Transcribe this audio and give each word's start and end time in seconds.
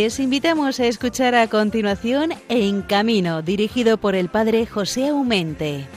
Les 0.00 0.20
invitamos 0.20 0.78
a 0.78 0.86
escuchar 0.86 1.34
a 1.34 1.48
continuación 1.48 2.30
En 2.48 2.82
Camino, 2.82 3.42
dirigido 3.42 3.98
por 3.98 4.14
el 4.14 4.28
padre 4.28 4.64
José 4.64 5.08
Aumente. 5.08 5.88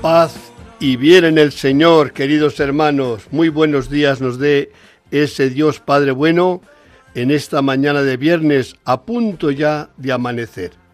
Paz 0.00 0.36
y 0.78 0.94
bien 0.94 1.24
en 1.24 1.36
el 1.36 1.50
Señor, 1.50 2.12
queridos 2.12 2.60
hermanos. 2.60 3.26
Muy 3.32 3.48
buenos 3.48 3.90
días 3.90 4.20
nos 4.20 4.38
dé 4.38 4.70
ese 5.10 5.50
Dios 5.50 5.80
Padre 5.80 6.12
bueno 6.12 6.62
en 7.16 7.32
esta 7.32 7.62
mañana 7.62 8.02
de 8.02 8.16
viernes 8.16 8.76
a 8.84 9.02
punto 9.02 9.50
ya 9.50 9.90
de 9.96 10.12
amanecer. 10.12 10.85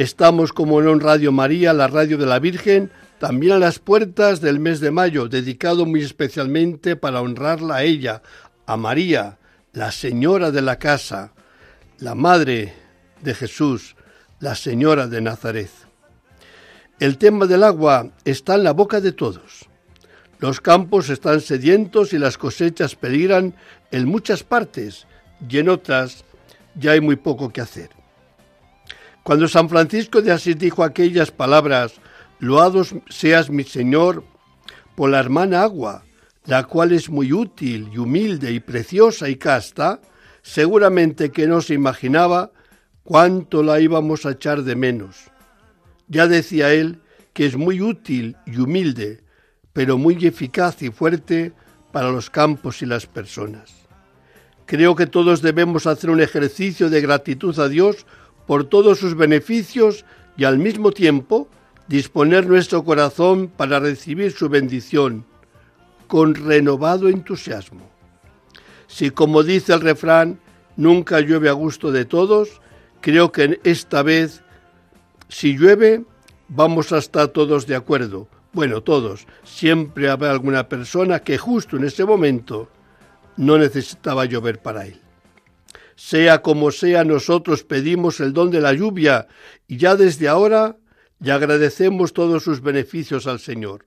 Estamos 0.00 0.54
como 0.54 0.80
en 0.80 0.98
Radio 0.98 1.30
María, 1.30 1.74
la 1.74 1.86
radio 1.86 2.16
de 2.16 2.24
la 2.24 2.38
Virgen, 2.38 2.90
también 3.18 3.52
a 3.52 3.58
las 3.58 3.78
puertas 3.78 4.40
del 4.40 4.58
mes 4.58 4.80
de 4.80 4.90
mayo, 4.90 5.28
dedicado 5.28 5.84
muy 5.84 6.00
especialmente 6.00 6.96
para 6.96 7.20
honrarla 7.20 7.76
a 7.76 7.82
ella, 7.82 8.22
a 8.64 8.78
María, 8.78 9.36
la 9.74 9.92
señora 9.92 10.50
de 10.52 10.62
la 10.62 10.78
casa, 10.78 11.34
la 11.98 12.14
madre 12.14 12.72
de 13.20 13.34
Jesús, 13.34 13.94
la 14.38 14.54
señora 14.54 15.06
de 15.06 15.20
Nazaret. 15.20 15.68
El 16.98 17.18
tema 17.18 17.44
del 17.44 17.62
agua 17.62 18.08
está 18.24 18.54
en 18.54 18.64
la 18.64 18.72
boca 18.72 19.02
de 19.02 19.12
todos. 19.12 19.68
Los 20.38 20.62
campos 20.62 21.10
están 21.10 21.42
sedientos 21.42 22.14
y 22.14 22.18
las 22.18 22.38
cosechas 22.38 22.96
peligran 22.96 23.54
en 23.90 24.08
muchas 24.08 24.44
partes 24.44 25.06
y 25.46 25.58
en 25.58 25.68
otras 25.68 26.24
ya 26.74 26.92
hay 26.92 27.02
muy 27.02 27.16
poco 27.16 27.50
que 27.50 27.60
hacer. 27.60 27.99
Cuando 29.30 29.46
San 29.46 29.68
Francisco 29.68 30.22
de 30.22 30.32
Asís 30.32 30.58
dijo 30.58 30.82
aquellas 30.82 31.30
palabras, 31.30 31.92
Loados 32.40 32.96
seas 33.08 33.48
mi 33.48 33.62
Señor 33.62 34.24
por 34.96 35.08
la 35.08 35.20
hermana 35.20 35.62
agua, 35.62 36.02
la 36.46 36.64
cual 36.64 36.90
es 36.90 37.08
muy 37.08 37.32
útil 37.32 37.90
y 37.92 37.98
humilde 37.98 38.50
y 38.50 38.58
preciosa 38.58 39.28
y 39.28 39.36
casta, 39.36 40.00
seguramente 40.42 41.30
que 41.30 41.46
no 41.46 41.60
se 41.60 41.74
imaginaba 41.74 42.50
cuánto 43.04 43.62
la 43.62 43.78
íbamos 43.78 44.26
a 44.26 44.32
echar 44.32 44.64
de 44.64 44.74
menos. 44.74 45.30
Ya 46.08 46.26
decía 46.26 46.72
él 46.72 46.98
que 47.32 47.46
es 47.46 47.54
muy 47.54 47.80
útil 47.80 48.36
y 48.46 48.58
humilde, 48.58 49.22
pero 49.72 49.96
muy 49.96 50.26
eficaz 50.26 50.82
y 50.82 50.90
fuerte 50.90 51.52
para 51.92 52.10
los 52.10 52.30
campos 52.30 52.82
y 52.82 52.86
las 52.86 53.06
personas. 53.06 53.70
Creo 54.66 54.96
que 54.96 55.06
todos 55.06 55.40
debemos 55.40 55.86
hacer 55.86 56.10
un 56.10 56.20
ejercicio 56.20 56.90
de 56.90 57.00
gratitud 57.00 57.56
a 57.60 57.68
Dios 57.68 58.06
por 58.50 58.64
todos 58.64 58.98
sus 58.98 59.14
beneficios 59.14 60.04
y 60.36 60.42
al 60.42 60.58
mismo 60.58 60.90
tiempo 60.90 61.46
disponer 61.86 62.48
nuestro 62.48 62.82
corazón 62.82 63.46
para 63.46 63.78
recibir 63.78 64.32
su 64.32 64.48
bendición 64.48 65.24
con 66.08 66.34
renovado 66.34 67.08
entusiasmo. 67.08 67.88
Si 68.88 69.12
como 69.12 69.44
dice 69.44 69.72
el 69.72 69.80
refrán, 69.80 70.40
nunca 70.74 71.20
llueve 71.20 71.48
a 71.48 71.52
gusto 71.52 71.92
de 71.92 72.04
todos, 72.04 72.60
creo 73.00 73.30
que 73.30 73.60
esta 73.62 74.02
vez, 74.02 74.42
si 75.28 75.56
llueve, 75.56 76.02
vamos 76.48 76.90
a 76.90 76.98
estar 76.98 77.28
todos 77.28 77.68
de 77.68 77.76
acuerdo. 77.76 78.26
Bueno, 78.52 78.80
todos. 78.80 79.28
Siempre 79.44 80.10
habrá 80.10 80.32
alguna 80.32 80.68
persona 80.68 81.20
que 81.20 81.38
justo 81.38 81.76
en 81.76 81.84
ese 81.84 82.04
momento 82.04 82.68
no 83.36 83.58
necesitaba 83.58 84.24
llover 84.24 84.60
para 84.60 84.86
él. 84.86 85.00
Sea 86.02 86.40
como 86.40 86.70
sea, 86.70 87.04
nosotros 87.04 87.62
pedimos 87.62 88.20
el 88.20 88.32
don 88.32 88.50
de 88.50 88.62
la 88.62 88.72
lluvia 88.72 89.28
y 89.68 89.76
ya 89.76 89.96
desde 89.96 90.28
ahora 90.28 90.78
le 91.18 91.30
agradecemos 91.30 92.14
todos 92.14 92.42
sus 92.42 92.62
beneficios 92.62 93.26
al 93.26 93.38
Señor. 93.38 93.84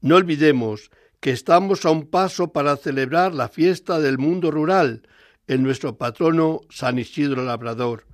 No 0.00 0.16
olvidemos 0.16 0.90
que 1.20 1.32
estamos 1.32 1.84
a 1.84 1.90
un 1.90 2.06
paso 2.06 2.54
para 2.54 2.78
celebrar 2.78 3.34
la 3.34 3.50
fiesta 3.50 4.00
del 4.00 4.16
mundo 4.16 4.50
rural 4.50 5.06
en 5.46 5.62
nuestro 5.62 5.98
patrono 5.98 6.62
San 6.70 6.98
Isidro 6.98 7.44
Labrador. 7.44 8.06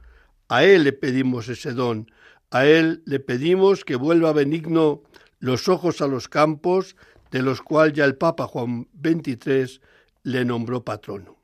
A 0.49 0.65
él 0.65 0.83
le 0.83 0.93
pedimos 0.93 1.49
ese 1.49 1.75
don, 1.75 2.11
a 2.51 2.67
él 2.67 3.05
le 3.07 3.21
pedimos 3.21 3.85
que 3.85 3.95
vuelva 3.95 4.33
benigno 4.33 5.05
los 5.39 5.69
ojos 5.69 6.01
a 6.01 6.09
los 6.09 6.27
campos, 6.27 6.97
de 7.31 7.43
los 7.43 7.63
cuales 7.63 7.95
ya 7.95 8.05
el 8.05 8.17
Papa 8.17 8.49
Juan 8.49 8.89
XXIII 9.01 9.81
le 10.25 10.45
nombró 10.45 10.85
patrono. 10.85 11.37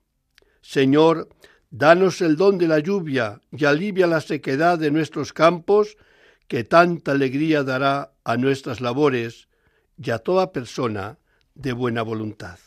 Señor, 0.61 1.29
Danos 1.71 2.23
el 2.23 2.37
don 2.37 2.57
de 2.57 2.67
la 2.67 2.79
lluvia 2.79 3.41
y 3.53 3.67
alivia 3.67 4.07
la 4.07 4.21
sequedad 4.21 4.79
de 4.79 4.91
nuestros 4.91 5.33
campos, 5.33 5.97
que 6.47 6.65
tanta 6.65 7.13
alegría 7.13 7.63
dará 7.63 8.13
a 8.25 8.37
nuestras 8.39 8.81
labores 8.81 9.49
y 10.03 10.11
a 10.11 10.19
toda 10.19 10.53
persona 10.53 11.19
de 11.55 11.73
buena 11.73 12.03
voluntad. 12.03 12.59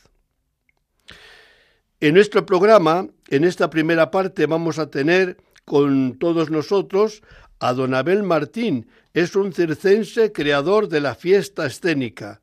En 2.00 2.14
nuestro 2.14 2.46
programa, 2.46 3.08
en 3.30 3.44
esta 3.44 3.70
primera 3.70 4.12
parte, 4.12 4.46
vamos 4.46 4.78
a 4.78 4.90
tener 4.90 5.38
con 5.66 6.18
todos 6.20 6.52
nosotros 6.52 7.24
a 7.60 7.74
don 7.74 7.94
Abel 7.94 8.24
Martín. 8.24 8.88
Es 9.14 9.36
un 9.36 9.54
circense 9.54 10.32
creador 10.32 10.90
de 10.90 11.00
la 11.00 11.16
fiesta 11.16 11.66
escénica, 11.66 12.42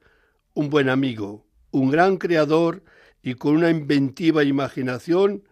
un 0.55 0.71
buen 0.71 0.89
amigo, 0.89 1.45
un 1.71 1.91
gran 1.91 2.17
creador 2.17 2.83
y 3.23 3.35
con 3.35 3.57
una 3.57 3.71
inventiva 3.71 4.43
imaginación 4.45 5.45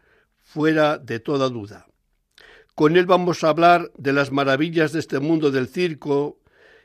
fuera 0.57 0.97
de 0.97 1.21
toda 1.21 1.51
duda. 1.51 1.87
Con 2.75 2.97
él 2.97 3.05
vamos 3.05 3.45
a 3.45 3.51
hablar 3.51 3.93
de 3.99 4.15
las 4.15 4.33
maravillas 4.33 4.91
de 4.91 5.01
este 5.01 5.19
mundo 5.19 5.51
del 5.51 5.69
circo 5.69 6.39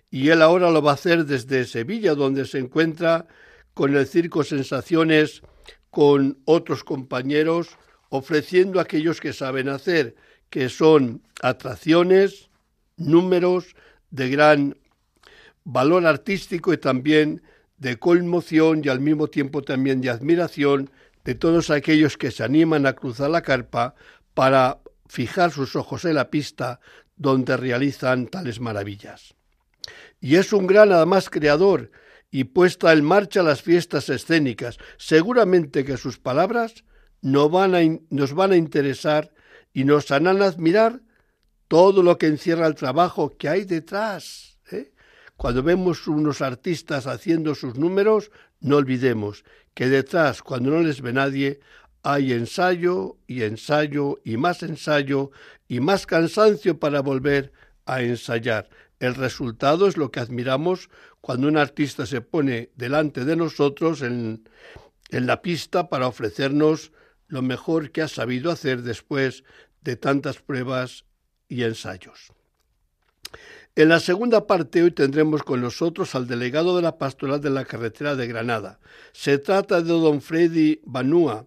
y 0.10 0.28
él 0.28 0.42
ahora 0.42 0.70
lo 0.72 0.82
va 0.82 0.92
a 0.92 0.96
hacer 0.96 1.24
desde 1.26 1.64
Sevilla, 1.64 2.14
donde 2.14 2.44
se 2.44 2.60
encuentra 2.60 3.28
con 3.74 3.96
el 3.96 4.06
Circo 4.08 4.44
Sensaciones, 4.44 5.42
con 5.90 6.40
otros 6.44 6.84
compañeros, 6.84 7.78
ofreciendo 8.10 8.78
a 8.78 8.82
aquellos 8.82 9.22
que 9.22 9.32
saben 9.32 9.70
hacer, 9.70 10.16
que 10.50 10.68
son 10.68 11.22
atracciones, 11.42 12.50
números 12.98 13.78
de 14.10 14.30
gran 14.30 14.78
valor 15.64 16.06
artístico 16.06 16.74
y 16.74 16.78
también 16.78 17.42
de 17.78 17.98
conmoción 17.98 18.82
y 18.84 18.90
al 18.90 19.00
mismo 19.00 19.28
tiempo 19.28 19.62
también 19.62 20.02
de 20.02 20.10
admiración 20.10 20.90
de 21.24 21.36
todos 21.36 21.70
aquellos 21.70 22.18
que 22.18 22.32
se 22.32 22.44
animan 22.44 22.86
a 22.86 22.94
cruzar 22.94 23.30
la 23.30 23.42
carpa 23.42 23.96
para 24.34 24.80
fijar 25.08 25.52
sus 25.52 25.76
ojos 25.76 26.06
en 26.06 26.16
la 26.16 26.30
pista 26.30 26.80
donde 27.16 27.58
realizan 27.58 28.28
tales 28.28 28.60
maravillas. 28.60 29.36
Y 30.20 30.36
es 30.36 30.54
un 30.54 30.68
gran 30.68 30.92
además 30.92 31.30
creador 31.30 31.92
y 32.32 32.46
puesta 32.46 32.94
en 32.94 33.04
marcha 33.04 33.44
las 33.44 33.62
fiestas 33.62 34.10
escénicas. 34.10 34.78
Seguramente 34.98 35.84
que 35.84 35.98
sus 35.98 36.18
palabras 36.18 36.86
nos 37.22 37.52
van 37.52 37.76
a, 37.76 37.82
nos 38.10 38.34
van 38.34 38.54
a 38.54 38.56
interesar 38.56 39.34
y 39.74 39.84
nos 39.84 40.10
harán 40.12 40.42
admirar 40.42 41.02
todo 41.68 42.04
lo 42.04 42.18
que 42.18 42.28
encierra 42.28 42.68
el 42.68 42.76
trabajo 42.76 43.38
que 43.38 43.50
hay 43.50 43.66
detrás. 43.66 44.60
¿eh? 44.72 44.92
Cuando 45.36 45.64
vemos 45.64 46.08
unos 46.08 46.42
artistas 46.42 47.08
haciendo 47.08 47.56
sus 47.56 47.76
números, 47.76 48.32
no 48.62 48.78
olvidemos 48.78 49.44
que 49.74 49.88
detrás, 49.88 50.42
cuando 50.42 50.72
no 50.72 50.82
les 50.82 51.02
ve 51.02 51.14
nadie, 51.14 51.60
hay 52.04 52.34
ensayo 52.34 53.18
y 53.28 53.44
ensayo 53.44 54.20
y 54.24 54.38
más 54.38 54.64
ensayo 54.64 55.32
y 55.68 55.80
más 55.80 56.06
cansancio 56.06 56.80
para 56.80 57.02
volver 57.02 57.52
a 57.86 58.02
ensayar. 58.02 58.70
El 59.00 59.16
resultado 59.16 59.88
es 59.88 59.98
lo 59.98 60.12
que 60.12 60.20
admiramos 60.20 60.90
cuando 61.22 61.48
un 61.48 61.58
artista 61.58 62.06
se 62.06 62.22
pone 62.22 62.70
delante 62.76 63.26
de 63.26 63.36
nosotros 63.36 64.02
en, 64.02 64.48
en 65.10 65.28
la 65.28 65.42
pista 65.42 65.90
para 65.90 66.08
ofrecernos 66.08 66.92
lo 67.28 67.42
mejor 67.42 67.92
que 67.92 68.02
ha 68.02 68.08
sabido 68.08 68.52
hacer 68.52 68.82
después 68.82 69.44
de 69.82 69.96
tantas 69.96 70.40
pruebas 70.40 71.06
y 71.48 71.64
ensayos. 71.64 72.32
En 73.74 73.88
la 73.88 74.02
segunda 74.02 74.48
parte 74.48 74.84
hoy 74.84 74.92
tendremos 74.92 75.44
con 75.44 75.62
nosotros 75.62 76.14
al 76.14 76.28
delegado 76.28 76.76
de 76.76 76.82
la 76.82 76.98
pastoral 76.98 77.40
de 77.40 77.50
la 77.50 77.64
carretera 77.64 78.18
de 78.18 78.28
Granada. 78.28 78.82
Se 79.14 79.38
trata 79.38 79.82
de 79.82 79.88
don 79.88 80.20
Freddy 80.20 80.82
Banúa. 80.84 81.46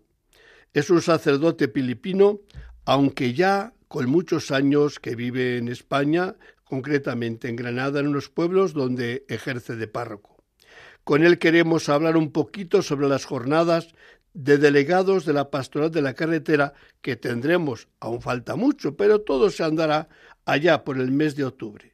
Es 0.72 0.88
un 0.88 1.02
sacerdote 1.02 1.68
filipino, 1.68 2.40
aunque 2.86 3.34
ya 3.34 3.74
con 3.88 4.08
muchos 4.08 4.50
años 4.52 5.00
que 5.00 5.14
vive 5.16 5.58
en 5.58 5.68
España, 5.68 6.36
concretamente 6.64 7.50
en 7.50 7.56
Granada, 7.56 8.00
en 8.00 8.08
unos 8.08 8.30
pueblos 8.30 8.72
donde 8.72 9.26
ejerce 9.28 9.76
de 9.76 9.86
párroco. 9.86 10.42
Con 11.04 11.26
él 11.26 11.38
queremos 11.38 11.90
hablar 11.90 12.16
un 12.16 12.32
poquito 12.32 12.80
sobre 12.80 13.06
las 13.06 13.26
jornadas 13.26 13.88
de 14.32 14.56
delegados 14.56 15.26
de 15.26 15.34
la 15.34 15.50
pastoral 15.50 15.90
de 15.90 16.00
la 16.00 16.14
carretera 16.14 16.72
que 17.02 17.16
tendremos, 17.16 17.88
aún 18.00 18.22
falta 18.22 18.56
mucho, 18.56 18.96
pero 18.96 19.20
todo 19.20 19.50
se 19.50 19.62
andará 19.62 20.08
allá 20.46 20.84
por 20.84 20.98
el 20.98 21.10
mes 21.10 21.36
de 21.36 21.44
octubre. 21.44 21.93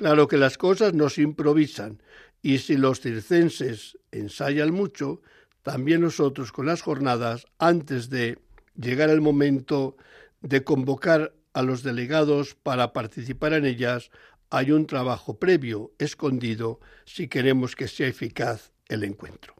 Claro 0.00 0.28
que 0.28 0.38
las 0.38 0.56
cosas 0.56 0.94
no 0.94 1.10
se 1.10 1.20
improvisan 1.20 2.02
y 2.40 2.56
si 2.56 2.78
los 2.78 3.02
circenses 3.02 3.98
ensayan 4.12 4.72
mucho, 4.72 5.20
también 5.62 6.00
nosotros 6.00 6.52
con 6.52 6.64
las 6.64 6.80
jornadas, 6.80 7.44
antes 7.58 8.08
de 8.08 8.38
llegar 8.76 9.10
el 9.10 9.20
momento 9.20 9.98
de 10.40 10.64
convocar 10.64 11.34
a 11.52 11.60
los 11.60 11.82
delegados 11.82 12.54
para 12.54 12.94
participar 12.94 13.52
en 13.52 13.66
ellas, 13.66 14.10
hay 14.48 14.70
un 14.70 14.86
trabajo 14.86 15.38
previo, 15.38 15.92
escondido, 15.98 16.80
si 17.04 17.28
queremos 17.28 17.76
que 17.76 17.86
sea 17.86 18.06
eficaz 18.06 18.72
el 18.88 19.04
encuentro. 19.04 19.54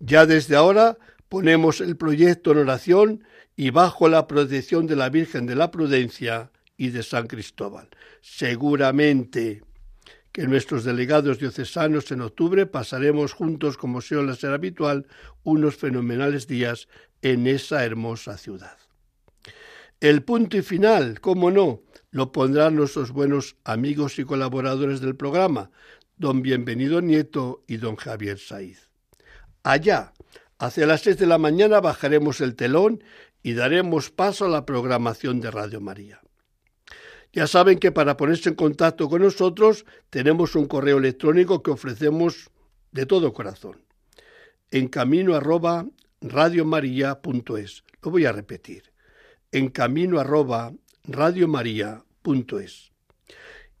Ya 0.00 0.26
desde 0.26 0.56
ahora 0.56 0.98
ponemos 1.28 1.80
el 1.80 1.96
proyecto 1.96 2.50
en 2.50 2.58
oración 2.58 3.24
y 3.54 3.70
bajo 3.70 4.08
la 4.08 4.26
protección 4.26 4.88
de 4.88 4.96
la 4.96 5.10
Virgen 5.10 5.46
de 5.46 5.54
la 5.54 5.70
Prudencia 5.70 6.50
y 6.80 6.88
de 6.88 7.02
San 7.02 7.26
Cristóbal. 7.26 7.90
Seguramente 8.22 9.62
que 10.32 10.46
nuestros 10.46 10.82
delegados 10.82 11.38
diocesanos 11.38 12.10
en 12.10 12.22
octubre 12.22 12.64
pasaremos 12.64 13.34
juntos, 13.34 13.76
como 13.76 14.00
suele 14.00 14.34
ser 14.34 14.54
habitual, 14.54 15.06
unos 15.42 15.76
fenomenales 15.76 16.46
días 16.46 16.88
en 17.20 17.46
esa 17.46 17.84
hermosa 17.84 18.38
ciudad. 18.38 18.78
El 20.00 20.22
punto 20.22 20.56
y 20.56 20.62
final, 20.62 21.20
cómo 21.20 21.50
no, 21.50 21.82
lo 22.12 22.32
pondrán 22.32 22.76
nuestros 22.76 23.10
buenos 23.10 23.56
amigos 23.64 24.18
y 24.18 24.24
colaboradores 24.24 25.02
del 25.02 25.16
programa, 25.16 25.70
don 26.16 26.40
Bienvenido 26.40 27.02
Nieto 27.02 27.62
y 27.66 27.76
don 27.76 27.96
Javier 27.96 28.38
Saiz. 28.38 28.88
Allá, 29.64 30.14
hacia 30.58 30.86
las 30.86 31.02
seis 31.02 31.18
de 31.18 31.26
la 31.26 31.36
mañana, 31.36 31.80
bajaremos 31.80 32.40
el 32.40 32.56
telón 32.56 33.04
y 33.42 33.52
daremos 33.52 34.10
paso 34.10 34.46
a 34.46 34.48
la 34.48 34.64
programación 34.64 35.42
de 35.42 35.50
Radio 35.50 35.82
María. 35.82 36.22
Ya 37.32 37.46
saben 37.46 37.78
que 37.78 37.92
para 37.92 38.16
ponerse 38.16 38.48
en 38.48 38.56
contacto 38.56 39.08
con 39.08 39.22
nosotros 39.22 39.84
tenemos 40.10 40.56
un 40.56 40.66
correo 40.66 40.98
electrónico 40.98 41.62
que 41.62 41.70
ofrecemos 41.70 42.50
de 42.90 43.06
todo 43.06 43.32
corazón. 43.32 43.82
En 44.70 44.88
camino 44.88 45.36
arroba 45.36 45.86
radiomaria.es. 46.20 47.84
Lo 48.02 48.10
voy 48.10 48.24
a 48.26 48.32
repetir. 48.32 48.92
En 49.52 49.68
camino 49.68 50.18
arroba 50.18 50.72
radiomaria.es. 51.04 52.90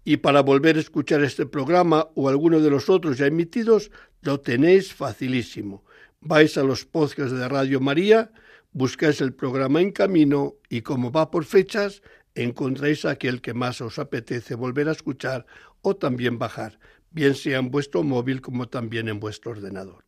Y 0.04 0.16
para 0.18 0.40
volver 0.40 0.76
a 0.76 0.80
escuchar 0.80 1.22
este 1.22 1.46
programa 1.46 2.08
o 2.14 2.28
alguno 2.28 2.60
de 2.60 2.70
los 2.70 2.88
otros 2.88 3.18
ya 3.18 3.26
emitidos, 3.26 3.90
lo 4.22 4.40
tenéis 4.40 4.94
facilísimo. 4.94 5.84
Vais 6.20 6.56
a 6.56 6.62
los 6.62 6.84
podcasts 6.84 7.32
de 7.32 7.48
Radio 7.48 7.80
María, 7.80 8.32
buscáis 8.72 9.20
el 9.20 9.34
programa 9.34 9.80
en 9.80 9.92
camino 9.92 10.56
y 10.68 10.82
como 10.82 11.12
va 11.12 11.30
por 11.30 11.44
fechas, 11.44 12.02
encontráis 12.42 13.04
aquel 13.04 13.40
que 13.40 13.54
más 13.54 13.80
os 13.80 13.98
apetece 13.98 14.54
volver 14.54 14.88
a 14.88 14.92
escuchar 14.92 15.46
o 15.82 15.96
también 15.96 16.38
bajar, 16.38 16.78
bien 17.10 17.34
sea 17.34 17.58
en 17.58 17.70
vuestro 17.70 18.02
móvil 18.02 18.40
como 18.40 18.68
también 18.68 19.08
en 19.08 19.20
vuestro 19.20 19.52
ordenador. 19.52 20.04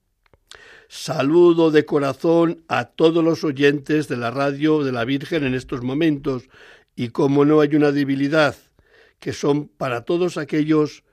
Saludo 0.89 1.71
de 1.71 1.87
corazón 1.87 2.65
a 2.69 2.85
todos 2.85 3.25
los 3.25 3.45
oyentes 3.45 4.09
de 4.09 4.17
la 4.17 4.31
radio 4.31 4.85
de 4.85 4.93
la 4.93 5.05
Virgen 5.05 5.45
en 5.45 5.55
estos 5.55 5.83
momentos 5.83 6.49
y 6.95 7.09
como 7.09 7.45
no 7.45 7.61
hay 7.61 7.75
una 7.75 7.93
debilidad, 7.93 8.57
que 9.19 9.33
son 9.33 9.69
para 9.69 10.03
todos 10.03 10.37
aquellos 10.37 11.05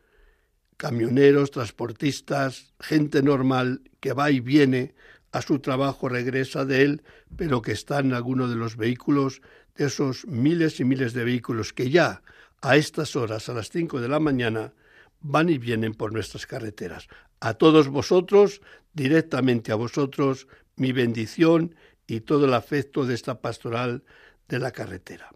camioneros, 0.76 1.52
transportistas, 1.52 2.74
gente 2.80 3.22
normal 3.24 3.82
que 4.00 4.14
va 4.14 4.32
y 4.32 4.40
viene 4.40 4.96
a 5.32 5.42
su 5.42 5.60
trabajo, 5.60 6.10
regresa 6.10 6.66
de 6.66 6.82
él, 6.82 7.04
pero 7.36 7.62
que 7.62 7.72
está 7.72 8.00
en 8.00 8.14
alguno 8.14 8.48
de 8.48 8.56
los 8.56 8.78
vehículos 8.78 9.42
esos 9.80 10.28
miles 10.28 10.80
y 10.80 10.86
miles 10.86 11.14
de 11.14 11.24
vehículos 11.24 11.74
que 11.74 11.90
ya 11.90 12.22
a 12.62 12.76
estas 12.76 13.16
horas, 13.16 13.50
a 13.50 13.54
las 13.54 13.70
5 13.70 14.02
de 14.02 14.10
la 14.10 14.20
mañana, 14.20 14.74
van 15.22 15.50
y 15.50 15.58
vienen 15.58 15.94
por 15.94 16.14
nuestras 16.14 16.46
carreteras. 16.46 17.08
A 17.40 17.54
todos 17.54 17.88
vosotros, 17.88 18.62
directamente 18.94 19.72
a 19.72 19.76
vosotros, 19.76 20.48
mi 20.76 20.92
bendición 20.92 21.76
y 22.08 22.22
todo 22.22 22.46
el 22.46 22.54
afecto 22.54 23.06
de 23.06 23.16
esta 23.16 23.42
pastoral 23.42 24.04
de 24.48 24.60
la 24.60 24.72
carretera. 24.72 25.30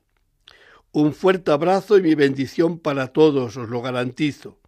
Un 0.92 1.14
fuerte 1.14 1.52
abrazo 1.52 1.98
y 1.98 2.02
mi 2.02 2.16
bendición 2.16 2.80
para 2.80 3.08
todos, 3.08 3.58
os 3.58 3.70
lo 3.70 3.82
garantizo. 3.82 4.60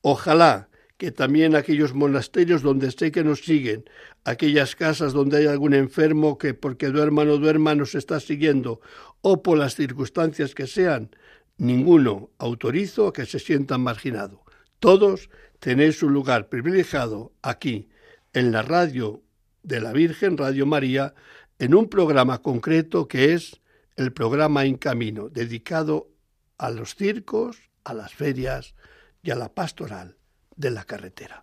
Ojalá 0.00 0.68
que 0.96 1.12
también 1.12 1.54
aquellos 1.54 1.94
monasterios 1.94 2.62
donde 2.62 2.90
sé 2.90 3.12
que 3.12 3.22
nos 3.22 3.40
siguen, 3.40 3.84
aquellas 4.24 4.76
casas 4.76 5.12
donde 5.12 5.38
hay 5.38 5.46
algún 5.46 5.74
enfermo 5.74 6.38
que 6.38 6.54
porque 6.54 6.88
duerma 6.88 7.22
o 7.22 7.24
no 7.26 7.36
duerma 7.38 7.74
nos 7.74 7.94
está 7.94 8.18
siguiendo, 8.18 8.80
o 9.20 9.42
por 9.42 9.58
las 9.58 9.74
circunstancias 9.74 10.54
que 10.54 10.66
sean, 10.66 11.10
ninguno 11.58 12.30
autorizo 12.38 13.08
a 13.08 13.12
que 13.12 13.26
se 13.26 13.38
sientan 13.38 13.82
marginado. 13.82 14.42
Todos 14.78 15.28
tenéis 15.58 16.02
un 16.02 16.12
lugar 16.12 16.48
privilegiado 16.48 17.32
aquí, 17.42 17.88
en 18.32 18.52
la 18.52 18.62
radio 18.62 19.22
de 19.62 19.80
la 19.80 19.92
Virgen, 19.92 20.36
Radio 20.36 20.66
María, 20.66 21.14
en 21.58 21.74
un 21.74 21.88
programa 21.88 22.42
concreto 22.42 23.08
que 23.08 23.32
es 23.32 23.60
el 23.96 24.12
programa 24.12 24.64
En 24.64 24.76
Camino, 24.76 25.28
dedicado 25.28 26.10
a 26.58 26.70
los 26.70 26.94
circos, 26.94 27.70
a 27.84 27.94
las 27.94 28.14
ferias 28.14 28.74
y 29.22 29.30
a 29.30 29.36
la 29.36 29.54
pastoral 29.54 30.16
de 30.56 30.70
la 30.70 30.84
carretera. 30.84 31.40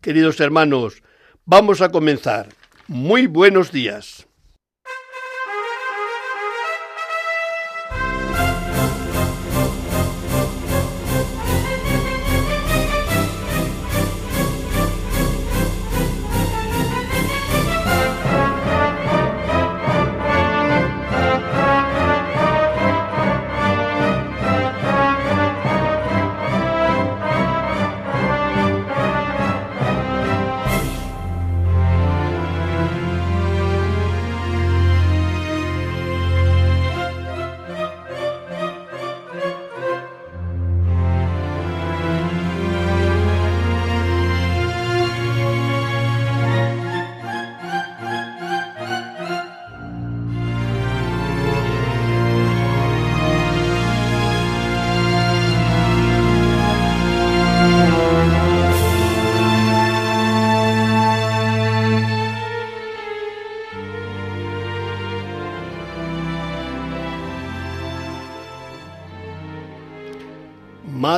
Queridos 0.00 0.40
hermanos, 0.40 1.02
vamos 1.44 1.80
a 1.80 1.90
comenzar. 1.90 2.48
Muy 2.88 3.26
buenos 3.26 3.72
días. 3.72 4.25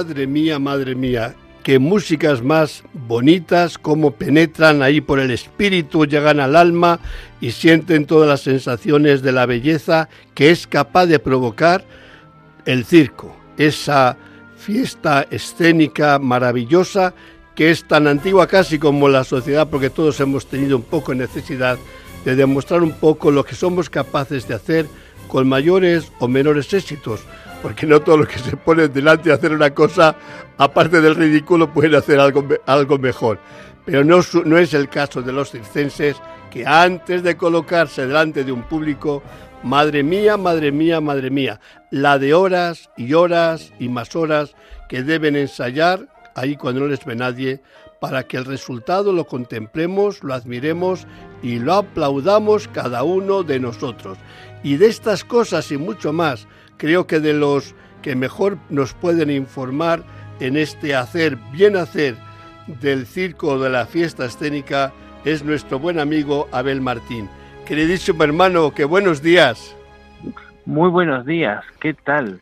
Madre 0.08 0.26
mía, 0.26 0.58
madre 0.58 0.94
mía, 0.94 1.34
qué 1.62 1.78
músicas 1.78 2.42
más 2.42 2.82
bonitas, 2.94 3.76
cómo 3.76 4.12
penetran 4.12 4.80
ahí 4.80 5.02
por 5.02 5.20
el 5.20 5.30
espíritu, 5.30 6.06
llegan 6.06 6.40
al 6.40 6.56
alma 6.56 6.98
y 7.42 7.50
sienten 7.50 8.06
todas 8.06 8.26
las 8.26 8.40
sensaciones 8.40 9.20
de 9.20 9.32
la 9.32 9.44
belleza 9.44 10.08
que 10.32 10.50
es 10.50 10.66
capaz 10.66 11.04
de 11.04 11.18
provocar 11.18 11.84
el 12.64 12.86
circo, 12.86 13.36
esa 13.58 14.16
fiesta 14.56 15.26
escénica 15.30 16.18
maravillosa 16.18 17.12
que 17.54 17.70
es 17.70 17.86
tan 17.86 18.06
antigua 18.06 18.46
casi 18.46 18.78
como 18.78 19.10
la 19.10 19.24
sociedad, 19.24 19.68
porque 19.68 19.90
todos 19.90 20.18
hemos 20.20 20.46
tenido 20.46 20.78
un 20.78 20.84
poco 20.84 21.14
necesidad 21.14 21.76
de 22.24 22.34
demostrar 22.34 22.82
un 22.82 22.92
poco 22.92 23.30
lo 23.30 23.44
que 23.44 23.54
somos 23.54 23.90
capaces 23.90 24.48
de 24.48 24.54
hacer 24.54 24.86
con 25.28 25.46
mayores 25.46 26.10
o 26.18 26.28
menores 26.28 26.72
éxitos, 26.72 27.20
porque 27.62 27.86
no 27.86 28.00
todos 28.00 28.20
los 28.20 28.28
que 28.28 28.38
se 28.38 28.56
ponen 28.56 28.92
delante 28.92 29.28
de 29.28 29.34
hacer 29.34 29.52
una 29.52 29.74
cosa, 29.74 30.16
aparte 30.56 31.00
del 31.00 31.14
ridículo, 31.14 31.72
pueden 31.72 31.94
hacer 31.94 32.20
algo, 32.20 32.46
algo 32.66 32.98
mejor. 32.98 33.38
Pero 33.84 34.04
no, 34.04 34.20
no 34.44 34.58
es 34.58 34.74
el 34.74 34.88
caso 34.88 35.22
de 35.22 35.32
los 35.32 35.50
circenses 35.50 36.16
que 36.50 36.66
antes 36.66 37.22
de 37.22 37.36
colocarse 37.36 38.06
delante 38.06 38.44
de 38.44 38.52
un 38.52 38.62
público, 38.62 39.22
madre 39.62 40.02
mía, 40.02 40.36
madre 40.36 40.72
mía, 40.72 41.00
madre 41.00 41.30
mía, 41.30 41.60
la 41.90 42.18
de 42.18 42.34
horas 42.34 42.90
y 42.96 43.14
horas 43.14 43.72
y 43.78 43.88
más 43.88 44.14
horas 44.14 44.54
que 44.88 45.02
deben 45.02 45.36
ensayar 45.36 46.08
ahí 46.34 46.56
cuando 46.56 46.80
no 46.82 46.86
les 46.86 47.04
ve 47.04 47.16
nadie, 47.16 47.60
para 48.00 48.22
que 48.22 48.36
el 48.36 48.44
resultado 48.44 49.12
lo 49.12 49.26
contemplemos, 49.26 50.22
lo 50.22 50.34
admiremos 50.34 51.06
y 51.42 51.58
lo 51.58 51.74
aplaudamos 51.74 52.68
cada 52.68 53.02
uno 53.02 53.42
de 53.42 53.58
nosotros. 53.58 54.18
Y 54.62 54.76
de 54.76 54.86
estas 54.86 55.24
cosas 55.24 55.70
y 55.72 55.78
mucho 55.78 56.12
más 56.12 56.46
creo 56.78 57.06
que 57.06 57.20
de 57.20 57.34
los 57.34 57.74
que 58.00 58.16
mejor 58.16 58.56
nos 58.70 58.94
pueden 58.94 59.30
informar 59.30 60.02
en 60.40 60.56
este 60.56 60.94
hacer, 60.94 61.36
bien 61.52 61.76
hacer 61.76 62.16
del 62.80 63.06
circo 63.06 63.58
de 63.58 63.68
la 63.68 63.86
fiesta 63.86 64.24
escénica 64.24 64.92
es 65.24 65.44
nuestro 65.44 65.78
buen 65.78 65.98
amigo 65.98 66.48
Abel 66.52 66.80
Martín. 66.80 67.28
Queridísimo 67.66 68.24
hermano, 68.24 68.72
que 68.72 68.84
buenos 68.84 69.20
días. 69.20 69.76
Muy 70.64 70.90
buenos 70.90 71.26
días, 71.26 71.64
¿qué 71.80 71.94
tal? 71.94 72.40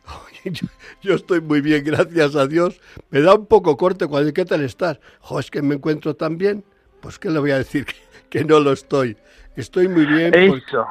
Yo, 1.02 1.14
estoy 1.14 1.40
muy 1.40 1.60
bien, 1.60 1.84
gracias 1.84 2.36
a 2.36 2.46
Dios. 2.46 2.80
Me 3.10 3.20
da 3.20 3.34
un 3.34 3.46
poco 3.46 3.76
corte 3.76 4.06
cuando 4.06 4.32
¿qué 4.32 4.44
tal 4.44 4.62
estás? 4.62 5.00
Jo, 5.20 5.40
es 5.40 5.50
que 5.50 5.62
me 5.62 5.74
encuentro 5.74 6.14
tan 6.14 6.38
bien. 6.38 6.64
Pues 7.00 7.18
qué 7.18 7.30
le 7.30 7.38
voy 7.38 7.50
a 7.50 7.58
decir 7.58 7.86
que, 8.30 8.44
no 8.44 8.60
lo 8.60 8.72
estoy. 8.72 9.16
Estoy 9.56 9.88
muy 9.88 10.06
bien. 10.06 10.34
Eso. 10.34 10.86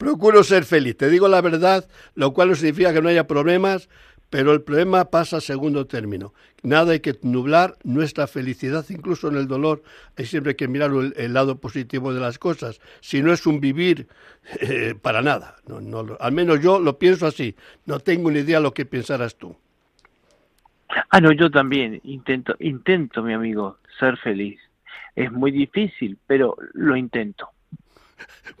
Procuro 0.00 0.42
ser 0.44 0.64
feliz. 0.64 0.96
Te 0.96 1.10
digo 1.10 1.28
la 1.28 1.42
verdad, 1.42 1.86
lo 2.14 2.32
cual 2.32 2.48
no 2.48 2.54
significa 2.54 2.94
que 2.94 3.02
no 3.02 3.10
haya 3.10 3.26
problemas, 3.26 3.90
pero 4.30 4.54
el 4.54 4.62
problema 4.62 5.10
pasa 5.10 5.36
a 5.36 5.40
segundo 5.42 5.86
término. 5.86 6.32
Nada 6.62 6.92
hay 6.92 7.00
que 7.00 7.18
nublar 7.20 7.74
nuestra 7.84 8.26
felicidad, 8.26 8.86
incluso 8.88 9.28
en 9.28 9.36
el 9.36 9.46
dolor. 9.46 9.82
Hay 10.16 10.24
siempre 10.24 10.56
que 10.56 10.68
mirar 10.68 10.90
el, 10.90 11.34
lado 11.34 11.60
positivo 11.60 12.14
de 12.14 12.20
las 12.20 12.38
cosas. 12.38 12.80
Si 13.00 13.20
no 13.20 13.30
es 13.30 13.46
un 13.46 13.60
vivir, 13.60 14.08
eh, 14.62 14.94
para 15.02 15.20
nada. 15.20 15.56
No, 15.66 16.16
al 16.18 16.32
menos 16.32 16.62
yo 16.62 16.80
lo 16.80 16.98
pienso 16.98 17.26
así. 17.26 17.54
No 17.84 17.98
tengo 17.98 18.30
ni 18.30 18.38
idea 18.38 18.58
lo 18.58 18.72
que 18.72 18.86
pensarás 18.86 19.36
tú. 19.36 19.54
Ah, 21.10 21.20
no, 21.20 21.30
yo 21.30 21.50
también 21.50 22.00
intento, 22.04 22.56
intento, 22.58 23.22
mi 23.22 23.34
amigo, 23.34 23.76
ser 23.98 24.16
feliz. 24.16 24.58
Es 25.14 25.30
muy 25.30 25.50
difícil, 25.50 26.16
pero 26.26 26.56
lo 26.72 26.96
intento. 26.96 27.50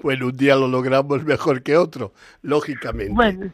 Bueno, 0.02 0.26
un 0.26 0.36
día 0.36 0.56
lo 0.56 0.68
logramos 0.68 1.24
mejor 1.24 1.62
que 1.62 1.76
otro, 1.76 2.12
lógicamente. 2.42 3.12
Bueno. 3.12 3.52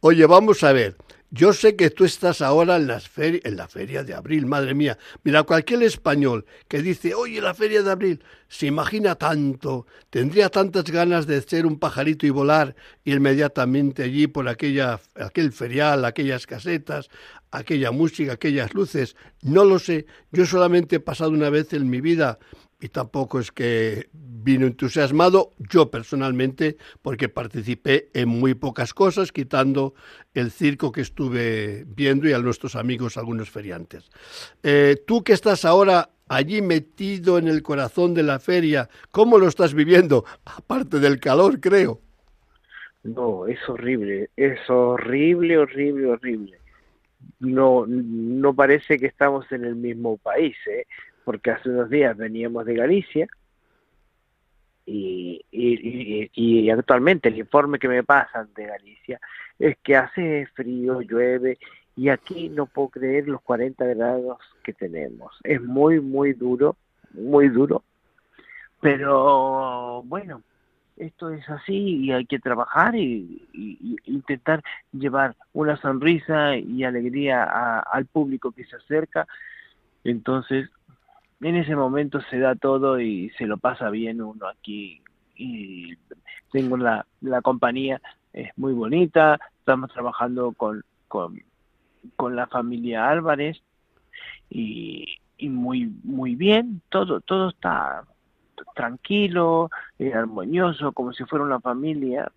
Oye, 0.00 0.26
vamos 0.26 0.62
a 0.64 0.72
ver. 0.72 0.96
Yo 1.36 1.52
sé 1.52 1.74
que 1.74 1.90
tú 1.90 2.04
estás 2.04 2.42
ahora 2.42 2.76
en, 2.76 2.86
las 2.86 3.10
en 3.16 3.56
la 3.56 3.66
feria 3.66 4.04
de 4.04 4.14
abril, 4.14 4.46
madre 4.46 4.72
mía. 4.72 4.98
Mira, 5.24 5.42
cualquier 5.42 5.82
español 5.82 6.46
que 6.68 6.80
dice, 6.80 7.12
oye, 7.12 7.40
la 7.40 7.54
feria 7.54 7.82
de 7.82 7.90
abril, 7.90 8.22
se 8.46 8.66
imagina 8.66 9.16
tanto, 9.16 9.84
tendría 10.10 10.48
tantas 10.48 10.84
ganas 10.84 11.26
de 11.26 11.42
ser 11.42 11.66
un 11.66 11.80
pajarito 11.80 12.24
y 12.24 12.30
volar 12.30 12.76
inmediatamente 13.04 14.04
allí 14.04 14.28
por 14.28 14.48
aquella, 14.48 15.00
aquel 15.16 15.50
ferial, 15.50 16.04
aquellas 16.04 16.46
casetas, 16.46 17.08
aquella 17.50 17.90
música, 17.90 18.34
aquellas 18.34 18.72
luces. 18.72 19.16
No 19.42 19.64
lo 19.64 19.80
sé, 19.80 20.06
yo 20.30 20.46
solamente 20.46 20.96
he 20.96 21.00
pasado 21.00 21.30
una 21.30 21.50
vez 21.50 21.72
en 21.72 21.90
mi 21.90 22.00
vida 22.00 22.38
y 22.84 22.90
tampoco 22.90 23.40
es 23.40 23.50
que 23.50 24.10
vino 24.12 24.66
entusiasmado 24.66 25.52
yo 25.70 25.90
personalmente 25.90 26.76
porque 27.00 27.30
participé 27.30 28.10
en 28.12 28.28
muy 28.28 28.52
pocas 28.52 28.92
cosas 28.92 29.32
quitando 29.32 29.94
el 30.34 30.50
circo 30.50 30.92
que 30.92 31.00
estuve 31.00 31.84
viendo 31.86 32.28
y 32.28 32.34
a 32.34 32.38
nuestros 32.40 32.76
amigos 32.76 33.16
algunos 33.16 33.48
feriantes. 33.48 34.10
Eh, 34.62 35.02
tú 35.06 35.24
que 35.24 35.32
estás 35.32 35.64
ahora 35.64 36.10
allí 36.28 36.60
metido 36.60 37.38
en 37.38 37.48
el 37.48 37.62
corazón 37.62 38.12
de 38.12 38.22
la 38.22 38.38
feria, 38.38 38.90
¿cómo 39.10 39.38
lo 39.38 39.48
estás 39.48 39.72
viviendo? 39.72 40.26
Aparte 40.44 41.00
del 41.00 41.20
calor, 41.20 41.60
creo. 41.60 42.02
No, 43.02 43.46
es 43.46 43.66
horrible, 43.66 44.28
es 44.36 44.58
horrible, 44.68 45.56
horrible, 45.56 46.06
horrible. 46.08 46.58
No, 47.40 47.86
no 47.86 48.52
parece 48.52 48.98
que 48.98 49.06
estamos 49.06 49.50
en 49.52 49.64
el 49.64 49.74
mismo 49.74 50.18
país, 50.18 50.54
¿eh? 50.66 50.84
Porque 51.24 51.50
hace 51.50 51.70
unos 51.70 51.90
días 51.90 52.16
veníamos 52.16 52.64
de 52.66 52.74
Galicia 52.74 53.28
y, 54.86 55.40
y, 55.50 56.70
actualmente 56.70 57.30
el 57.30 57.38
informe 57.38 57.78
que 57.78 57.88
me 57.88 58.02
pasan 58.04 58.48
de 58.54 58.66
Galicia 58.66 59.20
es 59.58 59.78
que 59.82 59.96
hace 59.96 60.46
frío, 60.54 61.00
llueve 61.00 61.58
y 61.96 62.08
aquí 62.08 62.48
no 62.48 62.66
puedo 62.66 62.88
creer 62.88 63.28
los 63.28 63.40
40 63.42 63.84
grados 63.86 64.38
que 64.62 64.72
tenemos. 64.72 65.38
Es 65.42 65.62
muy, 65.62 66.00
muy 66.00 66.34
duro, 66.34 66.76
muy 67.12 67.48
duro, 67.48 67.82
pero 68.80 70.02
bueno, 70.04 70.42
esto 70.96 71.30
es 71.30 71.48
así 71.48 72.04
y 72.04 72.12
hay 72.12 72.26
que 72.26 72.38
trabajar 72.38 72.94
y, 72.94 73.48
intentar 74.04 74.62
llevar 74.92 75.34
una 75.52 75.76
sonrisa 75.76 76.56
y 76.56 76.84
alegría 76.84 77.44
al 77.80 78.06
público 78.06 78.52
que 78.52 78.64
se 78.64 78.76
acerca. 78.76 79.26
Entonces, 80.04 80.68
en 81.44 81.56
ese 81.56 81.76
momento 81.76 82.20
se 82.30 82.38
da 82.38 82.54
todo 82.54 82.98
y 82.98 83.28
se 83.36 83.46
lo 83.46 83.58
pasa 83.58 83.90
bien 83.90 84.22
uno 84.22 84.48
aquí. 84.48 85.02
Y 85.36 85.94
tengo 86.50 86.78
la, 86.78 87.06
la 87.20 87.42
compañía, 87.42 88.00
es 88.32 88.48
muy 88.56 88.72
bonita, 88.72 89.38
estamos 89.58 89.92
trabajando 89.92 90.52
con, 90.52 90.82
con, 91.06 91.42
con 92.16 92.34
la 92.34 92.46
familia 92.46 93.10
Álvarez 93.10 93.58
y, 94.48 95.18
y 95.36 95.50
muy, 95.50 95.92
muy 96.02 96.34
bien, 96.34 96.80
todo, 96.88 97.20
todo 97.20 97.50
está 97.50 98.04
tranquilo, 98.74 99.70
eh, 99.98 100.14
armonioso, 100.14 100.92
como 100.92 101.12
si 101.12 101.24
fuera 101.24 101.44
una 101.44 101.60
familia. 101.60 102.32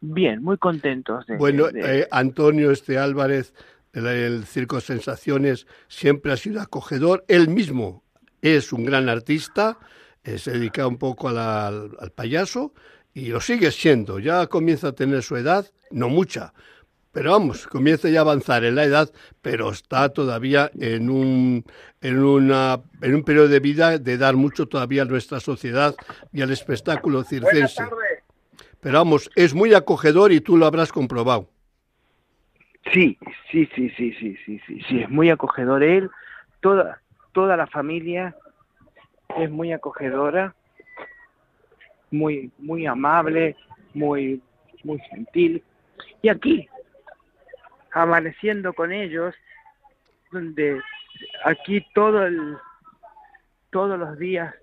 Bien, 0.00 0.42
muy 0.42 0.56
contentos. 0.56 1.26
De, 1.26 1.36
bueno, 1.36 1.66
eh, 1.74 2.08
Antonio 2.10 2.70
este 2.70 2.96
Álvarez, 2.96 3.52
el, 3.92 4.44
Circo 4.44 4.80
Sensaciones, 4.80 5.66
siempre 5.88 6.32
ha 6.32 6.36
sido 6.38 6.62
acogedor. 6.62 7.24
Él 7.28 7.48
mismo 7.48 8.03
es 8.44 8.74
un 8.74 8.84
gran 8.84 9.08
artista, 9.08 9.78
eh, 10.22 10.38
se 10.38 10.52
dedica 10.52 10.86
un 10.86 10.98
poco 10.98 11.28
al, 11.28 12.12
payaso 12.14 12.74
y 13.14 13.28
lo 13.28 13.40
sigue 13.40 13.70
siendo. 13.70 14.18
Ya 14.18 14.46
comienza 14.48 14.88
a 14.88 14.92
tener 14.92 15.22
su 15.22 15.36
edad, 15.36 15.66
no 15.90 16.10
mucha, 16.10 16.52
pero 17.10 17.30
vamos, 17.30 17.66
comienza 17.66 18.10
ya 18.10 18.18
a 18.18 18.22
avanzar 18.22 18.64
en 18.64 18.74
la 18.74 18.84
edad, 18.84 19.10
pero 19.40 19.70
está 19.70 20.10
todavía 20.10 20.70
en 20.78 21.08
un, 21.08 21.64
en, 22.02 22.18
una, 22.22 22.82
en 23.00 23.14
un 23.14 23.24
periodo 23.24 23.48
de 23.48 23.60
vida 23.60 23.98
de 23.98 24.18
dar 24.18 24.36
mucho 24.36 24.66
todavía 24.66 25.02
a 25.02 25.06
nuestra 25.06 25.40
sociedad 25.40 25.94
y 26.32 26.42
al 26.42 26.50
espectáculo 26.50 27.24
circense. 27.24 27.84
Pero 28.80 28.98
vamos, 28.98 29.30
es 29.36 29.54
muy 29.54 29.72
acogedor 29.72 30.32
y 30.32 30.40
tú 30.40 30.58
lo 30.58 30.66
habrás 30.66 30.92
comprobado. 30.92 31.48
Sí, 32.92 33.18
sí, 33.50 33.66
sí, 33.74 33.90
sí, 33.96 34.12
sí, 34.20 34.36
sí, 34.44 34.60
sí, 34.66 34.80
sí, 34.86 35.00
es 35.00 35.08
muy 35.08 35.30
acogedor 35.30 35.82
él, 35.82 36.10
toda, 36.60 37.00
toda 37.34 37.56
la 37.56 37.66
familia 37.66 38.34
es 39.36 39.50
muy 39.50 39.72
acogedora, 39.72 40.54
muy, 42.10 42.50
muy 42.58 42.86
amable, 42.86 43.56
muy, 43.92 44.40
muy 44.84 44.98
gentil. 45.00 45.62
Y 46.22 46.28
aquí, 46.28 46.68
amaneciendo 47.92 48.72
con 48.72 48.92
ellos, 48.92 49.34
donde 50.30 50.80
aquí 51.44 51.84
todo 51.92 52.24
el, 52.24 52.56
todos 53.70 53.98
los 53.98 54.16
días 54.16 54.54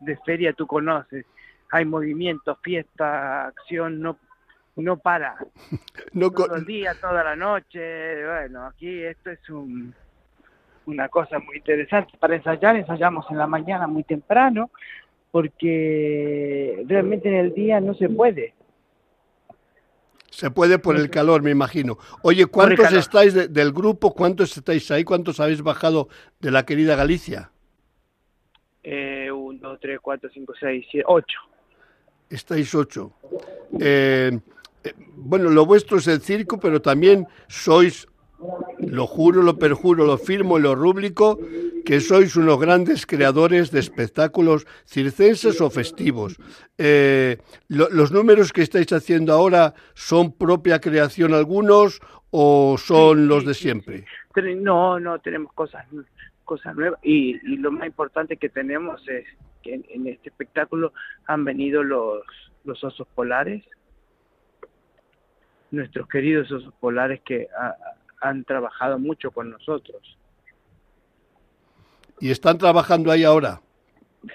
de 0.00 0.16
feria 0.18 0.52
tú 0.52 0.66
conoces, 0.66 1.24
hay 1.70 1.86
movimiento, 1.86 2.56
fiesta, 2.56 3.46
acción, 3.46 4.00
no, 4.00 4.18
no 4.76 4.98
para. 4.98 5.36
No 6.12 6.30
todo 6.30 6.54
el 6.54 6.64
día, 6.64 6.94
toda 7.00 7.24
la 7.24 7.34
noche, 7.34 8.24
bueno, 8.24 8.66
aquí 8.66 9.02
esto 9.02 9.30
es 9.30 9.50
un 9.50 9.92
una 10.86 11.08
cosa 11.08 11.38
muy 11.38 11.58
interesante. 11.58 12.16
Para 12.18 12.36
ensayar, 12.36 12.76
ensayamos 12.76 13.26
en 13.30 13.38
la 13.38 13.46
mañana 13.46 13.86
muy 13.86 14.04
temprano, 14.04 14.70
porque 15.30 16.84
realmente 16.86 17.28
en 17.28 17.34
el 17.34 17.54
día 17.54 17.80
no 17.80 17.94
se 17.94 18.08
puede. 18.08 18.54
Se 20.30 20.50
puede 20.50 20.80
por 20.80 20.96
el 20.96 21.10
calor, 21.10 21.42
me 21.42 21.52
imagino. 21.52 21.96
Oye, 22.22 22.46
¿cuántos 22.46 22.92
estáis 22.92 23.52
del 23.52 23.72
grupo? 23.72 24.14
¿Cuántos 24.14 24.56
estáis 24.56 24.90
ahí? 24.90 25.04
¿Cuántos 25.04 25.38
habéis 25.38 25.62
bajado 25.62 26.08
de 26.40 26.50
la 26.50 26.66
querida 26.66 26.96
Galicia? 26.96 27.52
Eh, 28.82 29.30
uno, 29.30 29.78
tres, 29.78 30.00
cuatro, 30.02 30.28
cinco, 30.34 30.52
seis, 30.58 30.84
siete, 30.90 31.06
ocho. 31.08 31.38
Estáis 32.28 32.74
ocho. 32.74 33.12
Eh, 33.80 34.38
eh, 34.82 34.92
bueno, 35.16 35.50
lo 35.50 35.66
vuestro 35.66 35.98
es 35.98 36.08
el 36.08 36.20
circo, 36.20 36.58
pero 36.58 36.82
también 36.82 37.26
sois 37.46 38.08
lo 38.78 39.06
juro, 39.06 39.42
lo 39.42 39.58
perjuro, 39.58 40.06
lo 40.06 40.18
firmo 40.18 40.58
y 40.58 40.62
lo 40.62 40.74
rúbrico, 40.74 41.38
que 41.84 42.00
sois 42.00 42.36
unos 42.36 42.58
grandes 42.58 43.06
creadores 43.06 43.70
de 43.70 43.80
espectáculos 43.80 44.66
circenses 44.86 45.60
o 45.60 45.70
festivos. 45.70 46.36
Eh, 46.78 47.38
¿Los 47.68 48.12
números 48.12 48.52
que 48.52 48.62
estáis 48.62 48.92
haciendo 48.92 49.32
ahora 49.32 49.74
son 49.94 50.32
propia 50.32 50.80
creación 50.80 51.34
algunos 51.34 52.00
o 52.30 52.76
son 52.78 53.28
los 53.28 53.44
de 53.44 53.54
siempre? 53.54 54.04
No, 54.56 54.98
no, 54.98 55.18
tenemos 55.20 55.52
cosas, 55.52 55.86
cosas 56.44 56.74
nuevas 56.74 56.98
y, 57.02 57.38
lo 57.58 57.70
más 57.70 57.86
importante 57.86 58.36
que 58.36 58.48
tenemos 58.48 59.06
es 59.08 59.24
que 59.62 59.74
en, 59.74 60.06
este 60.06 60.28
espectáculo 60.28 60.92
han 61.26 61.44
venido 61.44 61.82
los, 61.82 62.22
los 62.64 62.82
osos 62.82 63.06
polares, 63.14 63.64
nuestros 65.70 66.08
queridos 66.08 66.50
osos 66.50 66.72
polares 66.80 67.20
que 67.24 67.48
han 68.24 68.44
trabajado 68.44 68.98
mucho 68.98 69.30
con 69.30 69.50
nosotros. 69.50 70.18
¿Y 72.20 72.30
están 72.30 72.56
trabajando 72.56 73.10
ahí 73.10 73.22
ahora? 73.22 73.60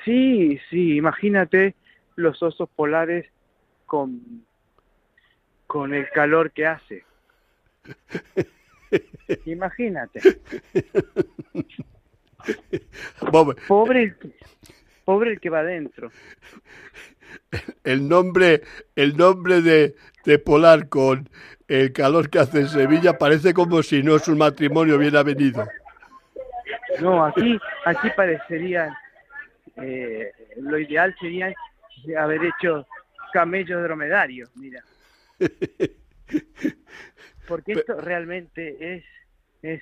Sí, 0.06 0.60
sí, 0.70 0.96
imagínate 0.96 1.76
los 2.16 2.42
osos 2.44 2.70
polares 2.76 3.26
con, 3.88 4.46
con 5.66 5.96
el 5.96 6.08
calor 6.12 6.52
que 6.52 6.68
hace. 6.68 7.04
Imagínate. 9.46 10.22
Pobre, 13.68 14.16
pobre 15.10 15.32
el 15.32 15.40
que 15.40 15.50
va 15.50 15.62
adentro. 15.62 16.12
El 17.84 18.08
nombre, 18.08 18.62
el 18.96 19.18
nombre 19.18 19.64
de, 19.64 19.96
de 20.24 20.38
Polar 20.38 20.88
con 20.88 21.28
el 21.68 21.92
calor 21.94 22.30
que 22.30 22.38
hace 22.38 22.60
en 22.60 22.68
Sevilla 22.68 23.18
parece 23.18 23.56
como 23.56 23.82
si 23.82 24.04
no 24.04 24.18
es 24.18 24.28
un 24.28 24.38
matrimonio 24.38 25.00
bien 25.00 25.16
avenido. 25.16 25.68
No, 27.02 27.26
aquí, 27.26 27.60
aquí 27.86 28.08
parecería, 28.16 28.96
eh, 29.78 30.32
lo 30.58 30.78
ideal 30.78 31.16
sería 31.20 31.56
haber 32.16 32.42
hecho 32.44 32.86
camellos 33.34 33.82
dromedarios, 33.82 34.56
mira. 34.58 34.84
Porque 37.48 37.72
esto 37.72 38.00
realmente 38.00 38.96
es, 38.96 39.04
es 39.64 39.82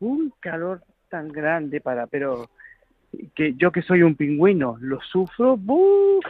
un 0.00 0.34
calor 0.40 0.82
tan 1.08 1.28
grande 1.28 1.80
para, 1.80 2.08
pero 2.08 2.50
que 3.34 3.54
yo 3.56 3.72
que 3.72 3.82
soy 3.82 4.02
un 4.02 4.14
pingüino, 4.14 4.76
lo 4.80 5.00
sufro, 5.00 5.56
¡buf! 5.56 6.24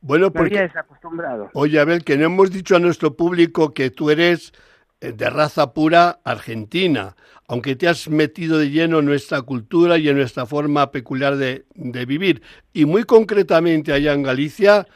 Bueno, 0.00 0.32
porque... 0.32 0.62
desacostumbrado. 0.62 1.50
Oye, 1.52 1.78
Abel, 1.78 2.04
que 2.04 2.16
no 2.16 2.26
hemos 2.26 2.50
dicho 2.50 2.76
a 2.76 2.78
nuestro 2.78 3.16
público 3.16 3.74
que 3.74 3.90
tú 3.90 4.10
eres 4.10 4.52
eh, 5.00 5.12
de 5.12 5.28
raza 5.28 5.74
pura 5.74 6.20
argentina, 6.24 7.16
aunque 7.48 7.76
te 7.76 7.88
has 7.88 8.08
metido 8.08 8.58
de 8.58 8.70
lleno 8.70 9.00
en 9.00 9.06
nuestra 9.06 9.42
cultura 9.42 9.98
y 9.98 10.08
en 10.08 10.16
nuestra 10.16 10.46
forma 10.46 10.90
peculiar 10.90 11.36
de, 11.36 11.64
vivir. 12.06 12.42
Y 12.72 12.86
muy 12.86 13.04
concretamente 13.04 13.92
allá 13.92 14.14
en 14.14 14.22
Galicia, 14.22 14.86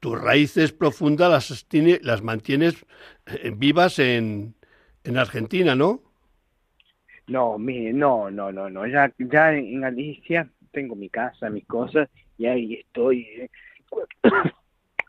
tus 0.00 0.18
raíces 0.18 0.72
profundas 0.72 1.30
las, 1.30 1.66
las 2.02 2.22
mantienes 2.22 2.86
eh, 3.26 3.52
vivas 3.54 3.98
en, 3.98 4.54
en 5.04 5.18
Argentina, 5.18 5.74
¿no? 5.74 6.07
No, 7.28 7.58
mire, 7.58 7.92
no, 7.92 8.30
no, 8.30 8.50
no, 8.50 8.68
no. 8.68 8.86
Ya, 8.86 9.12
ya 9.18 9.52
en 9.54 9.80
Galicia 9.80 10.48
tengo 10.72 10.94
mi 10.94 11.08
casa, 11.08 11.50
mis 11.50 11.66
cosas, 11.66 12.08
y 12.36 12.46
ahí 12.46 12.74
estoy. 12.74 13.20
Eh. 13.20 13.50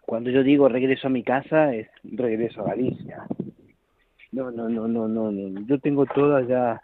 Cuando 0.06 0.30
yo 0.32 0.44
digo 0.44 0.68
regreso 0.68 1.08
a 1.08 1.12
mi 1.12 1.24
casa, 1.24 1.74
es 1.74 1.88
regreso 2.04 2.62
a 2.62 2.70
Galicia. 2.70 3.26
No, 4.32 4.52
no, 4.52 4.70
no, 4.70 4.88
no, 4.88 5.08
no, 5.08 5.32
no. 5.32 5.62
Yo 5.66 5.80
tengo 5.80 6.06
toda 6.06 6.42
ya 6.42 6.82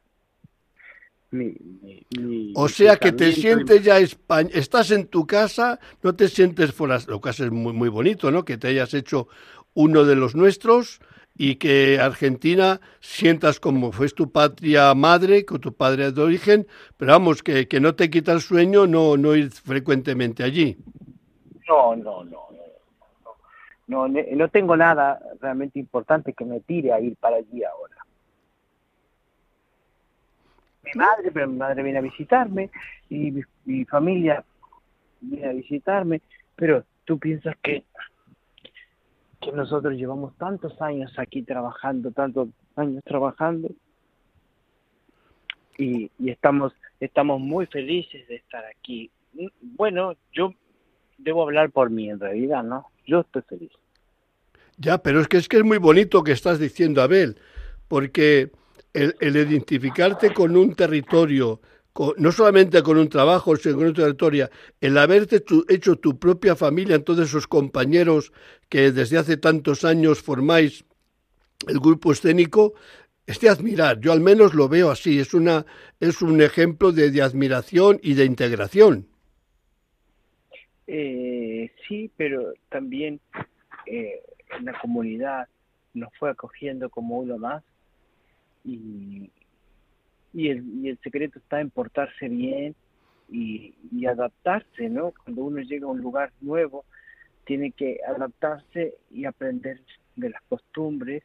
o 2.56 2.68
sea 2.70 2.98
que 2.98 3.12
te 3.12 3.32
sientes 3.34 3.84
ya 3.84 4.00
España, 4.00 4.50
estás 4.54 4.92
en 4.92 5.08
tu 5.08 5.26
casa, 5.26 5.80
no 6.02 6.16
te 6.16 6.28
sientes 6.28 6.72
fuera, 6.72 7.00
lo 7.08 7.20
que 7.20 7.30
es 7.30 7.52
muy, 7.52 7.74
muy 7.74 7.90
bonito, 7.90 8.32
¿no? 8.32 8.46
Que 8.46 8.58
te 8.58 8.70
hayas 8.70 8.94
hecho 8.94 9.28
uno 9.74 10.06
de 10.06 10.16
los 10.16 10.36
nuestros 10.36 11.00
y 11.38 11.56
que 11.56 12.00
Argentina 12.00 12.80
sientas 13.02 13.60
como 13.60 13.92
fue 13.92 14.10
tu 14.10 14.32
patria 14.32 14.94
madre, 14.96 15.46
con 15.46 15.60
tu 15.60 15.74
padre 15.74 16.12
de 16.12 16.22
origen, 16.22 16.68
pero 16.98 17.12
vamos, 17.12 17.44
que, 17.44 17.68
que 17.68 17.80
no 17.80 17.96
te 17.96 18.10
quita 18.10 18.32
el 18.32 18.42
sueño 18.42 18.88
no, 18.88 19.18
no 19.18 19.36
ir 19.36 19.52
frecuentemente 19.52 20.44
allí. 20.44 20.78
No, 21.68 21.96
no, 21.96 22.24
no, 22.24 22.48
no, 23.88 24.08
no, 24.08 24.22
no 24.22 24.50
tengo 24.50 24.78
nada 24.78 25.20
realmente 25.42 25.80
importante 25.80 26.34
que 26.34 26.46
me 26.46 26.62
tire 26.62 26.94
a 26.94 27.00
ir 27.00 27.16
para 27.18 27.38
allí 27.38 27.64
ahora. 27.64 27.96
Mi 30.84 30.92
madre, 30.96 31.32
pero 31.32 31.48
mi 31.48 31.58
madre 31.58 31.82
viene 31.82 31.98
a 31.98 32.02
visitarme 32.02 32.70
y 33.10 33.44
mi, 33.66 33.86
familia 33.86 34.44
viene 35.20 35.48
a 35.48 35.54
visitarme, 35.54 36.22
pero 36.56 36.84
tú 37.06 37.18
piensas 37.18 37.56
que 37.62 37.84
que 39.46 39.52
nosotros 39.52 39.94
llevamos 39.94 40.36
tantos 40.38 40.82
años 40.82 41.14
aquí 41.18 41.44
trabajando, 41.44 42.12
tantos 42.12 42.50
años 42.76 43.04
trabajando 43.06 43.70
y, 45.78 46.10
y, 46.20 46.30
estamos 46.30 46.74
estamos 47.00 47.40
muy 47.40 47.66
felices 47.68 48.28
de 48.28 48.36
estar 48.36 48.64
aquí. 48.66 49.12
Bueno, 49.62 50.16
yo 50.34 50.54
debo 51.18 51.44
hablar 51.44 51.70
por 51.70 51.90
mí 51.90 52.10
en 52.10 52.20
realidad, 52.20 52.64
¿no? 52.64 52.88
Yo 53.06 53.22
estoy 53.22 53.44
feliz. 53.44 53.72
Ya, 54.78 54.98
pero 54.98 55.22
es 55.22 55.28
que 55.28 55.38
es 55.38 55.48
que 55.48 55.58
es 55.58 55.64
muy 55.64 55.78
bonito 55.78 56.24
que 56.24 56.32
estás 56.32 56.60
diciendo, 56.60 57.02
Abel, 57.02 57.38
porque 57.88 58.52
el, 58.94 59.16
el 59.20 59.36
identificarte 59.36 60.34
con 60.34 60.58
un 60.58 60.74
territorio, 60.74 61.62
no 62.18 62.32
solamente 62.32 62.84
con 62.84 62.98
un 62.98 63.10
trabajo, 63.10 63.56
sino 63.56 63.76
con 63.76 63.86
una 63.86 63.94
territorio, 63.94 64.50
el 64.82 64.98
haberte 64.98 65.44
hecho 65.70 65.96
tu 65.98 66.20
propia 66.20 66.56
familia, 66.56 66.96
en 66.96 67.04
todos 67.04 67.30
esos 67.30 67.48
compañeros 67.48 68.34
que 68.70 68.92
desde 68.92 69.18
hace 69.18 69.38
tantos 69.38 69.86
años 69.86 70.22
formáis 70.22 70.86
el 71.68 71.80
grupo 71.80 72.12
escénico, 72.12 72.74
es 73.26 73.40
de 73.40 73.50
admirar. 73.50 74.00
Yo 74.00 74.12
al 74.12 74.20
menos 74.20 74.54
lo 74.54 74.68
veo 74.70 74.92
así. 74.92 75.20
Es, 75.20 75.34
una, 75.34 75.66
es 76.00 76.22
un 76.22 76.42
ejemplo 76.42 76.92
de, 76.92 77.22
admiración 77.22 78.00
y 78.04 78.14
de 78.14 78.26
integración. 78.26 79.08
Eh, 80.88 81.72
sí, 81.88 82.12
pero 82.16 82.54
también 82.70 83.20
eh, 83.88 84.22
la 84.62 84.78
comunidad 84.80 85.48
nos 85.94 86.14
fue 86.20 86.30
acogiendo 86.30 86.90
como 86.90 87.20
uno 87.20 87.38
más 87.38 87.64
y, 88.64 89.32
y, 90.36 90.50
el, 90.50 90.64
y 90.84 90.90
el 90.90 91.00
secreto 91.00 91.40
está 91.40 91.62
en 91.62 91.70
portarse 91.70 92.28
bien 92.28 92.76
y, 93.32 93.74
adaptarse, 94.06 94.90
¿no? 94.90 95.14
Cuando 95.24 95.46
uno 95.46 95.62
llega 95.62 95.88
a 95.88 95.92
un 95.92 96.02
lugar 96.02 96.32
nuevo, 96.42 96.86
tiene 97.46 97.72
que 97.72 98.00
adaptarse 98.06 98.96
y 99.10 99.26
aprender 99.26 99.82
de 100.16 100.30
las 100.30 100.42
costumbres 100.44 101.24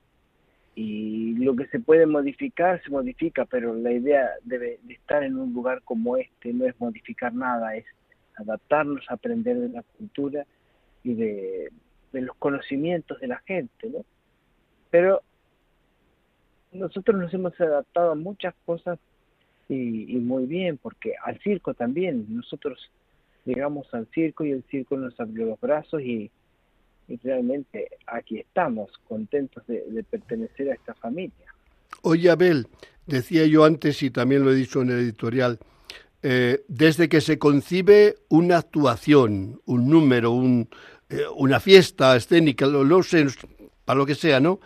y 0.74 1.34
lo 1.34 1.54
que 1.56 1.66
se 1.66 1.80
puede 1.80 2.06
modificar 2.06 2.82
se 2.82 2.90
modifica, 2.90 3.44
pero 3.44 3.74
la 3.74 3.92
idea 3.92 4.30
de 4.44 4.78
estar 4.88 5.24
en 5.24 5.36
un 5.36 5.52
lugar 5.52 5.82
como 5.84 6.16
este 6.16 6.54
no 6.54 6.66
es 6.66 6.80
modificar 6.80 7.34
nada, 7.34 7.76
es 7.76 7.84
adaptarnos, 8.36 9.04
aprender 9.08 9.58
de 9.58 9.68
la 9.68 9.82
cultura 9.82 10.46
y 11.02 11.14
de, 11.14 11.70
los 12.12 12.36
conocimientos 12.36 13.20
de 13.20 13.26
la 13.26 13.38
gente, 13.40 13.90
¿no? 13.90 14.04
Pero 14.90 15.22
nosotros 16.72 17.20
nos 17.20 17.32
hemos 17.34 17.58
adaptado 17.60 18.12
a 18.12 18.14
muchas 18.14 18.54
cosas 18.64 18.98
y, 19.68 20.16
muy 20.16 20.46
bien, 20.46 20.78
porque 20.78 21.12
al 21.24 21.38
circo 21.40 21.74
también, 21.74 22.26
nosotros 22.28 22.90
llegamos 23.44 23.86
al 23.94 24.08
circo 24.12 24.44
y 24.44 24.50
el 24.50 24.64
circo 24.68 24.96
nos 24.96 25.18
abrió 25.20 25.46
los 25.46 25.60
brazos 25.60 26.02
y, 26.02 26.30
realmente 27.24 27.88
aquí 28.06 28.38
estamos, 28.38 28.90
contentos 29.08 29.64
de, 29.66 30.04
pertenecer 30.08 30.70
a 30.70 30.74
esta 30.74 30.94
familia. 30.94 31.54
Oye, 32.02 32.30
Abel, 32.30 32.68
decía 33.06 33.46
yo 33.46 33.64
antes 33.64 34.02
y 34.02 34.10
también 34.10 34.44
lo 34.44 34.52
he 34.52 34.54
dicho 34.54 34.82
en 34.82 34.90
el 34.90 34.98
editorial, 34.98 35.58
eh, 36.22 36.62
desde 36.68 37.08
que 37.08 37.20
se 37.20 37.38
concibe 37.38 38.16
una 38.28 38.58
actuación, 38.58 39.60
un 39.66 39.88
número, 39.88 40.30
un, 40.30 40.68
eh, 41.08 41.22
una 41.34 41.58
fiesta 41.58 42.14
escénica, 42.14 42.66
lo, 42.66 43.02
sé, 43.02 43.26
para 43.90 43.98
lo 43.98 44.06
que 44.06 44.14
sea, 44.14 44.38
¿no? 44.38 44.60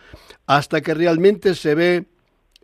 Hasta 0.46 0.82
que 0.82 0.92
realmente 0.92 1.54
se 1.54 1.74
ve 1.74 2.04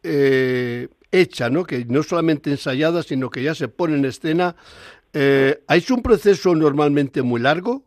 eh, 0.02 0.88
hecha, 1.10 1.48
¿no? 1.48 1.64
Que 1.64 1.86
no 1.86 2.02
solamente 2.02 2.50
ensayada, 2.50 3.02
sino 3.02 3.30
que 3.30 3.42
ya 3.42 3.54
se 3.54 3.68
pone 3.68 3.96
en 3.96 4.04
escena. 4.04 4.56
Eh, 5.14 5.62
¿Hay 5.68 5.82
un 5.88 6.02
proceso 6.02 6.54
normalmente 6.54 7.22
muy 7.22 7.40
largo? 7.40 7.82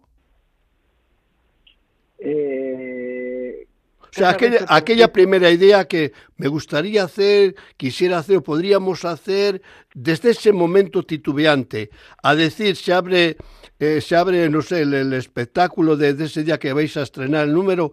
O 4.14 4.16
sea, 4.16 4.38
aquella, 4.70 5.12
primera 5.12 5.50
idea 5.50 5.86
que 5.86 6.14
me 6.38 6.48
gustaría 6.48 7.04
hacer, 7.04 7.56
quisiera 7.78 8.20
hacer, 8.20 8.38
o 8.38 8.44
podríamos 8.44 9.06
hacer, 9.06 9.64
desde 9.96 10.30
ese 10.30 10.52
momento 10.52 11.02
titubeante, 11.02 11.90
a 12.22 12.36
decir, 12.36 12.76
se 12.76 12.94
abre, 12.94 13.38
eh, 13.80 14.02
se 14.02 14.16
abre 14.16 14.48
no 14.52 14.62
sé, 14.62 14.82
el, 14.82 15.14
espectáculo 15.14 15.98
de, 15.98 16.12
ese 16.24 16.44
día 16.44 16.60
que 16.60 16.74
vais 16.74 16.96
a 16.96 17.02
estrenar 17.02 17.46
el 17.48 17.54
número, 17.54 17.92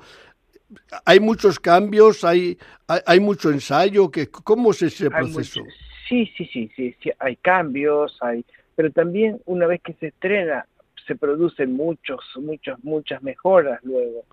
hay 1.05 1.21
muchos 1.21 1.59
cambios, 1.59 2.25
hay, 2.25 2.59
hay, 2.87 3.21
mucho 3.21 3.51
ensayo, 3.51 4.11
que, 4.11 4.29
¿cómo 4.29 4.71
es 4.71 4.83
ese 4.83 5.11
proceso? 5.11 5.61
sí, 6.09 6.27
sí, 6.37 6.45
sí, 6.53 6.71
sí, 6.75 6.95
sí, 7.03 7.11
hay 7.19 7.37
cambios, 7.37 8.17
hay, 8.21 8.45
pero 8.75 8.91
también 8.91 9.41
una 9.47 9.67
vez 9.67 9.81
que 9.83 9.95
se 9.95 10.09
estrena, 10.09 10.67
se 11.07 11.17
producen 11.17 11.73
muchos, 11.73 12.21
muchos, 12.37 12.83
muchas 12.85 13.23
mejoras 13.23 13.81
luego, 13.83 14.25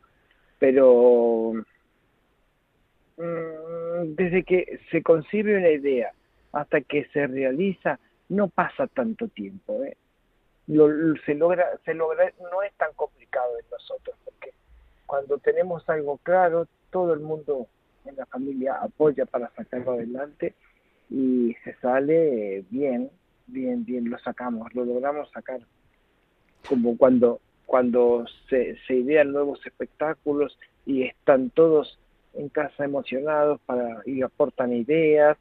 pero 0.59 1.53
Mm, 3.17 4.13
desde 4.15 4.43
que 4.43 4.79
se 4.91 5.01
concibe 5.01 5.57
una 5.57 5.71
idea 5.71 6.11
hasta 6.53 6.81
que 6.81 7.05
se 7.13 7.25
realiza, 7.25 7.99
no 8.29 8.47
pasa 8.47 8.87
tanto 8.87 9.27
tiempo. 9.27 9.83
¿eh? 9.83 9.97
se 11.25 11.33
logra, 11.33 11.65
se 11.85 11.93
logra, 11.93 12.31
no 12.51 12.61
es 12.61 12.73
tan 12.73 12.93
complicado 12.93 13.57
en 13.57 13.65
nosotros, 13.71 14.15
porque 14.23 14.53
cuando 15.07 15.39
tenemos 15.39 15.89
algo 15.89 16.19
claro, 16.21 16.67
todo 16.91 17.13
el 17.13 17.21
mundo 17.21 17.67
en 18.05 18.15
la 18.15 18.27
familia 18.27 18.75
apoya 18.75 19.25
para 19.25 19.49
sacarlo 19.55 19.93
adelante 19.93 20.53
y 21.09 21.55
se 21.63 21.73
sale 21.75 22.63
bien, 22.69 23.09
bien, 23.47 23.83
bien, 23.83 24.09
lo 24.09 24.19
sacamos, 24.19 24.73
lo 24.75 24.85
logramos 24.85 25.31
sacar. 25.31 25.61
Como 26.69 26.97
cuando, 26.97 27.39
cuando 27.65 28.25
se, 28.49 28.77
se 28.85 28.95
idean 28.95 29.31
nuevos 29.31 29.65
espectáculos 29.65 30.59
y 30.85 31.03
están 31.03 31.49
todos 31.49 31.97
en 32.33 32.49
casa 32.49 32.85
emocionados 32.85 33.59
para 33.65 34.01
y 34.05 34.21
aportan 34.21 34.73
ideas 34.73 35.37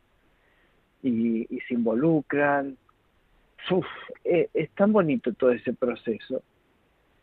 y, 1.02 1.46
se 1.68 1.74
involucran. 1.74 2.76
Eh, 4.24 4.48
es, 4.54 4.70
tan 4.70 4.92
bonito 4.92 5.32
todo 5.32 5.50
ese 5.50 5.72
proceso, 5.72 6.42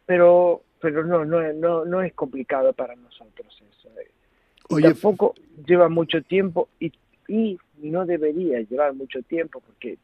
pero 0.05 0.61
pero 0.83 1.05
no 1.05 1.23
no 1.23 1.53
no 1.53 1.85
no 1.85 2.01
es 2.01 2.13
complicado 2.13 2.73
para 2.73 2.93
nosotros 2.97 3.63
eso. 3.71 3.89
Eh. 4.01 4.81
tampoco 4.81 5.33
lleva 5.65 5.87
mucho 5.87 6.21
tiempo 6.23 6.67
y, 6.77 6.91
y 7.29 7.57
no 7.77 8.05
debería 8.05 8.59
llevar 8.59 8.93
mucho 8.93 9.21
tiempo 9.21 9.61
porque 9.61 9.97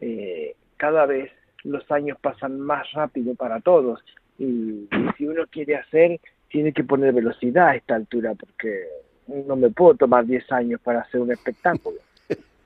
eh, 0.00 0.56
cada 0.76 1.06
vez 1.06 1.30
los 1.62 1.88
años 1.92 2.18
pasan 2.20 2.58
más 2.58 2.90
rápido 2.94 3.36
para 3.36 3.60
todos 3.60 4.00
y, 4.40 4.88
si 5.16 5.24
uno 5.24 5.44
quiere 5.48 5.76
hacer 5.76 6.20
tiene 6.50 6.72
que 6.72 6.82
poner 6.82 7.14
velocidad 7.14 7.68
a 7.68 7.76
esta 7.76 7.94
altura 7.94 8.34
porque 8.34 8.86
no 9.46 9.54
me 9.54 9.70
puedo 9.70 9.94
tomar 9.94 10.26
10 10.26 10.50
años 10.50 10.80
para 10.80 11.02
hacer 11.02 11.20
un 11.20 11.30
espectáculo. 11.30 11.98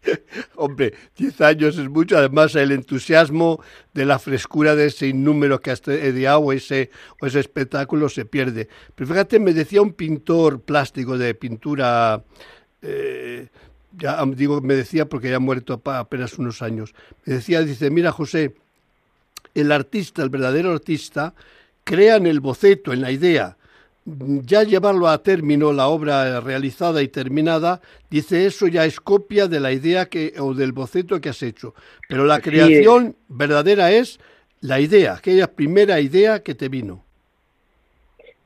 Hombre, 0.56 0.94
10 1.16 1.40
años 1.42 1.78
es 1.78 1.88
mucho, 1.88 2.16
además 2.16 2.54
el 2.54 2.72
entusiasmo 2.72 3.62
de 3.92 4.04
la 4.04 4.18
frescura 4.18 4.74
de 4.74 4.86
ese 4.86 5.08
innúmero 5.08 5.60
que 5.60 5.70
has 5.70 5.86
ediado 5.88 6.40
o 6.40 6.52
ese, 6.52 6.90
o 7.20 7.26
ese 7.26 7.40
espectáculo 7.40 8.08
se 8.08 8.24
pierde. 8.24 8.68
Pero 8.94 9.08
fíjate, 9.08 9.38
me 9.38 9.52
decía 9.52 9.82
un 9.82 9.92
pintor 9.92 10.60
plástico 10.60 11.18
de 11.18 11.34
pintura, 11.34 12.22
eh, 12.82 13.48
ya 13.96 14.24
digo, 14.26 14.60
me 14.60 14.74
decía 14.74 15.06
porque 15.06 15.30
ya 15.30 15.36
ha 15.36 15.40
muerto 15.40 15.80
apenas 15.84 16.38
unos 16.38 16.62
años, 16.62 16.94
me 17.24 17.34
decía, 17.34 17.62
dice, 17.62 17.90
mira 17.90 18.12
José, 18.12 18.54
el 19.54 19.72
artista, 19.72 20.22
el 20.22 20.30
verdadero 20.30 20.72
artista, 20.72 21.34
crea 21.84 22.16
en 22.16 22.26
el 22.26 22.40
boceto, 22.40 22.92
en 22.92 23.00
la 23.00 23.10
idea, 23.10 23.56
ya 24.44 24.62
llevarlo 24.62 25.08
a 25.08 25.22
término 25.22 25.72
la 25.72 25.88
obra 25.88 26.40
realizada 26.40 27.02
y 27.02 27.08
terminada, 27.08 27.80
dice 28.10 28.46
eso 28.46 28.66
ya 28.66 28.84
es 28.84 29.00
copia 29.00 29.46
de 29.46 29.60
la 29.60 29.72
idea 29.72 30.06
que 30.06 30.34
o 30.38 30.54
del 30.54 30.72
boceto 30.72 31.20
que 31.20 31.28
has 31.28 31.42
hecho. 31.42 31.74
Pero 32.08 32.24
la 32.24 32.40
creación 32.40 33.16
verdadera 33.28 33.90
es 33.92 34.20
la 34.60 34.80
idea, 34.80 35.14
aquella 35.14 35.46
primera 35.46 36.00
idea 36.00 36.42
que 36.42 36.54
te 36.54 36.68
vino. 36.68 37.04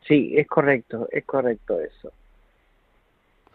Sí, 0.06 0.34
es 0.36 0.46
correcto, 0.46 1.08
es 1.10 1.24
correcto 1.24 1.80
eso. 1.80 2.12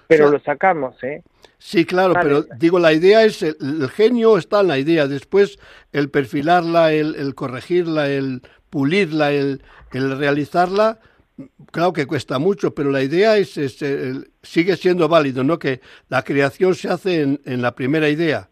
Pero 0.07 0.31
lo 0.31 0.39
sacamos, 0.39 0.95
¿eh? 1.03 1.21
Sí, 1.59 1.85
claro, 1.85 2.13
pero 2.19 2.43
digo, 2.57 2.79
la 2.79 2.93
idea 2.93 3.23
es, 3.25 3.43
el, 3.43 3.89
genio 3.89 4.37
está 4.37 4.61
en 4.61 4.69
la 4.69 4.79
idea, 4.79 5.07
después 5.07 5.59
el 5.91 6.09
perfilarla, 6.09 6.93
el, 6.93 7.15
el 7.15 7.35
corregirla, 7.35 8.09
el 8.09 8.41
pulirla, 8.69 9.31
el, 9.31 9.61
el 9.91 10.17
realizarla, 10.17 10.99
claro 11.71 11.93
que 11.93 12.07
cuesta 12.07 12.39
mucho, 12.39 12.73
pero 12.73 12.91
la 12.91 13.01
idea 13.01 13.37
es, 13.37 13.51
sigue 14.41 14.75
siendo 14.75 15.07
válido, 15.07 15.43
¿no? 15.43 15.59
Que 15.59 15.81
la 16.09 16.23
creación 16.23 16.75
se 16.75 16.89
hace 16.89 17.21
en, 17.21 17.61
la 17.61 17.73
primera 17.75 18.09
idea. 18.09 18.49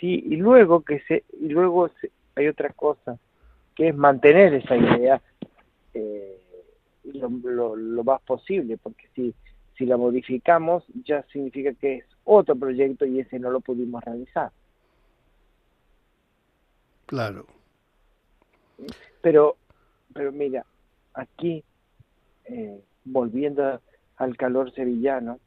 Sí, 0.00 0.22
y 0.26 0.36
luego 0.36 0.82
que 0.82 1.00
se, 1.00 1.24
y 1.40 1.48
luego 1.48 1.90
hay 2.36 2.48
otra 2.48 2.70
cosa 2.70 3.18
que 3.74 3.88
es 3.88 3.96
mantener 3.96 4.54
esa 4.54 4.76
idea 4.76 5.20
eh, 5.94 6.40
lo, 7.04 7.76
lo, 7.76 8.04
más 8.04 8.20
posible, 8.22 8.76
porque 8.76 9.08
si 9.14 9.34
si 9.78 9.86
la 9.86 9.96
modificamos 9.96 10.84
ya 11.04 11.22
significa 11.32 11.72
que 11.72 11.98
es 11.98 12.04
otro 12.24 12.56
proyecto 12.56 13.06
y 13.06 13.20
ese 13.20 13.38
no 13.38 13.50
lo 13.50 13.60
pudimos 13.60 14.02
realizar. 14.04 14.50
Claro. 17.06 17.46
Pero, 19.22 19.56
pero 20.12 20.32
mira, 20.32 20.66
aquí, 21.18 21.64
eh, 22.44 22.80
volviendo 23.04 23.80
al 24.16 24.36
calor 24.36 24.72
sevillano, 24.72 25.40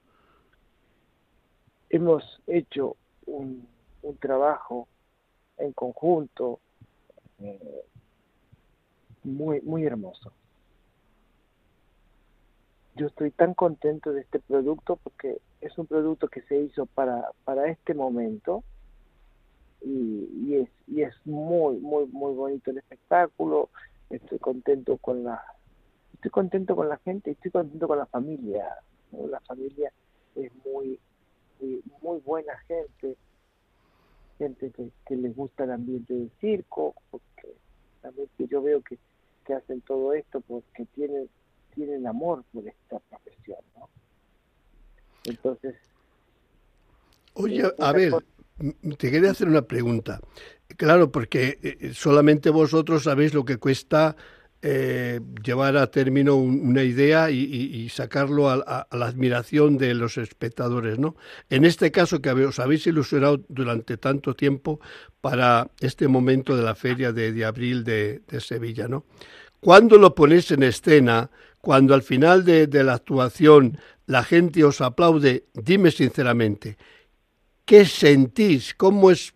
hemos 1.90 2.42
hecho 2.48 2.98
un, 3.26 3.70
trabajo 4.20 4.88
en 5.58 5.72
conjunto 5.74 6.60
eh, 7.40 7.86
muy, 9.24 9.62
muy 9.62 9.86
hermoso. 9.86 10.34
Yo 12.96 13.08
estoy 13.08 13.32
tan 13.32 13.54
contento 13.54 14.12
de 14.12 14.22
este 14.22 14.40
producto 14.40 14.98
porque 14.98 15.40
es 15.62 15.78
un 15.78 15.86
producto 15.86 16.28
que 16.28 16.42
se 16.42 16.58
hizo 16.60 16.86
para, 16.88 17.32
para 17.46 17.70
este 17.70 17.94
momento 17.94 18.64
y, 19.82 20.30
y, 20.46 20.56
es, 20.56 20.70
y 20.88 21.04
es 21.04 21.16
muy, 21.26 21.78
muy, 21.78 22.08
muy 22.08 22.34
bonito 22.34 22.72
el 22.72 22.80
espectáculo. 22.80 23.70
Estoy 24.10 24.40
contento 24.40 24.98
con 24.98 25.24
la, 25.24 25.42
estoy 26.22 26.30
contento 26.30 26.76
con 26.76 26.88
la 26.88 26.98
gente, 26.98 27.32
estoy 27.32 27.50
contento 27.50 27.88
con 27.88 27.98
la 27.98 28.06
familia. 28.06 28.64
La 29.12 29.40
familia 29.40 29.92
es 30.36 30.52
muy, 30.64 31.00
muy, 32.00 32.20
buena 32.20 32.56
gente, 32.68 33.18
gente 34.38 34.70
que, 34.70 34.92
que, 35.08 35.16
les 35.16 35.36
gusta 35.36 35.64
el 35.64 35.72
ambiente 35.72 36.14
del 36.14 36.32
circo, 36.40 36.94
porque 37.10 37.56
también 38.04 38.30
que 38.38 38.46
yo 38.46 38.62
veo 38.62 38.82
que, 38.82 39.00
que 39.44 39.56
hacen 39.56 39.82
todo 39.82 40.14
esto 40.14 40.42
porque 40.42 40.86
tienen, 40.94 41.28
tienen 41.74 42.06
amor 42.06 42.44
por 42.54 42.68
esta 42.68 43.00
profesión, 43.00 43.58
¿no? 43.76 43.90
Entonces... 45.24 45.76
Oye, 47.34 47.66
eh, 47.66 47.74
a 47.80 47.94
ver, 47.94 48.14
te 49.00 49.10
quería 49.10 49.32
hacer 49.32 49.48
una 49.48 49.64
pregunta. 49.64 50.20
Claro, 50.78 51.12
porque 51.12 51.58
eh, 51.64 51.94
solamente 51.96 52.52
vosotros 52.52 53.06
sabéis 53.06 53.34
lo 53.34 53.44
que 53.44 53.58
cuesta 53.58 54.16
eh, 54.64 55.20
llevar 55.44 55.76
a 55.76 55.90
término 55.90 56.36
una 56.36 56.84
idea 56.84 57.32
y, 57.32 57.90
sacarlo 57.90 58.48
a, 58.48 58.88
la 58.92 59.06
admiración 59.08 59.80
de 59.80 59.96
los 59.96 60.20
espectadores, 60.20 61.00
¿no? 61.00 61.16
En 61.50 61.66
este 61.66 61.92
caso 61.92 62.22
que 62.22 62.30
os 62.30 62.60
habéis 62.60 62.86
ilusionado 62.86 63.44
durante 63.50 63.98
tanto 63.98 64.36
tiempo 64.36 64.80
para 65.20 65.72
este 65.80 66.08
momento 66.08 66.56
de 66.56 66.64
la 66.64 66.76
feria 66.76 67.12
de, 67.12 67.44
abril 67.44 67.84
de, 67.84 68.22
Sevilla, 68.40 68.88
¿no? 68.88 69.06
Cuando 69.60 69.98
lo 69.98 70.14
ponéis 70.14 70.52
en 70.52 70.62
escena, 70.62 71.32
cuando 71.60 71.96
al 71.96 72.04
final 72.04 72.46
de, 72.46 72.68
de 72.68 72.84
la 72.84 72.94
actuación 72.94 73.80
la 74.06 74.24
gente 74.24 74.64
os 74.64 74.82
aplaude, 74.82 75.46
dime 75.54 75.92
sinceramente, 75.92 76.78
¿Qué 77.64 77.86
sentís? 77.86 78.74
¿Cómo 78.74 79.12
es 79.12 79.34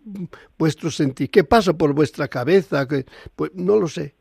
vuestro 0.58 0.90
sentir? 0.90 1.30
¿Qué 1.30 1.42
pasa 1.42 1.72
por 1.72 1.94
vuestra 1.94 2.28
cabeza? 2.28 2.86
Pues 3.34 3.52
no 3.54 3.76
lo 3.76 3.88
sé 3.88 4.15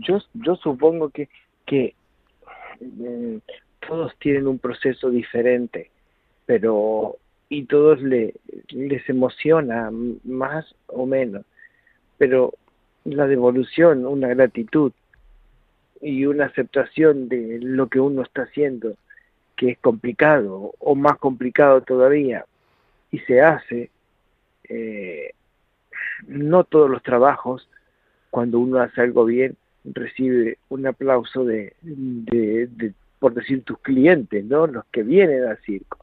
yo, 0.00 0.18
yo 0.34 0.56
supongo 0.56 1.10
que, 1.10 1.28
que 1.66 1.94
eh, 2.80 3.40
todos 3.86 4.16
tienen 4.18 4.46
un 4.46 4.58
proceso 4.58 5.10
diferente, 5.10 5.90
pero 6.46 7.16
y 7.48 7.64
todos 7.64 8.00
le, 8.02 8.34
les 8.68 9.08
emociona 9.08 9.90
más 10.24 10.74
o 10.86 11.06
menos, 11.06 11.44
pero 12.18 12.52
la 13.04 13.26
devolución, 13.26 14.06
una 14.06 14.28
gratitud 14.28 14.92
y 16.00 16.26
una 16.26 16.46
aceptación 16.46 17.28
de 17.28 17.58
lo 17.60 17.88
que 17.88 18.00
uno 18.00 18.22
está 18.22 18.42
haciendo, 18.42 18.94
que 19.56 19.70
es 19.70 19.78
complicado 19.78 20.74
o 20.78 20.94
más 20.94 21.16
complicado 21.18 21.80
todavía, 21.80 22.44
y 23.10 23.18
se 23.20 23.40
hace, 23.40 23.90
eh, 24.68 25.32
no 26.26 26.64
todos 26.64 26.90
los 26.90 27.02
trabajos, 27.02 27.68
cuando 28.30 28.58
uno 28.58 28.80
hace 28.80 29.00
algo 29.00 29.24
bien, 29.24 29.56
recibe 29.94 30.58
un 30.68 30.86
aplauso 30.86 31.44
de, 31.44 31.74
de, 31.82 32.92
por 33.18 33.34
decir, 33.34 33.62
tus 33.62 33.78
clientes, 33.80 34.44
¿no? 34.44 34.66
Los 34.66 34.84
que 34.86 35.02
vienen 35.02 35.44
al 35.44 35.58
circo. 35.58 35.98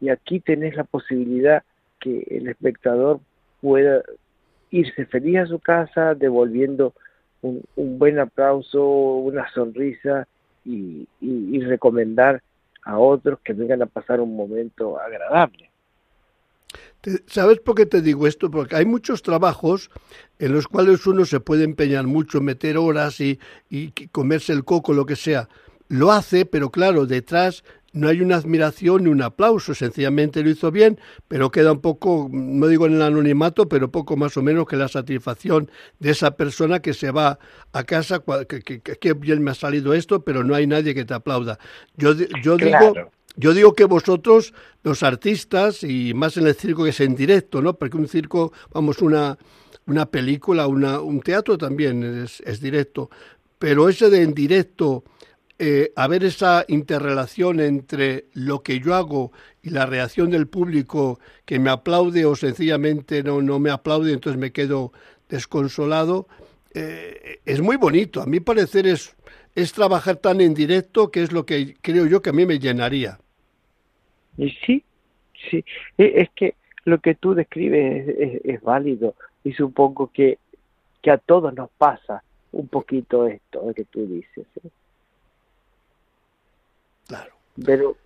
Y 0.00 0.08
aquí 0.08 0.40
tenés 0.40 0.76
la 0.76 0.84
posibilidad 0.84 1.62
que 2.00 2.26
el 2.30 2.48
espectador 2.48 3.20
pueda 3.60 4.02
irse 4.70 5.06
feliz 5.06 5.38
a 5.38 5.46
su 5.46 5.58
casa, 5.58 6.14
devolviendo 6.14 6.94
un, 7.42 7.62
un 7.76 7.98
buen 7.98 8.18
aplauso, 8.18 8.84
una 8.84 9.48
sonrisa 9.50 10.26
y, 10.64 11.06
y 11.20 11.60
recomendar 11.60 12.42
a 12.82 12.98
otros 12.98 13.38
que 13.40 13.52
vengan 13.52 13.82
a 13.82 13.86
pasar 13.86 14.20
un 14.20 14.36
momento 14.36 14.98
agradable. 15.00 15.70
¿Sabes 17.26 17.60
por 17.60 17.74
qué 17.74 17.86
te 17.86 18.00
digo 18.00 18.26
esto? 18.26 18.50
Porque 18.50 18.76
hay 18.76 18.86
muchos 18.86 19.22
trabajos 19.22 19.90
en 20.38 20.52
los 20.52 20.66
cuales 20.68 21.06
uno 21.06 21.24
se 21.24 21.40
puede 21.40 21.64
empeñar 21.64 22.06
mucho, 22.06 22.40
meter 22.40 22.78
horas 22.78 23.20
y, 23.20 23.38
comerse 24.10 24.52
el 24.52 24.64
coco, 24.64 24.92
lo 24.92 25.06
que 25.06 25.16
sea. 25.16 25.48
Lo 25.88 26.12
hace, 26.12 26.46
pero 26.46 26.70
claro, 26.70 27.06
detrás 27.06 27.62
no 27.92 28.08
hay 28.08 28.20
una 28.20 28.36
admiración 28.36 29.04
ni 29.04 29.10
un 29.10 29.22
aplauso, 29.22 29.74
sencillamente 29.74 30.42
lo 30.42 30.50
hizo 30.50 30.72
bien, 30.72 30.98
pero 31.28 31.50
queda 31.50 31.72
un 31.72 31.80
poco, 31.80 32.28
no 32.32 32.66
digo 32.66 32.86
en 32.86 32.94
el 32.94 33.02
anonimato, 33.02 33.68
pero 33.68 33.90
poco 33.92 34.16
más 34.16 34.36
o 34.36 34.42
menos 34.42 34.66
que 34.66 34.76
la 34.76 34.88
satisfacción 34.88 35.70
de 36.00 36.10
esa 36.10 36.36
persona 36.36 36.80
que 36.80 36.94
se 36.94 37.12
va 37.12 37.38
a 37.72 37.84
casa, 37.84 38.24
que, 38.48 38.80
que, 38.80 39.12
bien 39.12 39.44
me 39.44 39.52
ha 39.52 39.54
salido 39.54 39.94
esto, 39.94 40.24
pero 40.24 40.42
no 40.42 40.54
hay 40.54 40.66
nadie 40.66 40.94
que 40.94 41.04
te 41.04 41.14
aplauda. 41.14 41.58
Yo, 41.96 42.14
yo 42.42 42.56
digo 42.56 43.10
yo 43.36 43.54
digo 43.54 43.74
que 43.74 43.84
vosotros, 43.84 44.54
los 44.82 45.02
artistas, 45.02 45.82
y 45.82 46.14
más 46.14 46.36
en 46.36 46.46
el 46.46 46.54
circo 46.54 46.84
que 46.84 46.90
es 46.90 47.00
en 47.00 47.16
directo, 47.16 47.60
¿no? 47.60 47.74
Porque 47.74 47.96
un 47.96 48.08
circo, 48.08 48.52
vamos, 48.72 49.02
una, 49.02 49.38
una 49.86 50.06
película, 50.06 50.66
una, 50.66 51.00
un 51.00 51.20
teatro 51.20 51.58
también 51.58 52.24
es, 52.24 52.40
es 52.40 52.60
directo. 52.60 53.10
Pero 53.58 53.88
ese 53.88 54.10
de 54.10 54.22
en 54.22 54.34
directo, 54.34 55.04
eh, 55.58 55.92
haber 55.94 56.24
esa 56.24 56.64
interrelación 56.68 57.60
entre 57.60 58.26
lo 58.32 58.62
que 58.62 58.80
yo 58.80 58.94
hago 58.94 59.32
y 59.62 59.70
la 59.70 59.86
reacción 59.86 60.30
del 60.30 60.48
público 60.48 61.20
que 61.44 61.60
me 61.60 61.70
aplaude 61.70 62.24
o 62.26 62.34
sencillamente 62.34 63.22
no, 63.22 63.40
no 63.40 63.60
me 63.60 63.70
aplaude, 63.70 64.12
entonces 64.12 64.38
me 64.38 64.52
quedo 64.52 64.92
desconsolado, 65.28 66.26
eh, 66.74 67.40
es 67.44 67.60
muy 67.60 67.76
bonito. 67.76 68.20
A 68.20 68.26
mi 68.26 68.40
parecer 68.40 68.86
es, 68.86 69.14
es 69.54 69.72
trabajar 69.72 70.16
tan 70.16 70.40
en 70.40 70.54
directo 70.54 71.10
que 71.10 71.22
es 71.22 71.32
lo 71.32 71.46
que 71.46 71.76
creo 71.80 72.06
yo 72.06 72.20
que 72.20 72.30
a 72.30 72.32
mí 72.32 72.46
me 72.46 72.58
llenaría. 72.58 73.20
Y 74.36 74.50
sí, 74.50 74.84
sí, 75.50 75.64
e, 75.98 76.22
es 76.22 76.30
que 76.30 76.54
lo 76.84 76.98
que 76.98 77.14
tú 77.14 77.34
describes 77.34 78.40
es, 78.44 78.62
válido 78.62 79.14
y 79.42 79.52
supongo 79.52 80.10
que, 80.12 80.38
que 81.02 81.10
a 81.10 81.18
todos 81.18 81.54
nos 81.54 81.70
pasa 81.70 82.22
un 82.52 82.68
poquito 82.68 83.26
esto 83.26 83.72
que 83.74 83.84
tú 83.84 84.06
dices. 84.06 84.46
¿eh? 84.62 84.68
Claro. 87.06 87.32
Pero 87.64 87.96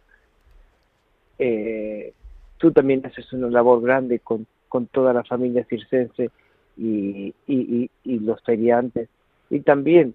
eh, 1.38 2.12
tú 2.58 2.72
también 2.72 3.04
haces 3.06 3.32
una 3.32 3.48
labor 3.48 3.82
grande 3.82 4.20
con, 4.20 4.46
con 4.68 4.86
toda 4.86 5.12
la 5.12 5.24
familia 5.24 5.64
circense 5.68 6.30
y, 6.76 7.34
y, 7.46 7.90
y, 8.04 8.18
los 8.20 8.42
feriantes. 8.42 9.08
Y 9.50 9.60
también 9.60 10.14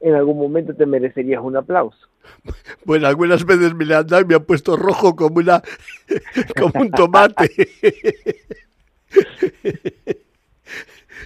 en 0.00 0.14
algún 0.14 0.38
momento 0.38 0.74
te 0.74 0.86
merecerías 0.86 1.42
un 1.42 1.56
aplauso. 1.56 2.08
Bueno, 2.84 3.06
algunas 3.06 3.44
veces 3.44 3.74
me 3.74 3.84
le 3.84 3.94
han 3.94 4.06
dado 4.06 4.22
y 4.22 4.26
me 4.26 4.34
han 4.34 4.44
puesto 4.44 4.76
rojo 4.76 5.16
como 5.16 5.38
una 5.38 5.62
como 6.56 6.82
un 6.82 6.90
tomate. 6.90 7.50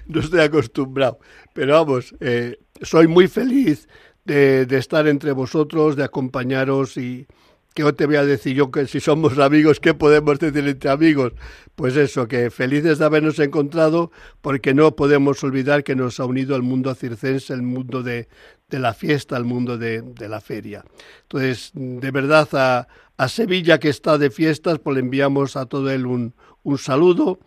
No 0.06 0.20
estoy 0.20 0.40
acostumbrado, 0.40 1.18
pero 1.52 1.74
vamos, 1.74 2.14
eh, 2.20 2.59
soy 2.83 3.06
muy 3.06 3.28
feliz 3.28 3.88
de, 4.24 4.66
de, 4.66 4.78
estar 4.78 5.06
entre 5.06 5.33
vosotros, 5.33 5.94
de 5.94 6.04
acompañaros 6.04 6.96
y, 6.96 7.26
¿Qué 7.74 7.92
te 7.92 8.06
voy 8.06 8.16
a 8.16 8.24
decir 8.24 8.56
yo 8.56 8.70
que 8.72 8.87
si 8.87 8.98
somos 8.98 9.38
amigos, 9.38 9.78
qué 9.78 9.94
podemos 9.94 10.40
decir 10.40 10.66
entre 10.66 10.90
amigos? 10.90 11.33
Pues 11.76 11.96
eso, 11.96 12.26
que 12.26 12.50
felices 12.50 12.98
de 12.98 13.04
habernos 13.04 13.38
encontrado, 13.38 14.11
porque 14.40 14.74
no 14.74 14.96
podemos 14.96 15.42
olvidar 15.44 15.85
que 15.85 15.94
nos 15.94 16.18
ha 16.18 16.24
unido 16.24 16.56
el 16.56 16.62
mundo 16.62 16.92
circense, 16.96 17.54
el 17.54 17.62
mundo 17.62 18.02
de, 18.02 18.28
de 18.68 18.78
la 18.80 18.92
fiesta, 18.92 19.37
el 19.37 19.44
mundo 19.44 19.78
de, 19.78 20.02
de, 20.02 20.28
la 20.28 20.40
feria. 20.40 20.85
Entonces, 21.22 21.70
de 21.74 22.11
verdad, 22.11 22.48
a, 22.54 22.88
a, 23.16 23.28
Sevilla, 23.28 23.78
que 23.78 23.88
está 23.88 24.18
de 24.18 24.30
fiestas, 24.30 24.80
pues 24.80 24.94
le 24.94 25.00
enviamos 25.00 25.56
a 25.56 25.66
todo 25.66 25.90
él 25.90 26.06
un, 26.06 26.35
un 26.64 26.76
saludo. 26.76 27.38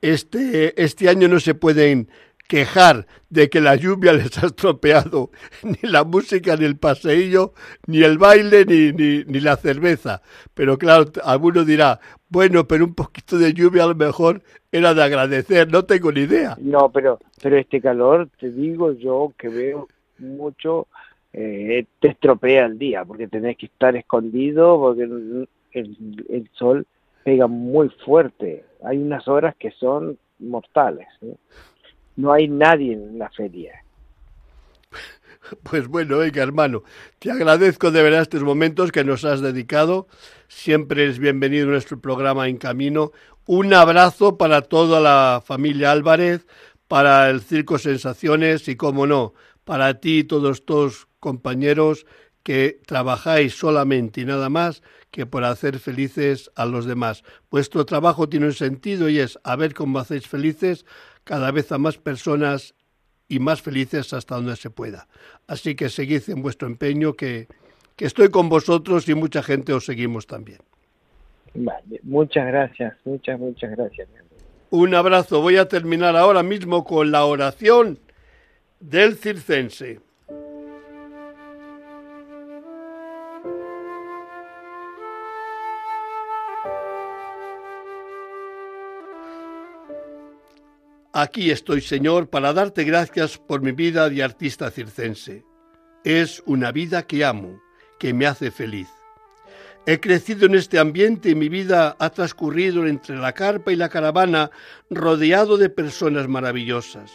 Este, 0.00 0.80
este 0.82 1.08
año 1.08 1.26
no 1.26 1.40
se 1.40 1.54
pueden 1.54 2.08
quejar 2.48 3.06
de 3.30 3.48
que 3.48 3.60
la 3.60 3.76
lluvia 3.76 4.12
les 4.12 4.42
ha 4.42 4.46
estropeado 4.46 5.30
ni 5.62 5.88
la 5.88 6.04
música, 6.04 6.56
ni 6.56 6.64
el 6.64 6.76
paseillo, 6.76 7.54
ni 7.86 8.02
el 8.02 8.18
baile, 8.18 8.64
ni, 8.64 8.92
ni, 8.92 9.24
ni, 9.24 9.40
la 9.40 9.56
cerveza. 9.56 10.22
Pero 10.54 10.78
claro, 10.78 11.06
alguno 11.24 11.64
dirá, 11.64 12.00
bueno, 12.28 12.66
pero 12.66 12.84
un 12.84 12.94
poquito 12.94 13.38
de 13.38 13.52
lluvia 13.52 13.84
a 13.84 13.88
lo 13.88 13.94
mejor 13.94 14.42
era 14.70 14.94
de 14.94 15.02
agradecer, 15.02 15.70
no 15.70 15.84
tengo 15.84 16.12
ni 16.12 16.20
idea. 16.20 16.56
No, 16.60 16.90
pero, 16.90 17.18
pero 17.42 17.58
este 17.58 17.80
calor, 17.80 18.28
te 18.38 18.50
digo 18.50 18.92
yo 18.92 19.32
que 19.38 19.48
veo 19.48 19.88
mucho, 20.18 20.86
eh, 21.32 21.84
te 22.00 22.08
estropea 22.08 22.66
el 22.66 22.78
día, 22.78 23.04
porque 23.04 23.28
tenés 23.28 23.56
que 23.56 23.66
estar 23.66 23.96
escondido, 23.96 24.78
porque 24.78 25.02
el, 25.02 25.48
el, 25.72 26.50
sol 26.52 26.86
pega 27.24 27.46
muy 27.46 27.88
fuerte. 28.04 28.64
Hay 28.84 28.98
unas 28.98 29.28
horas 29.28 29.54
que 29.56 29.70
son 29.72 30.18
mortales. 30.38 31.08
No 32.16 32.32
hay 32.32 32.48
nadie 32.48 32.92
en 32.94 33.18
la 33.18 33.30
feria. 33.30 33.82
Pues 35.64 35.86
bueno, 35.86 36.18
oiga 36.18 36.42
hermano, 36.42 36.82
te 37.18 37.30
agradezco 37.30 37.90
de 37.90 38.02
verdad 38.02 38.22
estos 38.22 38.42
momentos 38.42 38.90
que 38.90 39.04
nos 39.04 39.24
has 39.24 39.40
dedicado. 39.40 40.06
Siempre 40.48 41.06
es 41.06 41.18
bienvenido 41.18 41.66
a 41.68 41.72
nuestro 41.72 42.00
programa 42.00 42.48
En 42.48 42.56
Camino. 42.56 43.12
Un 43.44 43.74
abrazo 43.74 44.38
para 44.38 44.62
toda 44.62 45.00
la 45.00 45.42
familia 45.44 45.90
Álvarez, 45.90 46.46
para 46.88 47.28
el 47.28 47.40
Circo 47.40 47.78
Sensaciones 47.78 48.68
y, 48.68 48.76
como 48.76 49.06
no, 49.06 49.34
para 49.64 50.00
ti 50.00 50.20
y 50.20 50.24
todos 50.24 50.64
tus 50.64 51.08
compañeros 51.20 52.06
que 52.42 52.80
trabajáis 52.86 53.54
solamente 53.54 54.22
y 54.22 54.24
nada 54.24 54.48
más 54.48 54.82
que 55.10 55.26
por 55.26 55.44
hacer 55.44 55.78
felices 55.78 56.50
a 56.56 56.64
los 56.64 56.86
demás. 56.86 57.22
Vuestro 57.50 57.84
trabajo 57.84 58.28
tiene 58.28 58.46
un 58.46 58.54
sentido 58.54 59.08
y 59.08 59.18
es 59.18 59.38
a 59.44 59.56
ver 59.56 59.74
cómo 59.74 59.98
hacéis 59.98 60.26
felices 60.26 60.86
cada 61.24 61.50
vez 61.50 61.72
a 61.72 61.78
más 61.78 61.98
personas 61.98 62.74
y 63.28 63.38
más 63.38 63.62
felices 63.62 64.12
hasta 64.12 64.34
donde 64.34 64.56
se 64.56 64.70
pueda. 64.70 65.08
Así 65.46 65.74
que 65.74 65.88
seguid 65.88 66.22
en 66.28 66.42
vuestro 66.42 66.68
empeño, 66.68 67.14
que, 67.14 67.48
que 67.96 68.04
estoy 68.04 68.30
con 68.30 68.48
vosotros 68.48 69.08
y 69.08 69.14
mucha 69.14 69.42
gente 69.42 69.72
os 69.72 69.84
seguimos 69.84 70.26
también. 70.26 70.58
Vale, 71.54 72.00
muchas 72.02 72.46
gracias, 72.46 72.94
muchas, 73.04 73.38
muchas 73.38 73.70
gracias. 73.72 74.08
Un 74.70 74.94
abrazo. 74.94 75.42
Voy 75.42 75.58
a 75.58 75.68
terminar 75.68 76.16
ahora 76.16 76.42
mismo 76.42 76.84
con 76.84 77.10
la 77.10 77.26
oración 77.26 77.98
del 78.80 79.16
circense. 79.16 80.00
Aquí 91.14 91.50
estoy, 91.50 91.82
Señor, 91.82 92.30
para 92.30 92.54
darte 92.54 92.84
gracias 92.84 93.36
por 93.36 93.60
mi 93.60 93.72
vida 93.72 94.08
de 94.08 94.22
artista 94.22 94.70
circense. 94.70 95.44
Es 96.04 96.42
una 96.46 96.72
vida 96.72 97.06
que 97.06 97.22
amo, 97.22 97.60
que 97.98 98.14
me 98.14 98.24
hace 98.24 98.50
feliz. 98.50 98.88
He 99.84 100.00
crecido 100.00 100.46
en 100.46 100.54
este 100.54 100.78
ambiente 100.78 101.28
y 101.28 101.34
mi 101.34 101.50
vida 101.50 101.96
ha 101.98 102.08
transcurrido 102.08 102.86
entre 102.86 103.18
la 103.18 103.32
carpa 103.32 103.72
y 103.72 103.76
la 103.76 103.90
caravana 103.90 104.50
rodeado 104.88 105.58
de 105.58 105.68
personas 105.68 106.28
maravillosas. 106.28 107.12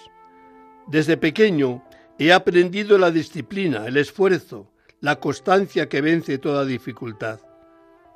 Desde 0.86 1.18
pequeño 1.18 1.84
he 2.20 2.32
aprendido 2.32 3.00
la 3.00 3.10
disciplina, 3.10 3.88
el 3.88 3.98
esfuerzo, 3.98 4.72
la 5.02 5.16
constancia 5.16 5.90
que 5.90 6.02
vence 6.02 6.38
toda 6.38 6.66
dificultad. 6.66 7.40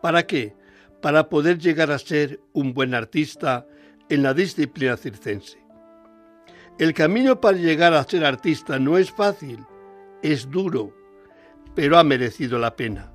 ¿Para 0.03 0.27
qué? 0.27 0.53
Para 1.01 1.27
poder 1.27 1.57
llegar 1.57 1.89
a 1.89 1.97
ser 1.97 2.39
un 2.53 2.75
buen 2.75 2.93
artista 2.93 3.65
en 4.09 4.21
la 4.21 4.35
disciplina 4.35 4.95
circense. 4.95 5.60
El 6.81 6.95
camino 6.95 7.39
para 7.39 7.59
llegar 7.59 7.93
a 7.93 8.03
ser 8.03 8.25
artista 8.25 8.79
no 8.79 8.97
es 8.97 9.11
fácil, 9.11 9.59
es 10.23 10.49
duro, 10.49 10.91
pero 11.75 11.99
ha 11.99 12.03
merecido 12.03 12.57
la 12.57 12.75
pena. 12.75 13.11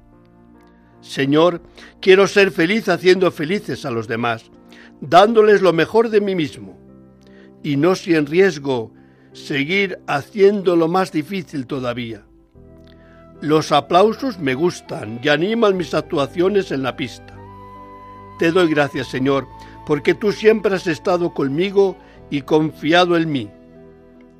Señor, 1.00 1.60
quiero 2.00 2.28
ser 2.28 2.52
feliz 2.52 2.88
haciendo 2.88 3.28
felices 3.32 3.84
a 3.84 3.90
los 3.90 4.06
demás, 4.06 4.52
dándoles 5.00 5.62
lo 5.62 5.72
mejor 5.72 6.10
de 6.10 6.20
mí 6.20 6.36
mismo, 6.36 6.78
y 7.64 7.76
no 7.76 7.96
si 7.96 8.14
en 8.14 8.26
riesgo 8.26 8.92
seguir 9.32 9.98
haciendo 10.06 10.76
lo 10.76 10.86
más 10.86 11.10
difícil 11.10 11.66
todavía. 11.66 12.24
Los 13.40 13.72
aplausos 13.72 14.38
me 14.38 14.54
gustan 14.54 15.18
y 15.24 15.28
animan 15.28 15.76
mis 15.76 15.92
actuaciones 15.92 16.70
en 16.70 16.84
la 16.84 16.94
pista. 16.94 17.36
Te 18.38 18.52
doy 18.52 18.70
gracias, 18.70 19.08
Señor, 19.08 19.48
porque 19.88 20.14
tú 20.14 20.30
siempre 20.30 20.76
has 20.76 20.86
estado 20.86 21.34
conmigo 21.34 21.96
y 22.30 22.42
confiado 22.42 23.16
en 23.16 23.32
mí. 23.32 23.50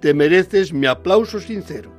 Te 0.01 0.13
mereces 0.13 0.73
mi 0.73 0.87
aplauso 0.87 1.41
sincero. 1.41 1.91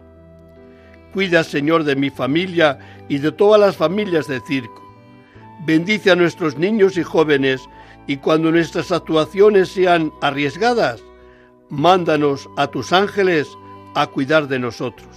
Cuida, 1.13 1.43
Señor, 1.43 1.83
de 1.83 1.95
mi 1.95 2.09
familia 2.09 2.77
y 3.09 3.17
de 3.17 3.31
todas 3.31 3.59
las 3.59 3.75
familias 3.75 4.27
del 4.27 4.41
circo. 4.41 4.83
Bendice 5.65 6.11
a 6.11 6.15
nuestros 6.15 6.57
niños 6.57 6.95
y 6.97 7.03
jóvenes 7.03 7.61
y 8.05 8.17
cuando 8.17 8.51
nuestras 8.51 8.91
actuaciones 8.91 9.69
sean 9.69 10.11
arriesgadas, 10.21 11.03
mándanos 11.69 12.47
a 12.55 12.67
tus 12.67 12.93
ángeles 12.93 13.47
a 13.95 14.05
cuidar 14.05 14.47
de 14.47 14.59
nosotros. 14.59 15.09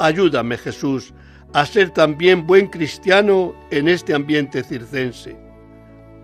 Ayúdame, 0.00 0.58
Jesús, 0.58 1.14
a 1.52 1.64
ser 1.64 1.90
también 1.90 2.46
buen 2.46 2.66
cristiano 2.66 3.54
en 3.70 3.88
este 3.88 4.14
ambiente 4.14 4.64
circense, 4.64 5.36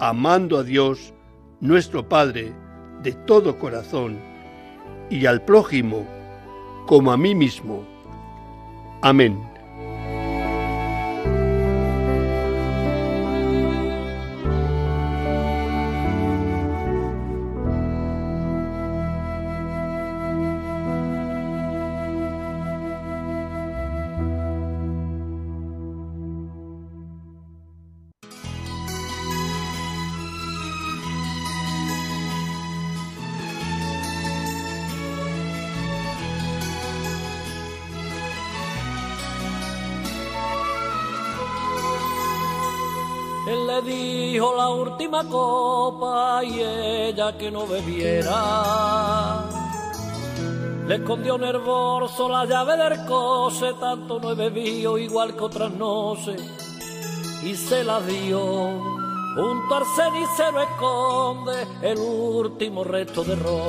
amando 0.01 0.59
a 0.59 0.65
Dios, 0.65 1.15
nuestro 1.61 2.09
Padre, 2.09 2.53
de 3.03 3.13
todo 3.13 3.57
corazón 3.59 4.19
y 5.11 5.27
al 5.27 5.43
prójimo 5.43 6.07
como 6.87 7.13
a 7.13 7.17
mí 7.17 7.35
mismo. 7.35 7.83
Amén. 9.03 9.46
Copa 45.25 46.45
y 46.45 46.61
ella 46.61 47.37
que 47.37 47.51
no 47.51 47.67
bebiera. 47.67 49.45
Le 50.87 50.97
escondió 50.97 51.37
en 51.37 51.45
el 51.45 51.61
la 52.29 52.45
llave 52.45 52.77
del 52.77 53.05
coche, 53.07 53.73
tanto 53.81 54.21
no 54.21 54.31
he 54.31 54.35
bebido 54.35 54.99
igual 54.99 55.35
que 55.35 55.43
otras 55.43 55.73
noches, 55.73 56.41
y 57.43 57.57
se 57.57 57.83
la 57.83 58.01
dio. 58.01 58.97
Junto 59.37 59.75
al 59.75 59.85
cenicero 59.95 60.63
esconde 60.63 61.67
el 61.83 61.99
último 61.99 62.85
resto 62.85 63.23
de 63.25 63.37
ron. 63.37 63.67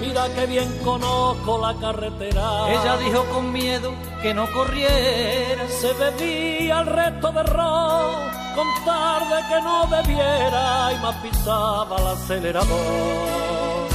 Mira 0.00 0.28
que 0.34 0.46
bien 0.46 0.78
conozco 0.84 1.58
la 1.58 1.74
carretera. 1.74 2.70
Ella 2.70 2.96
dijo 2.98 3.24
con 3.32 3.52
miedo 3.52 3.90
que 4.22 4.34
no 4.34 4.50
corriera. 4.52 5.66
Se 5.68 5.92
bebía 5.94 6.80
el 6.80 6.86
resto 6.86 7.32
de 7.32 7.42
ron, 7.42 8.14
con 8.54 8.66
tarde 8.84 9.36
que 9.48 9.60
no 9.62 9.86
bebiera 9.88 10.92
y 10.92 11.02
más 11.02 11.16
pisaba 11.16 11.96
el 11.98 12.06
acelerador. 12.06 13.86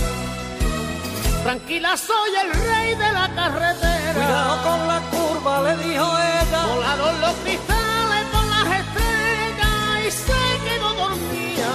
Tranquila, 1.43 1.97
soy 1.97 2.31
el 2.43 2.53
rey 2.53 2.95
de 2.95 3.11
la 3.11 3.27
carretera. 3.33 4.13
Cuidado 4.13 4.63
con 4.63 4.87
la 4.87 4.99
curva, 5.09 5.61
le 5.63 5.77
dijo 5.77 6.05
ella. 6.05 6.65
Volaron 6.67 7.21
los 7.21 7.35
cristales 7.43 8.25
con 8.31 8.49
las 8.49 8.65
estrellas 8.81 10.05
y 10.07 10.11
se 10.11 10.69
quedó 10.69 10.93
dormida 10.93 11.71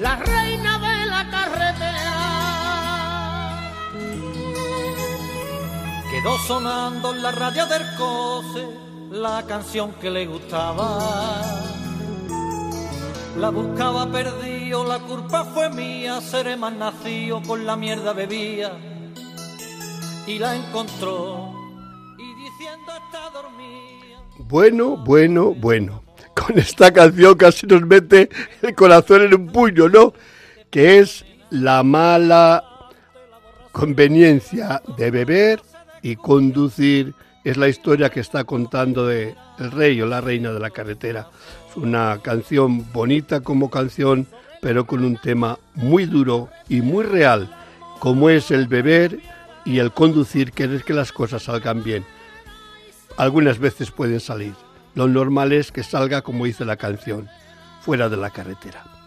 la 0.00 0.16
reina 0.16 0.78
de 0.78 1.06
la 1.06 1.30
carretera. 1.30 1.71
Quedó 6.22 6.38
sonando 6.38 7.12
en 7.12 7.20
la 7.20 7.32
radio 7.32 7.66
del 7.66 7.82
coche 7.98 8.64
la 9.10 9.44
canción 9.44 9.92
que 9.94 10.08
le 10.08 10.24
gustaba. 10.26 11.42
La 13.36 13.50
buscaba 13.50 14.06
perdido, 14.06 14.84
la 14.84 15.00
culpa 15.00 15.42
fue 15.42 15.68
mía, 15.70 16.20
seré 16.20 16.56
más 16.56 16.74
nacido, 16.74 17.42
con 17.42 17.66
la 17.66 17.74
mierda 17.74 18.12
bebía. 18.12 18.70
Y 20.24 20.38
la 20.38 20.54
encontró, 20.54 21.52
y 22.16 22.34
diciendo 22.40 22.92
está 23.04 23.30
dormida. 23.30 24.22
Bueno, 24.38 24.96
bueno, 24.98 25.54
bueno. 25.54 26.04
Con 26.36 26.56
esta 26.56 26.92
canción 26.92 27.34
casi 27.34 27.66
nos 27.66 27.82
mete 27.82 28.30
el 28.62 28.76
corazón 28.76 29.22
en 29.22 29.34
un 29.34 29.48
puño, 29.48 29.88
¿no? 29.88 30.12
Que 30.70 31.00
es 31.00 31.24
la 31.50 31.82
mala 31.82 32.62
conveniencia 33.72 34.80
de 34.96 35.10
beber 35.10 35.71
y 36.02 36.16
conducir. 36.16 37.14
Es 37.44 37.56
la 37.56 37.68
historia 37.68 38.10
que 38.10 38.20
está 38.20 38.44
contando 38.44 39.06
de 39.06 39.34
el 39.58 39.70
rey 39.70 40.00
o 40.00 40.06
la 40.06 40.20
reina 40.20 40.52
de 40.52 40.60
la 40.60 40.70
carretera. 40.70 41.28
Es 41.68 41.76
una 41.76 42.18
canción 42.22 42.92
bonita 42.92 43.40
como 43.40 43.70
canción, 43.70 44.26
pero 44.60 44.86
con 44.86 45.04
un 45.04 45.16
tema 45.16 45.58
muy 45.74 46.04
duro 46.06 46.48
y 46.68 46.82
muy 46.82 47.04
real, 47.04 47.50
como 47.98 48.30
es 48.30 48.50
el 48.50 48.68
beber 48.68 49.20
y 49.64 49.78
el 49.78 49.92
conducir, 49.92 50.52
querer 50.52 50.84
que 50.84 50.92
las 50.92 51.12
cosas 51.12 51.44
salgan 51.44 51.82
bien. 51.82 52.04
Algunas 53.16 53.58
veces 53.58 53.90
pueden 53.90 54.20
salir. 54.20 54.54
Lo 54.94 55.08
normal 55.08 55.52
es 55.52 55.72
que 55.72 55.82
salga 55.82 56.22
como 56.22 56.44
dice 56.44 56.64
la 56.64 56.76
canción, 56.76 57.28
fuera 57.80 58.08
de 58.08 58.16
la 58.16 58.30
carretera. 58.30 59.01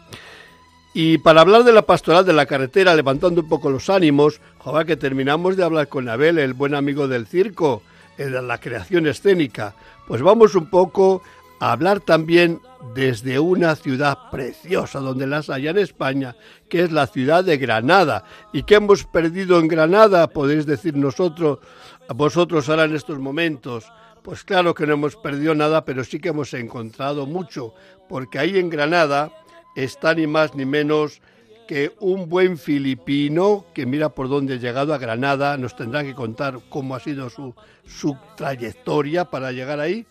Y 0.98 1.18
para 1.18 1.42
hablar 1.42 1.66
de 1.66 1.74
la 1.74 1.82
pastoral 1.82 2.26
de 2.26 2.32
la 2.32 2.46
carretera, 2.46 2.96
levantando 2.96 3.42
un 3.42 3.50
poco 3.50 3.70
los 3.70 3.90
ánimos, 3.90 4.40
joder, 4.60 4.86
que 4.86 4.96
terminamos 4.96 5.58
de 5.58 5.66
hablar 5.66 5.90
con 5.90 6.08
Abel, 6.08 6.40
el 6.40 6.54
buen 6.54 6.74
amigo 6.74 7.10
del 7.10 7.28
circo, 7.28 7.82
de 8.18 8.30
la 8.30 8.62
creación 8.62 9.06
escénica, 9.06 9.76
pues 10.08 10.22
vamos 10.22 10.56
un 10.56 10.70
poco 10.70 11.22
a 11.60 11.74
hablar 11.74 12.00
también 12.00 12.62
desde 12.96 13.40
una 13.40 13.76
ciudad 13.76 14.30
preciosa 14.32 15.00
donde 15.02 15.28
las 15.28 15.50
hay 15.50 15.68
en 15.68 15.80
España, 15.80 16.38
que 16.70 16.84
es 16.84 16.94
la 16.94 17.08
ciudad 17.08 17.44
de 17.44 17.58
Granada. 17.58 18.24
¿Y 18.54 18.64
qué 18.64 18.76
hemos 18.76 19.04
perdido 19.04 19.60
en 19.60 19.68
Granada? 19.68 20.28
Podéis 20.28 20.66
decir 20.66 20.96
nosotros, 20.96 21.60
vosotros 22.08 22.70
ahora 22.70 22.86
en 22.86 22.96
estos 22.96 23.20
momentos. 23.20 23.92
Pues 24.24 24.46
claro 24.46 24.74
que 24.74 24.88
no 24.88 24.94
hemos 24.94 25.18
perdido 25.18 25.56
nada, 25.56 25.84
pero 25.84 26.06
sí 26.06 26.22
que 26.22 26.30
hemos 26.30 26.54
encontrado 26.54 27.26
mucho, 27.26 27.74
porque 28.08 28.40
ahí 28.40 28.58
en 28.58 28.70
Granada 28.70 29.30
está 29.76 30.14
ni 30.16 30.28
más 30.28 30.56
ni 30.56 30.66
menos 30.66 31.22
que 31.68 31.94
un 32.00 32.30
buen 32.30 32.58
filipino 32.58 33.66
que 33.74 33.86
mira 33.86 34.10
por 34.10 34.30
dónde 34.30 34.56
ha 34.56 34.58
llegado 34.58 34.94
a 34.94 34.98
Granada, 34.98 35.58
nos 35.58 35.76
tendrá 35.76 36.04
que 36.04 36.14
contar 36.14 36.60
cómo 36.70 36.96
ha 36.96 37.00
sido 37.00 37.30
su, 37.30 37.56
su 37.86 38.18
trayectoria 38.36 39.26
para 39.26 39.52
llegar 39.52 39.80
ahí, 39.80 40.06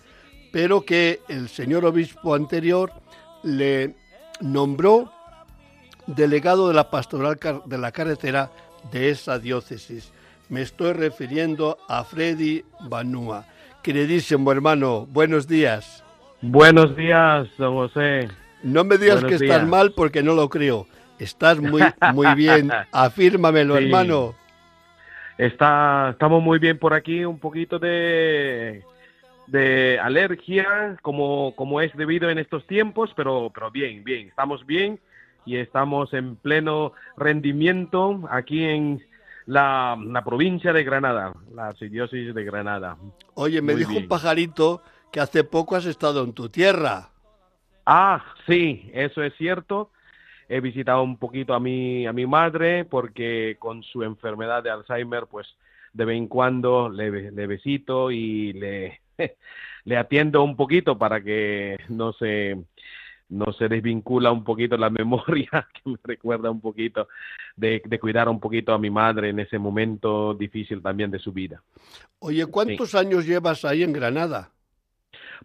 pero 0.52 0.82
que 0.82 1.20
el 1.28 1.48
señor 1.48 1.84
obispo 1.84 2.34
anterior 2.34 2.92
le 3.42 3.94
nombró 4.40 5.12
delegado 6.06 6.68
de 6.68 6.74
la 6.74 6.90
pastoral 6.90 7.38
de 7.64 7.78
la 7.78 7.92
carretera 7.92 8.50
de 8.90 9.10
esa 9.10 9.38
diócesis. 9.38 10.12
Me 10.48 10.62
estoy 10.62 10.92
refiriendo 10.92 11.78
a 11.88 12.04
Freddy 12.04 12.64
Banúa. 12.88 13.46
Queridísimo 13.82 14.52
hermano, 14.52 15.06
buenos 15.06 15.46
días. 15.46 16.04
Buenos 16.42 16.94
días, 16.96 17.48
don 17.56 17.74
José. 17.74 18.28
No 18.64 18.82
me 18.82 18.98
digas 18.98 19.22
que 19.24 19.34
estás 19.34 19.66
mal 19.66 19.92
porque 19.92 20.22
no 20.22 20.34
lo 20.34 20.48
creo. 20.48 20.86
Estás 21.18 21.60
muy, 21.60 21.82
muy 22.12 22.34
bien. 22.34 22.70
Afírmamelo, 22.92 23.76
sí. 23.76 23.84
hermano. 23.84 24.34
Está, 25.38 26.10
estamos 26.10 26.42
muy 26.42 26.58
bien 26.58 26.78
por 26.78 26.94
aquí, 26.94 27.24
un 27.24 27.38
poquito 27.38 27.78
de, 27.78 28.82
de 29.48 29.98
alergia, 30.00 30.96
como, 31.02 31.54
como 31.56 31.80
es 31.80 31.94
debido 31.96 32.30
en 32.30 32.38
estos 32.38 32.66
tiempos, 32.66 33.10
pero, 33.16 33.50
pero 33.52 33.70
bien, 33.70 34.04
bien, 34.04 34.28
estamos 34.28 34.64
bien 34.64 35.00
y 35.44 35.56
estamos 35.56 36.14
en 36.14 36.36
pleno 36.36 36.92
rendimiento 37.16 38.22
aquí 38.30 38.64
en 38.64 39.02
la, 39.46 39.98
la 40.00 40.24
provincia 40.24 40.72
de 40.72 40.84
Granada, 40.84 41.34
la 41.52 41.68
archidiócesis 41.68 42.34
de 42.34 42.44
Granada. 42.44 42.96
Oye, 43.34 43.60
me 43.60 43.72
Muy 43.72 43.80
dijo 43.80 43.90
bien. 43.90 44.04
un 44.04 44.08
pajarito 44.08 44.82
que 45.12 45.20
hace 45.20 45.44
poco 45.44 45.76
has 45.76 45.84
estado 45.84 46.24
en 46.24 46.32
tu 46.32 46.48
tierra. 46.48 47.10
Ah, 47.86 48.24
sí, 48.46 48.90
eso 48.92 49.22
es 49.22 49.34
cierto. 49.36 49.90
He 50.48 50.60
visitado 50.60 51.02
un 51.02 51.18
poquito 51.18 51.54
a 51.54 51.60
mi, 51.60 52.06
a 52.06 52.12
mi 52.12 52.26
madre 52.26 52.84
porque 52.84 53.56
con 53.58 53.82
su 53.82 54.02
enfermedad 54.02 54.62
de 54.62 54.70
Alzheimer, 54.70 55.26
pues 55.26 55.46
de 55.92 56.04
vez 56.04 56.16
en 56.16 56.28
cuando 56.28 56.88
le, 56.88 57.30
le 57.30 57.46
visito 57.46 58.10
y 58.10 58.52
le, 58.52 59.00
le 59.84 59.96
atiendo 59.96 60.42
un 60.42 60.56
poquito 60.56 60.98
para 60.98 61.22
que 61.22 61.78
no 61.88 62.12
se, 62.12 62.56
no 63.28 63.52
se 63.52 63.68
desvincula 63.68 64.32
un 64.32 64.44
poquito 64.44 64.76
la 64.76 64.90
memoria, 64.90 65.68
que 65.72 65.90
me 65.90 65.98
recuerda 66.02 66.50
un 66.50 66.60
poquito 66.60 67.08
de, 67.56 67.82
de 67.84 67.98
cuidar 67.98 68.28
un 68.28 68.40
poquito 68.40 68.72
a 68.72 68.78
mi 68.78 68.90
madre 68.90 69.30
en 69.30 69.40
ese 69.40 69.58
momento 69.58 70.34
difícil 70.34 70.82
también 70.82 71.10
de 71.10 71.18
su 71.18 71.32
vida. 71.32 71.62
Oye, 72.18 72.46
¿cuántos 72.46 72.94
años 72.94 73.26
llevas 73.26 73.64
ahí 73.64 73.82
en 73.82 73.92
Granada? 73.92 74.50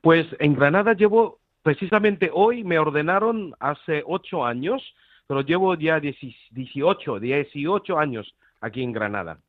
Pues 0.01 0.27
en 0.39 0.55
Granada 0.55 0.93
llevo, 0.93 1.39
precisamente 1.63 2.29
hoy 2.33 2.63
me 2.63 2.79
ordenaron 2.79 3.53
hace 3.59 4.03
ocho 4.05 4.45
años, 4.45 4.81
pero 5.27 5.41
llevo 5.41 5.75
ya 5.75 5.99
18, 5.99 7.19
18 7.19 7.99
años 7.99 8.33
aquí 8.61 8.83
en 8.83 8.91
Granada. 8.91 9.39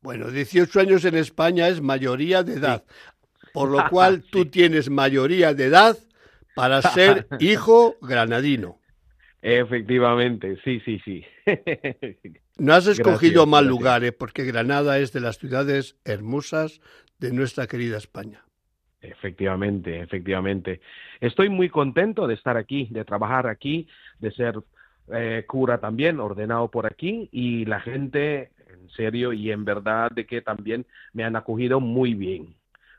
Bueno, 0.00 0.30
18 0.30 0.80
años 0.80 1.04
en 1.04 1.16
España 1.16 1.68
es 1.68 1.80
mayoría 1.80 2.42
de 2.42 2.54
edad, 2.54 2.84
por 3.52 3.70
lo 3.70 3.88
cual 3.90 4.22
tú 4.22 4.46
tienes 4.46 4.90
mayoría 4.90 5.54
de 5.54 5.64
edad 5.64 5.96
para 6.54 6.82
ser 6.82 7.26
hijo 7.40 7.96
granadino. 8.00 8.78
Efectivamente, 9.40 10.58
sí, 10.64 10.80
sí, 10.84 11.00
sí. 11.04 11.24
No 12.56 12.74
has 12.74 12.86
escogido 12.86 13.42
Gracias, 13.42 13.48
mal 13.48 13.66
lugar, 13.66 14.04
¿eh? 14.04 14.12
porque 14.12 14.44
Granada 14.44 14.98
es 14.98 15.12
de 15.12 15.20
las 15.20 15.38
ciudades 15.38 15.96
hermosas 16.04 16.80
de 17.18 17.32
nuestra 17.32 17.66
querida 17.66 17.98
España. 17.98 18.44
Efectivamente, 19.04 20.00
efectivamente. 20.00 20.80
Estoy 21.20 21.48
muy 21.48 21.68
contento 21.68 22.26
de 22.26 22.34
estar 22.34 22.56
aquí, 22.56 22.88
de 22.90 23.04
trabajar 23.04 23.46
aquí, 23.46 23.86
de 24.18 24.30
ser 24.32 24.60
eh, 25.12 25.44
cura 25.46 25.78
también, 25.78 26.20
ordenado 26.20 26.68
por 26.68 26.86
aquí, 26.86 27.28
y 27.30 27.66
la 27.66 27.80
gente, 27.80 28.52
en 28.70 28.88
serio 28.90 29.32
y 29.32 29.50
en 29.50 29.64
verdad, 29.64 30.10
de 30.10 30.26
que 30.26 30.40
también 30.40 30.86
me 31.12 31.24
han 31.24 31.36
acogido 31.36 31.80
muy 31.80 32.14
bien, 32.14 32.54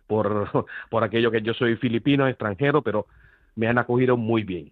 por, 0.05 0.67
por 0.89 1.03
aquello 1.03 1.31
que 1.31 1.41
yo 1.41 1.53
soy 1.53 1.75
filipino, 1.75 2.27
extranjero, 2.27 2.83
pero 2.83 3.07
me 3.55 3.67
han 3.67 3.79
acogido 3.79 4.15
muy 4.15 4.43
bien. 4.43 4.71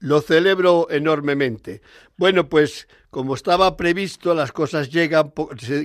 Lo 0.00 0.20
celebro 0.20 0.88
enormemente. 0.90 1.82
Bueno, 2.16 2.48
pues 2.48 2.88
como 3.10 3.34
estaba 3.34 3.76
previsto, 3.76 4.34
las 4.34 4.52
cosas 4.52 4.90
llegan. 4.90 5.32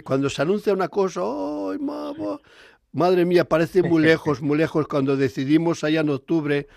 Cuando 0.04 0.30
se 0.30 0.42
anuncia 0.42 0.74
una 0.74 0.88
cosa, 0.88 1.22
¡ay, 1.22 1.80
mamá! 1.80 2.40
Madre 2.94 3.26
mía, 3.26 3.44
parece 3.46 3.84
muy 3.84 4.02
lejos, 4.12 4.42
muy 4.42 4.58
lejos 4.58 4.88
cuando 4.88 5.18
decidimos 5.18 5.84
allá 5.84 6.02
en 6.02 6.10
octubre 6.10 6.68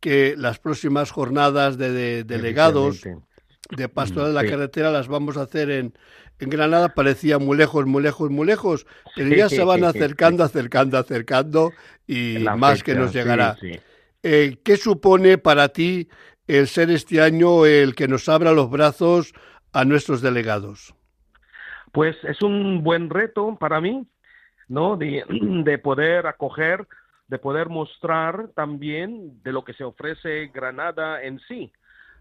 que 0.00 0.34
las 0.36 0.58
próximas 0.58 1.10
jornadas 1.10 1.76
de, 1.76 1.92
de 1.92 2.24
delegados 2.24 3.02
de 3.70 3.88
Pastoral 3.88 4.28
de 4.28 4.34
la 4.34 4.42
Sí. 4.42 4.48
Carretera 4.48 4.90
las 4.90 5.08
vamos 5.08 5.36
a 5.36 5.42
hacer 5.42 5.70
en, 5.70 5.94
en 6.38 6.50
Granada. 6.50 6.94
Parecía 6.94 7.38
muy 7.38 7.56
lejos, 7.56 7.86
muy 7.86 8.02
lejos, 8.02 8.30
muy 8.30 8.46
lejos, 8.46 8.86
pero 9.16 9.34
ya 9.34 9.48
se 9.48 9.64
van 9.64 9.84
acercando, 9.84 10.44
acercando, 10.44 10.98
acercando 10.98 11.72
y 12.06 12.38
La 12.38 12.56
más 12.56 12.82
que 12.82 12.94
nos 12.94 13.12
llegará. 13.12 13.56
Eh, 14.22 14.58
¿Qué 14.62 14.76
supone 14.76 15.38
para 15.38 15.68
ti 15.70 16.08
el 16.46 16.68
ser 16.68 16.90
este 16.90 17.20
año 17.20 17.66
el 17.66 17.94
que 17.94 18.08
nos 18.08 18.28
abra 18.28 18.52
los 18.52 18.70
brazos 18.70 19.32
a 19.72 19.84
nuestros 19.84 20.20
delegados? 20.22 20.94
Pues 21.92 22.16
es 22.24 22.42
un 22.42 22.82
buen 22.82 23.08
reto 23.10 23.56
para 23.58 23.80
mí, 23.80 24.06
¿no? 24.68 24.96
De, 24.96 25.24
de 25.64 25.78
poder 25.78 26.26
acoger, 26.26 26.86
de 27.28 27.38
poder 27.38 27.68
mostrar 27.68 28.48
también 28.54 29.42
de 29.42 29.52
lo 29.52 29.64
que 29.64 29.74
se 29.74 29.84
ofrece 29.84 30.50
Granada 30.52 31.22
en 31.22 31.40
sí, 31.40 31.72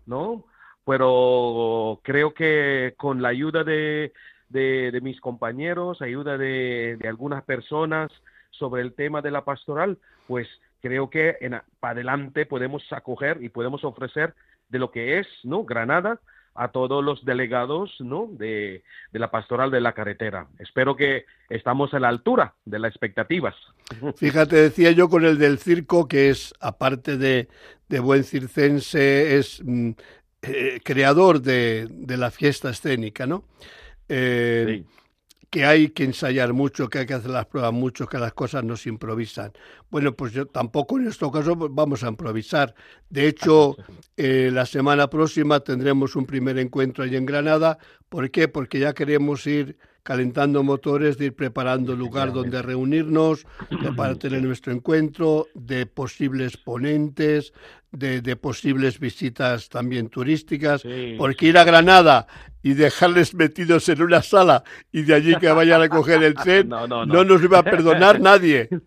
¿no? 0.05 0.45
Pero 0.85 1.99
creo 2.03 2.33
que 2.33 2.93
con 2.97 3.21
la 3.21 3.29
ayuda 3.29 3.63
de, 3.63 4.13
de, 4.49 4.99
mis 5.01 5.19
compañeros, 5.19 6.01
ayuda 6.01 6.37
de, 6.37 6.97
de, 6.99 7.07
algunas 7.07 7.43
personas 7.43 8.11
sobre 8.51 8.83
el 8.83 8.93
tema 8.93 9.21
de 9.21 9.31
la 9.31 9.43
pastoral, 9.43 9.97
pues 10.27 10.47
creo 10.81 11.09
que 11.09 11.37
en, 11.41 11.59
para 11.79 11.93
adelante 11.93 12.45
podemos 12.45 12.83
acoger 12.91 13.41
y 13.41 13.49
podemos 13.49 13.83
ofrecer 13.83 14.35
de 14.69 14.79
lo 14.79 14.91
que 14.91 15.19
es, 15.19 15.27
¿no? 15.43 15.63
Granada 15.63 16.19
a 16.56 16.70
todos 16.70 17.03
los 17.03 17.24
delegados 17.26 17.95
¿no? 17.99 18.28
de, 18.32 18.84
la 19.12 19.30
pastoral 19.30 19.70
de 19.72 19.82
la 19.82 19.93
carretera. 19.93 20.47
Espero 20.58 20.95
que 20.95 21.26
estamos 21.49 21.93
a 21.93 21.99
la 21.99 22.08
altura 22.08 22.56
de 22.66 22.80
las 22.80 22.91
expectativas. 22.91 23.56
Fíjate, 24.16 24.56
decía 24.56 24.91
yo 24.91 25.10
con 25.10 25.26
el 25.26 25.38
del 25.38 25.60
circo, 25.60 26.08
que 26.08 26.30
es, 26.30 26.53
aparte 26.60 27.18
de, 27.18 27.49
de 27.89 27.99
buen 27.99 28.24
circense, 28.24 29.38
es 29.38 29.62
mm, 29.64 29.91
eh, 30.43 30.80
creador 30.84 31.41
de, 31.41 31.88
de, 31.89 32.18
la 32.18 32.32
fiesta 32.32 32.70
escénica, 32.70 33.28
¿no? 33.28 33.43
Eh, 34.08 34.84
que 35.56 35.64
hay 35.64 35.88
que 35.91 36.03
ensayar 36.03 36.51
mucho, 36.51 36.89
que 36.89 36.99
hay 36.99 37.06
que 37.06 37.14
hacer 37.14 37.32
las 37.32 37.45
pruebas 37.45 37.72
mucho, 37.72 38.08
que 38.08 38.18
las 38.18 38.34
cosas 38.34 38.66
no 38.66 38.76
se 38.76 38.89
improvisan. 38.89 39.53
Bueno, 39.89 40.14
pues 40.14 40.34
yo 40.34 40.45
tampoco 40.47 40.99
en 40.99 41.08
este 41.08 41.26
caso 41.32 41.56
vamos 41.56 42.03
a 42.03 42.10
improvisar. 42.10 42.76
De 43.10 43.26
hecho, 43.26 43.78
eh, 44.18 44.49
la 44.51 44.66
semana 44.66 45.10
próxima 45.10 45.62
tendremos 45.62 46.18
un 46.18 46.26
primer 46.26 46.58
encuentro 46.58 47.06
allí 47.06 47.16
en 47.16 47.26
Granada. 47.26 47.78
¿Por 48.10 48.32
qué? 48.32 48.49
Porque 48.49 48.80
ya 48.80 48.93
queremos 48.93 49.47
ir 49.47 49.78
calentando 50.06 50.62
motores, 50.62 51.18
de 51.18 51.26
ir 51.26 51.36
preparando 51.36 51.95
lugar 51.95 52.32
donde 52.32 52.62
reunirnos, 52.62 53.47
para 53.97 54.14
tener 54.14 54.43
nuestro 54.43 54.72
encuentro, 54.72 55.47
de 55.56 55.88
posibles 55.88 56.58
ponentes, 56.58 57.53
de, 57.91 58.22
de 58.22 58.36
posibles 58.36 58.99
visitas 58.99 59.68
también 59.68 60.10
turísticas, 60.10 60.84
porque 61.18 61.47
ir 61.47 61.58
a 61.58 61.64
Granada 61.64 62.28
y 62.62 62.76
dejarles 62.76 63.34
metidos 63.34 63.89
en 63.89 64.03
una 64.03 64.22
sala 64.22 64.64
y 64.91 65.01
de 65.01 65.16
allí 65.16 65.36
que 65.38 65.49
vayan 65.51 65.82
a 65.82 65.89
coger 65.89 66.22
el 66.22 66.36
tren, 66.43 66.70
no, 66.70 66.88
no, 66.88 67.03
no. 67.03 67.12
no 67.12 67.24
nos 67.24 67.43
iba 67.43 67.58
a 67.58 67.64
perdonar 67.64 68.20
nadie. 68.20 68.70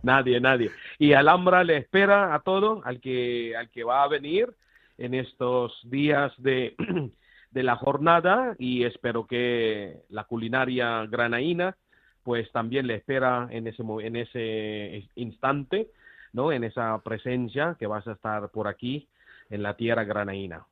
Nadie, 0.00 0.38
nadie. 0.38 0.70
Y 1.00 1.12
Alhambra 1.12 1.64
le 1.64 1.78
espera 1.78 2.32
a 2.32 2.38
todo, 2.38 2.82
al 2.84 3.00
que, 3.00 3.56
al 3.56 3.68
que 3.68 3.82
va 3.82 4.04
a 4.04 4.08
venir 4.08 4.46
en 4.96 5.12
estos 5.14 5.72
días 5.82 6.32
de 6.38 6.76
de 7.50 7.62
la 7.62 7.76
jornada 7.76 8.54
y 8.58 8.84
espero 8.84 9.26
que 9.26 10.02
la 10.08 10.24
culinaria 10.24 11.06
granaína 11.06 11.76
pues 12.28 12.52
también 12.52 12.86
le 12.86 12.96
espera 12.96 13.48
en 13.50 13.66
ese, 13.68 13.82
en 13.82 14.16
ese 14.16 15.08
instante, 15.14 15.88
¿no? 16.34 16.52
En 16.52 16.62
esa 16.62 17.00
presencia 17.02 17.76
que 17.78 17.86
vas 17.86 18.06
a 18.06 18.12
estar 18.12 18.50
por 18.50 18.68
aquí 18.68 19.08
en 19.48 19.62
la 19.62 19.78
tierra 19.78 20.04
granaína. 20.04 20.66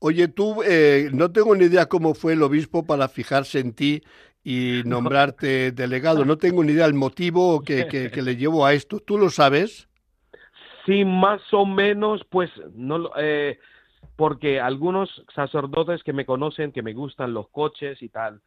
Oye, 0.00 0.26
tú, 0.26 0.62
eh, 0.64 1.08
no 1.12 1.30
tengo 1.30 1.54
ni 1.54 1.66
idea 1.66 1.86
cómo 1.86 2.14
fue 2.14 2.32
el 2.32 2.42
obispo 2.42 2.84
para 2.84 3.06
fijarse 3.08 3.60
en 3.60 3.74
ti 3.74 4.02
y 4.42 4.82
nombrarte 4.84 5.70
delegado. 5.70 6.24
No 6.24 6.36
tengo 6.36 6.64
ni 6.64 6.72
idea 6.72 6.86
el 6.86 6.94
motivo 6.94 7.62
que, 7.62 7.86
que, 7.86 8.22
le 8.22 8.36
llevó 8.36 8.66
a 8.66 8.74
esto. 8.74 8.98
¿Tú 8.98 9.18
lo 9.18 9.30
sabes? 9.30 9.88
Sí, 10.84 11.04
más 11.04 11.40
o 11.52 11.64
menos, 11.64 12.22
pues 12.28 12.50
no, 12.74 13.10
eh, 13.18 13.58
porque 14.16 14.60
algunos 14.60 15.24
sacerdotes 15.34 16.02
que 16.02 16.12
me 16.12 16.24
conocen, 16.24 16.72
que 16.72 16.82
me 16.82 16.94
gustan 16.94 17.34
los 17.34 17.48
coches 17.50 18.02
y 18.02 18.08
tal, 18.08 18.40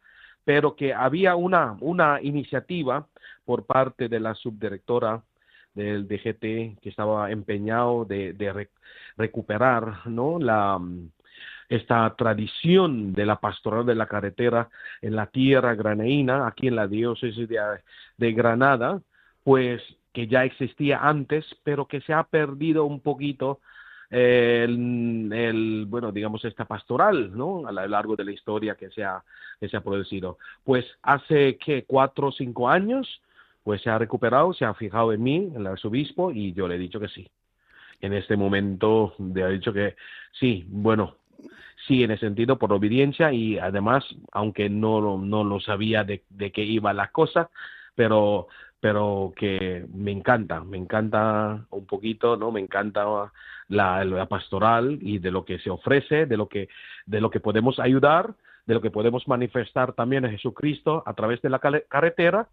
pero 0.44 0.74
que 0.74 0.92
había 0.92 1.36
una, 1.36 1.76
una 1.80 2.20
iniciativa 2.20 3.06
por 3.44 3.66
parte 3.66 4.08
de 4.08 4.20
la 4.20 4.34
subdirectora 4.34 5.22
del 5.74 6.08
DGT 6.08 6.80
que 6.80 6.88
estaba 6.88 7.30
empeñado 7.30 8.04
de, 8.04 8.68
recuperar 9.16 10.08
¿no? 10.08 10.38
la, 10.38 10.80
esta 11.68 12.12
tradición 12.16 13.12
de 13.12 13.26
la 13.26 13.36
pastoral 13.38 13.86
de 13.86 13.94
la 13.94 14.06
carretera 14.06 14.68
en 15.00 15.14
la 15.14 15.26
tierra 15.26 15.74
graneína, 15.74 16.48
aquí 16.48 16.66
en 16.66 16.76
la 16.76 16.88
diócesis 16.88 17.48
de 17.48 18.32
Granada, 18.32 19.00
pues 19.44 19.80
que 20.12 20.26
ya 20.26 20.44
existía 20.44 20.98
antes, 20.98 21.46
pero 21.62 21.86
que 21.86 22.00
se 22.00 22.12
ha 22.12 22.24
perdido 22.24 22.84
un 22.84 23.00
poquito 23.00 23.60
el, 24.10 25.86
bueno, 25.88 26.10
digamos, 26.10 26.44
esta 26.44 26.64
pastoral, 26.64 27.36
¿no? 27.36 27.66
A 27.66 27.72
lo 27.72 27.86
largo 27.86 28.16
de 28.16 28.24
la 28.24 28.32
historia 28.32 28.74
que 28.74 28.90
se 28.90 29.04
ha, 29.04 29.22
que 29.60 29.68
se 29.68 29.76
ha 29.76 29.80
producido. 29.80 30.38
Pues 30.64 30.84
hace 31.02 31.56
que 31.56 31.84
cuatro 31.84 32.28
o 32.28 32.32
cinco 32.32 32.68
años, 32.68 33.22
pues 33.62 33.82
se 33.82 33.90
ha 33.90 33.98
recuperado, 33.98 34.52
se 34.52 34.64
ha 34.64 34.74
fijado 34.74 35.12
en 35.12 35.22
mí, 35.22 35.52
el 35.54 35.66
arzobispo, 35.66 36.32
y 36.32 36.52
yo 36.52 36.66
le 36.66 36.74
he 36.74 36.78
dicho 36.78 36.98
que 36.98 37.08
sí. 37.08 37.28
En 38.00 38.12
este 38.12 38.36
momento 38.36 39.14
le 39.18 39.42
ha 39.42 39.48
dicho 39.48 39.72
que 39.72 39.94
sí, 40.32 40.64
bueno, 40.68 41.16
sí, 41.86 42.02
en 42.02 42.10
ese 42.10 42.26
sentido, 42.26 42.58
por 42.58 42.72
obediencia, 42.72 43.32
y 43.32 43.58
además, 43.58 44.04
aunque 44.32 44.68
no, 44.68 45.18
no 45.18 45.44
lo 45.44 45.60
sabía 45.60 46.02
de, 46.02 46.24
de 46.30 46.50
qué 46.50 46.64
iba 46.64 46.92
la 46.92 47.08
cosa, 47.08 47.50
pero 47.94 48.48
pero 48.80 49.32
que 49.36 49.86
me 49.94 50.10
encanta, 50.10 50.64
me 50.64 50.78
encanta 50.78 51.66
un 51.70 51.86
poquito, 51.86 52.36
¿no? 52.36 52.50
Me 52.50 52.60
encanta 52.60 53.04
la, 53.68 54.04
la, 54.04 54.26
pastoral 54.26 54.98
y 55.02 55.18
de 55.18 55.30
lo 55.30 55.44
que 55.44 55.58
se 55.58 55.70
ofrece, 55.70 56.26
de 56.26 56.36
lo 56.36 56.48
que, 56.48 56.68
de 57.06 57.20
lo 57.20 57.30
que 57.30 57.40
podemos 57.40 57.78
ayudar, 57.78 58.34
de 58.66 58.74
lo 58.74 58.80
que 58.80 58.90
podemos 58.90 59.28
manifestar 59.28 59.92
también 59.92 60.24
a 60.24 60.30
Jesucristo 60.30 61.02
a 61.06 61.12
través 61.14 61.42
de 61.42 61.50
la 61.50 61.58
carretera, 61.58 62.48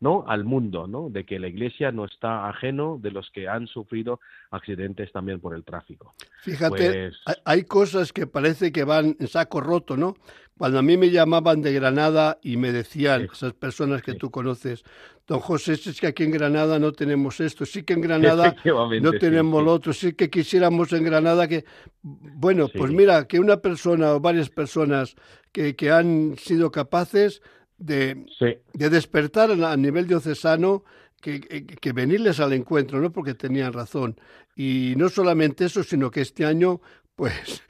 ¿no? 0.00 0.24
al 0.26 0.44
mundo, 0.44 0.86
¿no? 0.86 1.10
de 1.10 1.24
que 1.24 1.38
la 1.38 1.48
iglesia 1.48 1.92
no 1.92 2.04
está 2.04 2.48
ajeno 2.48 2.98
de 3.00 3.12
los 3.12 3.30
que 3.30 3.48
han 3.48 3.66
sufrido 3.66 4.20
accidentes 4.50 5.10
también 5.12 5.40
por 5.40 5.54
el 5.54 5.64
tráfico. 5.64 6.14
Fíjate, 6.42 7.10
pues 7.10 7.22
hay 7.44 7.64
cosas 7.64 8.12
que 8.12 8.26
parece 8.26 8.72
que 8.72 8.84
van 8.84 9.16
en 9.18 9.28
saco 9.28 9.60
roto, 9.60 9.96
¿no? 9.96 10.16
Cuando 10.58 10.78
a 10.78 10.82
mí 10.82 10.96
me 10.96 11.10
llamaban 11.10 11.62
de 11.62 11.72
Granada 11.72 12.38
y 12.42 12.56
me 12.56 12.72
decían 12.72 13.28
esas 13.32 13.52
personas 13.52 14.02
que 14.02 14.14
tú 14.14 14.30
conoces, 14.30 14.84
don 15.26 15.40
José, 15.40 15.72
es 15.72 16.00
que 16.00 16.06
aquí 16.06 16.24
en 16.24 16.30
Granada 16.30 16.78
no 16.78 16.92
tenemos 16.92 17.40
esto, 17.40 17.66
sí 17.66 17.82
que 17.82 17.94
en 17.94 18.00
Granada 18.02 18.54
no 19.02 19.12
tenemos 19.12 19.64
lo 19.64 19.72
otro, 19.72 19.92
sí 19.92 20.12
que 20.12 20.30
quisiéramos 20.30 20.92
en 20.92 21.04
Granada 21.04 21.48
que, 21.48 21.64
bueno, 22.02 22.68
pues 22.68 22.92
mira, 22.92 23.26
que 23.26 23.40
una 23.40 23.56
persona 23.56 24.12
o 24.12 24.20
varias 24.20 24.50
personas 24.50 25.16
que, 25.50 25.74
que 25.74 25.90
han 25.90 26.36
sido 26.38 26.70
capaces 26.70 27.42
de, 27.78 28.26
de 28.72 28.90
despertar 28.90 29.50
a 29.50 29.76
nivel 29.76 30.06
diocesano 30.06 30.84
que, 31.20 31.40
que, 31.40 31.92
venirles 31.92 32.40
al 32.40 32.52
encuentro, 32.52 33.00
¿no? 33.00 33.12
Porque 33.12 33.34
tenían 33.34 33.72
razón. 33.72 34.18
Y 34.56 34.94
no 34.96 35.08
solamente 35.08 35.64
eso, 35.66 35.84
sino 35.84 36.10
que 36.10 36.20
este 36.20 36.44
año, 36.44 36.80
pues, 37.16 37.62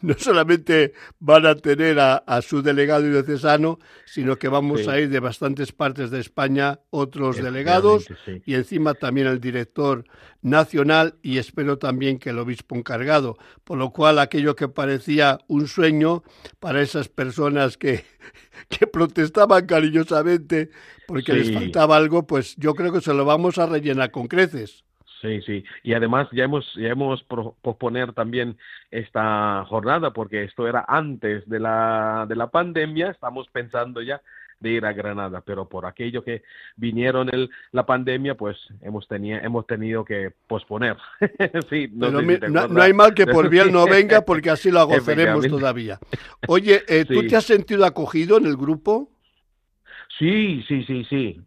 no 0.00 0.14
solamente 0.18 0.94
van 1.18 1.46
a 1.46 1.54
tener 1.54 1.98
a, 2.00 2.42
su 2.42 2.62
delegado 2.62 3.02
diocesano, 3.02 3.78
sino 4.06 4.36
que 4.36 4.48
vamos 4.48 4.88
a 4.88 4.98
ir 4.98 5.10
de 5.10 5.20
bastantes 5.20 5.72
partes 5.72 6.10
de 6.10 6.20
España 6.20 6.80
otros 6.90 7.36
delegados 7.36 8.06
y 8.46 8.54
encima 8.54 8.94
también 8.94 9.26
el 9.26 9.40
director 9.40 10.04
nacional 10.40 11.16
y 11.22 11.38
espero 11.38 11.78
también 11.78 12.18
que 12.18 12.30
el 12.30 12.38
obispo 12.38 12.74
encargado. 12.74 13.36
Por 13.64 13.78
lo 13.78 13.90
cual, 13.90 14.18
aquello 14.18 14.56
que 14.56 14.68
parecía 14.68 15.38
un 15.48 15.68
sueño 15.68 16.22
para 16.58 16.82
esas 16.82 17.08
personas 17.08 17.76
que, 17.76 18.04
que 18.68 18.86
protestaban 18.86 19.66
cariñosamente 19.66 20.70
porque 21.06 21.34
les 21.34 21.52
faltaba 21.52 21.96
algo, 21.96 22.26
pues 22.26 22.56
yo 22.56 22.74
creo 22.74 22.92
que 22.92 23.00
se 23.00 23.12
lo 23.12 23.24
vamos 23.24 23.58
a 23.58 23.66
rellenar 23.66 24.10
con 24.10 24.28
creces. 24.28 24.84
Sí, 25.22 25.40
sí. 25.42 25.64
Y 25.84 25.94
además 25.94 26.28
ya 26.32 26.44
hemos, 26.44 26.70
ya 26.74 26.88
hemos 26.88 27.24
posponer 27.62 28.12
también 28.12 28.58
esta 28.90 29.64
jornada 29.68 30.12
porque 30.12 30.42
esto 30.42 30.66
era 30.66 30.84
antes 30.88 31.48
de 31.48 31.60
la, 31.60 32.26
de 32.28 32.34
la 32.34 32.48
pandemia. 32.48 33.10
Estamos 33.10 33.48
pensando 33.52 34.02
ya 34.02 34.20
de 34.58 34.70
ir 34.70 34.84
a 34.84 34.92
Granada, 34.92 35.42
pero 35.44 35.68
por 35.68 35.86
aquello 35.86 36.24
que 36.24 36.42
vinieron 36.76 37.28
el, 37.32 37.50
la 37.70 37.86
pandemia, 37.86 38.36
pues 38.36 38.56
hemos, 38.80 39.06
tenía, 39.06 39.38
hemos 39.40 39.66
tenido 39.66 40.04
que 40.04 40.32
posponer. 40.48 40.96
sí, 41.70 41.88
no, 41.92 42.10
no, 42.10 42.82
hay 42.82 42.92
mal 42.92 43.14
que 43.14 43.26
por 43.26 43.48
bien 43.48 43.72
no 43.72 43.86
venga, 43.86 44.22
porque 44.24 44.50
así 44.50 44.72
lo 44.72 44.80
agozaremos 44.80 45.46
todavía. 45.46 45.98
Oye, 46.48 46.82
eh, 46.88 47.04
¿tú 47.04 47.26
te 47.26 47.36
has 47.36 47.44
sentido 47.44 47.84
acogido 47.84 48.38
en 48.38 48.46
el 48.46 48.56
grupo? 48.56 49.11
Sí, 50.18 50.62
sí, 50.68 50.84
sí, 50.84 51.04
sí. 51.04 51.40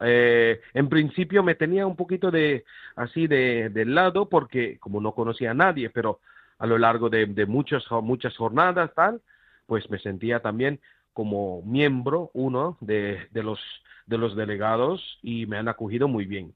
Eh, 0.00 0.60
en 0.74 0.88
principio 0.88 1.42
me 1.42 1.54
tenía 1.54 1.86
un 1.86 1.96
poquito 1.96 2.30
de 2.30 2.64
así 2.96 3.26
de, 3.26 3.68
de, 3.70 3.84
lado 3.84 4.28
porque 4.28 4.78
como 4.78 5.00
no 5.00 5.12
conocía 5.14 5.50
a 5.50 5.54
nadie, 5.54 5.90
pero 5.90 6.20
a 6.58 6.66
lo 6.66 6.78
largo 6.78 7.10
de, 7.10 7.26
de 7.26 7.46
muchas 7.46 7.84
muchas 8.02 8.36
jornadas 8.36 8.92
tal, 8.94 9.20
pues 9.66 9.90
me 9.90 9.98
sentía 9.98 10.40
también 10.40 10.80
como 11.12 11.62
miembro 11.62 12.30
uno 12.34 12.78
de, 12.80 13.28
de, 13.32 13.42
los, 13.42 13.60
de 14.06 14.18
los 14.18 14.36
delegados 14.36 15.18
y 15.22 15.46
me 15.46 15.58
han 15.58 15.68
acogido 15.68 16.08
muy 16.08 16.24
bien. 16.24 16.54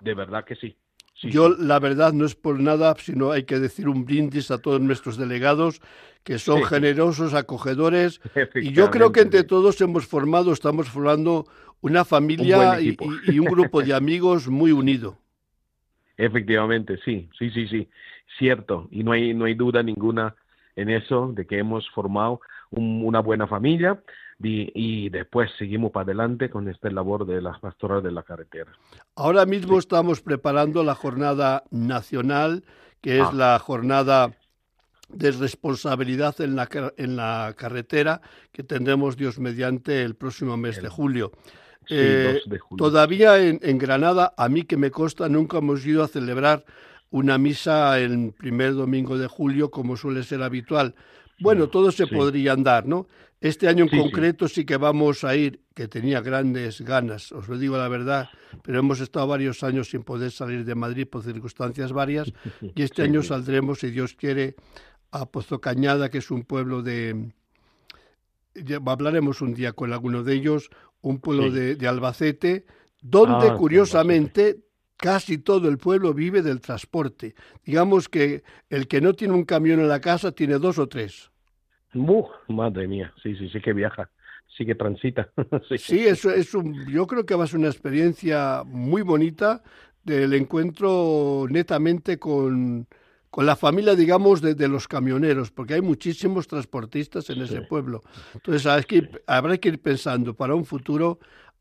De 0.00 0.14
verdad 0.14 0.44
que 0.44 0.56
sí. 0.56 0.76
Yo, 1.22 1.48
la 1.48 1.78
verdad, 1.80 2.12
no 2.12 2.24
es 2.24 2.34
por 2.34 2.60
nada, 2.60 2.94
sino 2.98 3.32
hay 3.32 3.44
que 3.44 3.58
decir 3.58 3.88
un 3.88 4.04
brindis 4.04 4.50
a 4.50 4.58
todos 4.58 4.80
nuestros 4.80 5.16
delegados 5.16 5.80
que 6.22 6.38
son 6.38 6.62
generosos, 6.64 7.34
acogedores. 7.34 8.20
Y 8.54 8.72
yo 8.72 8.90
creo 8.90 9.12
que 9.12 9.20
entre 9.20 9.44
todos 9.44 9.80
hemos 9.80 10.06
formado, 10.06 10.52
estamos 10.52 10.88
formando 10.88 11.46
una 11.80 12.04
familia 12.04 12.80
y, 12.80 12.96
un 13.38 13.46
grupo 13.46 13.82
de 13.82 13.94
amigos 13.94 14.48
muy 14.48 14.72
unido. 14.72 15.18
Efectivamente, 16.16 16.98
sí, 17.04 17.28
sí, 17.38 17.50
sí, 17.50 17.68
sí, 17.68 17.88
cierto. 18.38 18.88
Y 18.90 19.04
no 19.04 19.12
hay, 19.12 19.34
no 19.34 19.44
hay 19.44 19.54
duda 19.54 19.82
ninguna 19.82 20.34
en 20.76 20.90
eso, 20.90 21.32
de 21.34 21.46
que 21.46 21.58
hemos 21.58 21.88
formado 21.90 22.40
una 22.70 23.20
buena 23.20 23.46
familia 23.46 24.00
y, 24.40 25.08
después 25.10 25.50
seguimos 25.58 25.90
para 25.90 26.04
adelante 26.04 26.48
con 26.48 26.68
esta 26.68 26.90
labor 26.90 27.26
de 27.26 27.42
las 27.42 27.58
pastoras 27.58 28.02
de 28.02 28.12
la 28.12 28.22
carretera. 28.22 28.72
Ahora 29.16 29.46
mismo 29.46 29.78
estamos 29.78 30.20
preparando 30.20 30.84
la 30.84 30.94
jornada 30.94 31.64
nacional, 31.70 32.64
que 33.00 33.18
es 33.18 33.26
ah. 33.26 33.32
la 33.34 33.58
jornada 33.58 34.36
de 35.08 35.32
responsabilidad 35.32 36.40
en 36.40 36.54
la, 36.54 36.68
en 36.96 37.16
la 37.16 37.54
carretera 37.56 38.20
que 38.52 38.62
tendremos 38.62 39.16
Dios 39.16 39.38
mediante 39.38 40.02
el 40.02 40.14
próximo 40.14 40.56
mes 40.56 40.80
de 40.80 40.88
julio. 40.88 41.32
Eh, 41.90 42.40
todavía 42.76 43.38
en, 43.42 43.58
en, 43.62 43.78
Granada, 43.78 44.34
a 44.36 44.48
mí 44.50 44.64
que 44.64 44.76
me 44.76 44.90
consta, 44.90 45.28
nunca 45.28 45.58
hemos 45.58 45.84
ido 45.86 46.04
a 46.04 46.08
celebrar 46.08 46.64
una 47.10 47.38
misa 47.38 47.98
el 47.98 48.34
primer 48.36 48.74
domingo 48.74 49.16
de 49.16 49.26
julio 49.26 49.70
como 49.70 49.96
suele 49.96 50.22
ser 50.22 50.42
habitual. 50.42 50.94
Bueno, 51.40 51.68
todo 51.68 51.90
se 51.92 52.06
podría 52.06 52.52
andar, 52.52 52.86
¿no? 52.86 53.06
Este 53.40 53.68
año 53.68 53.86
en 53.90 54.00
concreto 54.00 54.48
sí. 54.48 54.64
que 54.64 54.76
vamos 54.76 55.22
a 55.22 55.36
ir, 55.36 55.60
que 55.74 55.86
tenía 55.86 56.20
grandes 56.20 56.80
ganas, 56.80 57.30
os 57.30 57.46
lo 57.48 57.56
digo 57.56 57.76
la 57.76 57.88
verdad, 57.88 58.28
pero 58.62 58.80
hemos 58.80 58.98
estado 58.98 59.28
varios 59.28 59.62
años 59.62 59.90
sin 59.90 60.02
poder 60.02 60.32
salir 60.32 60.64
de 60.64 60.74
Madrid 60.74 61.06
por 61.06 61.22
circunstancias 61.22 61.92
varias 61.92 62.32
y 62.74 62.82
este 62.82 63.02
año 63.02 63.22
saldremos, 63.22 63.78
si 63.78 63.90
Dios 63.90 64.14
quiere, 64.14 64.56
a 65.12 65.26
Pozo 65.26 65.60
Cañada, 65.60 66.10
que 66.10 66.18
es 66.18 66.30
un 66.30 66.42
pueblo 66.42 66.82
de... 66.82 67.32
Hablaremos 68.84 69.40
un 69.40 69.54
día 69.54 69.72
con 69.72 69.92
alguno 69.92 70.24
de 70.24 70.34
ellos, 70.34 70.68
un 71.00 71.20
pueblo 71.20 71.50
de, 71.50 71.86
Albacete, 71.86 72.66
donde 73.00 73.50
ah, 73.50 73.54
curiosamente 73.54 74.64
casi 74.96 75.38
todo 75.38 75.68
el 75.68 75.78
pueblo 75.78 76.12
vive 76.12 76.42
del 76.42 76.60
transporte. 76.60 77.36
Digamos 77.64 78.08
que 78.08 78.42
el 78.68 78.88
que 78.88 79.00
no 79.00 79.14
tiene 79.14 79.34
un 79.34 79.44
camión 79.44 79.78
en 79.78 79.86
la 79.86 80.00
casa 80.00 80.32
tiene 80.32 80.58
dos 80.58 80.78
o 80.78 80.88
tres. 80.88 81.30
Madre 81.94 82.86
mía, 82.88 83.12
sí, 83.22 83.34
sí, 83.36 83.48
sí 83.48 83.60
que 83.60 83.72
viaja, 83.72 84.10
sí 84.56 84.66
que 84.66 84.74
transita. 84.74 85.30
sí, 85.78 86.06
eso 86.06 86.30
es 86.30 86.54
un, 86.54 86.86
yo 86.88 87.06
creo 87.06 87.24
que 87.24 87.34
va 87.34 87.44
a 87.44 87.46
ser 87.46 87.58
una 87.58 87.68
experiencia 87.68 88.62
muy 88.64 89.02
bonita 89.02 89.62
del 90.04 90.32
encuentro 90.34 91.46
netamente 91.48 92.18
con, 92.18 92.86
con 93.30 93.46
la 93.46 93.56
familia, 93.56 93.94
digamos, 93.94 94.40
de, 94.40 94.68
los 94.68 94.88
camioneros, 94.88 95.50
porque 95.50 95.74
hay 95.74 95.82
muchísimos 95.82 96.46
transportistas 96.48 97.28
en 97.30 97.42
ese 97.42 97.62
pueblo. 97.62 98.02
Entonces, 98.34 98.86
que 98.86 99.08
habrá 99.26 99.58
que 99.58 99.68
ir 99.68 99.80
pensando 99.80 100.34
para 100.34 100.54
un 100.54 100.64
futuro 100.64 101.18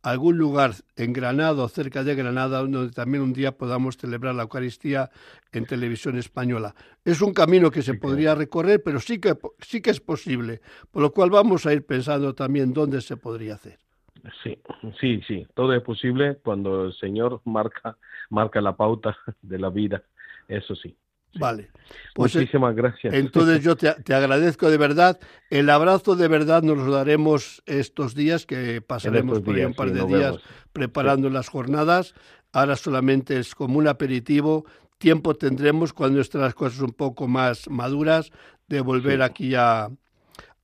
algún 0.09 0.37
lugar 0.37 0.71
en 0.95 1.13
Granada 1.13 1.63
o 1.63 1.67
cerca 1.67 2.03
de 2.03 2.15
Granada 2.15 2.59
donde 2.59 2.91
también 2.91 3.23
un 3.23 3.33
día 3.33 3.57
podamos 3.57 3.97
celebrar 3.97 4.35
la 4.35 4.43
Eucaristía 4.43 5.09
en 5.51 5.65
televisión 5.65 6.17
española. 6.17 6.73
Es 7.03 7.21
un 7.21 7.33
camino 7.33 7.71
que 7.71 7.81
se 7.81 7.95
podría 7.95 8.33
recorrer, 8.35 8.81
pero 8.83 8.99
sí 8.99 9.19
que, 9.19 9.35
sí 9.59 9.81
que 9.81 9.89
es 9.89 9.99
posible, 9.99 10.61
por 10.91 11.01
lo 11.01 11.11
cual 11.11 11.29
vamos 11.29 11.65
a 11.65 11.73
ir 11.73 11.85
pensando 11.85 12.33
también 12.33 12.73
dónde 12.73 13.01
se 13.01 13.17
podría 13.17 13.55
hacer. 13.55 13.79
Sí, 14.43 14.57
sí, 14.99 15.21
sí, 15.27 15.47
todo 15.53 15.73
es 15.73 15.83
posible 15.83 16.37
cuando 16.43 16.85
el 16.85 16.93
Señor 16.93 17.41
marca, 17.45 17.97
marca 18.29 18.61
la 18.61 18.75
pauta 18.75 19.17
de 19.41 19.59
la 19.59 19.69
vida, 19.69 20.03
eso 20.47 20.75
sí. 20.75 20.95
Vale. 21.39 21.69
Pues, 22.13 22.35
eh, 22.35 22.39
Muchísimas 22.39 22.75
gracias. 22.75 23.13
Entonces 23.13 23.63
yo 23.63 23.75
te, 23.75 24.13
agradezco 24.13 24.69
de 24.69 24.77
verdad. 24.77 25.19
El 25.49 25.69
abrazo 25.69 26.15
de 26.15 26.27
verdad 26.27 26.63
nos 26.63 26.77
lo 26.77 26.91
daremos 26.91 27.61
estos 27.65 28.15
días, 28.15 28.45
que 28.45 28.81
pasaremos 28.81 29.39
por 29.41 29.55
ahí 29.55 29.65
un 29.65 29.73
par 29.73 29.91
de 29.91 30.05
días 30.05 30.37
preparando 30.73 31.29
las 31.29 31.49
jornadas. 31.49 32.13
Ahora 32.51 32.75
solamente 32.75 33.39
es 33.39 33.55
como 33.55 33.77
un 33.79 33.87
aperitivo. 33.87 34.65
Tiempo 34.97 35.35
tendremos 35.35 35.93
cuando 35.93 36.19
estén 36.21 36.41
las 36.41 36.55
cosas 36.55 36.81
un 36.81 36.93
poco 36.93 37.27
más 37.27 37.69
maduras 37.69 38.31
de 38.67 38.81
volver 38.81 39.21
aquí 39.21 39.53
a, 39.55 39.89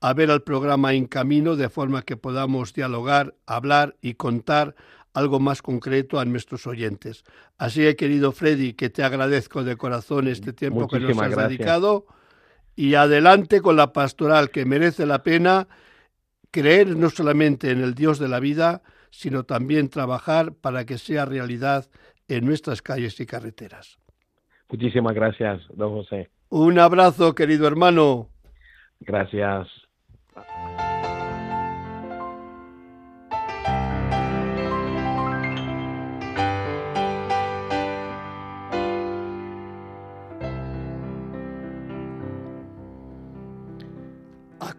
a 0.02 0.14
ver 0.14 0.30
el 0.30 0.42
programa 0.42 0.94
en 0.94 1.06
camino 1.06 1.56
de 1.56 1.70
forma 1.70 2.02
que 2.02 2.18
podamos 2.18 2.74
dialogar, 2.74 3.36
hablar 3.46 3.96
y 4.02 4.16
contar 4.16 4.76
algo 5.14 5.40
más 5.40 5.62
concreto 5.62 6.20
a 6.20 6.26
nuestros 6.26 6.68
oyentes. 6.68 7.24
Así 7.58 7.82
que, 7.82 7.96
querido 7.96 8.32
Freddy, 8.32 8.74
que 8.74 8.90
te 8.90 9.04
agradezco 9.04 9.64
de 9.64 9.78
corazón 9.78 10.28
este 10.28 10.54
tiempo 10.54 10.88
que 10.88 11.00
nos 11.00 11.18
has 11.18 11.36
dedicado 11.36 12.06
y 12.76 12.96
adelante 12.96 13.62
con 13.62 13.76
la 13.76 13.94
pastoral 13.94 14.50
que 14.50 14.66
merece 14.66 15.06
la 15.06 15.24
pena 15.24 15.68
creer 16.52 16.96
no 16.96 17.10
solamente 17.10 17.72
en 17.72 17.82
el 17.82 17.96
Dios 17.96 18.20
de 18.20 18.28
la 18.28 18.40
vida, 18.40 18.82
sino 19.10 19.44
también 19.44 19.90
trabajar 19.90 20.54
para 20.54 20.86
que 20.86 20.98
sea 20.98 21.26
realidad 21.26 21.90
en 22.28 22.46
nuestras 22.46 22.82
calles 22.82 23.20
y 23.20 23.26
carreteras. 23.26 24.00
Muchísimas 24.70 25.14
gracias, 25.14 25.62
don 25.74 25.94
José. 25.94 26.30
Un 26.50 26.80
abrazo, 26.80 27.36
querido 27.36 27.68
hermano. 27.68 28.30
Gracias. 29.00 29.68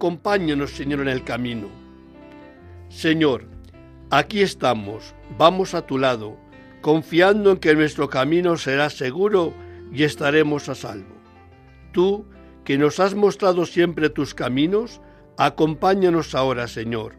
Acompáñanos, 0.05 0.73
Señor, 0.73 1.01
en 1.01 1.09
el 1.09 1.25
camino. 1.25 1.69
Señor, 2.91 3.47
aquí 4.11 4.43
estamos, 4.43 5.15
vamos 5.39 5.73
a 5.73 5.87
tu 5.87 5.97
lado, 5.97 6.37
confiando 6.83 7.53
en 7.53 7.57
que 7.57 7.75
nuestro 7.75 8.11
camino 8.11 8.59
será 8.59 8.91
seguro 8.91 9.55
y 9.91 10.03
estaremos 10.03 10.69
a 10.69 10.75
salvo. 10.75 11.15
Tú, 11.93 12.27
que 12.65 12.77
nos 12.77 13.01
has 13.01 13.15
mostrado 13.15 13.65
siempre 13.65 14.11
tus 14.11 14.35
caminos, 14.35 15.01
acompáñanos 15.39 16.35
ahora, 16.35 16.69
Señor. 16.69 17.15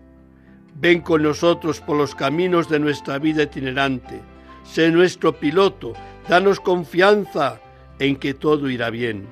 Ven 0.75 1.01
con 1.01 1.23
nosotros 1.23 1.81
por 1.81 1.97
los 1.97 2.13
caminos 2.13 2.69
de 2.69 2.77
nuestra 2.77 3.17
vida 3.17 3.41
itinerante. 3.41 4.21
Sé 4.63 4.91
nuestro 4.91 5.39
piloto, 5.39 5.93
danos 6.29 6.59
confianza 6.59 7.59
en 7.97 8.15
que 8.15 8.36
todo 8.36 8.69
irá 8.69 8.91
bien. 8.91 9.25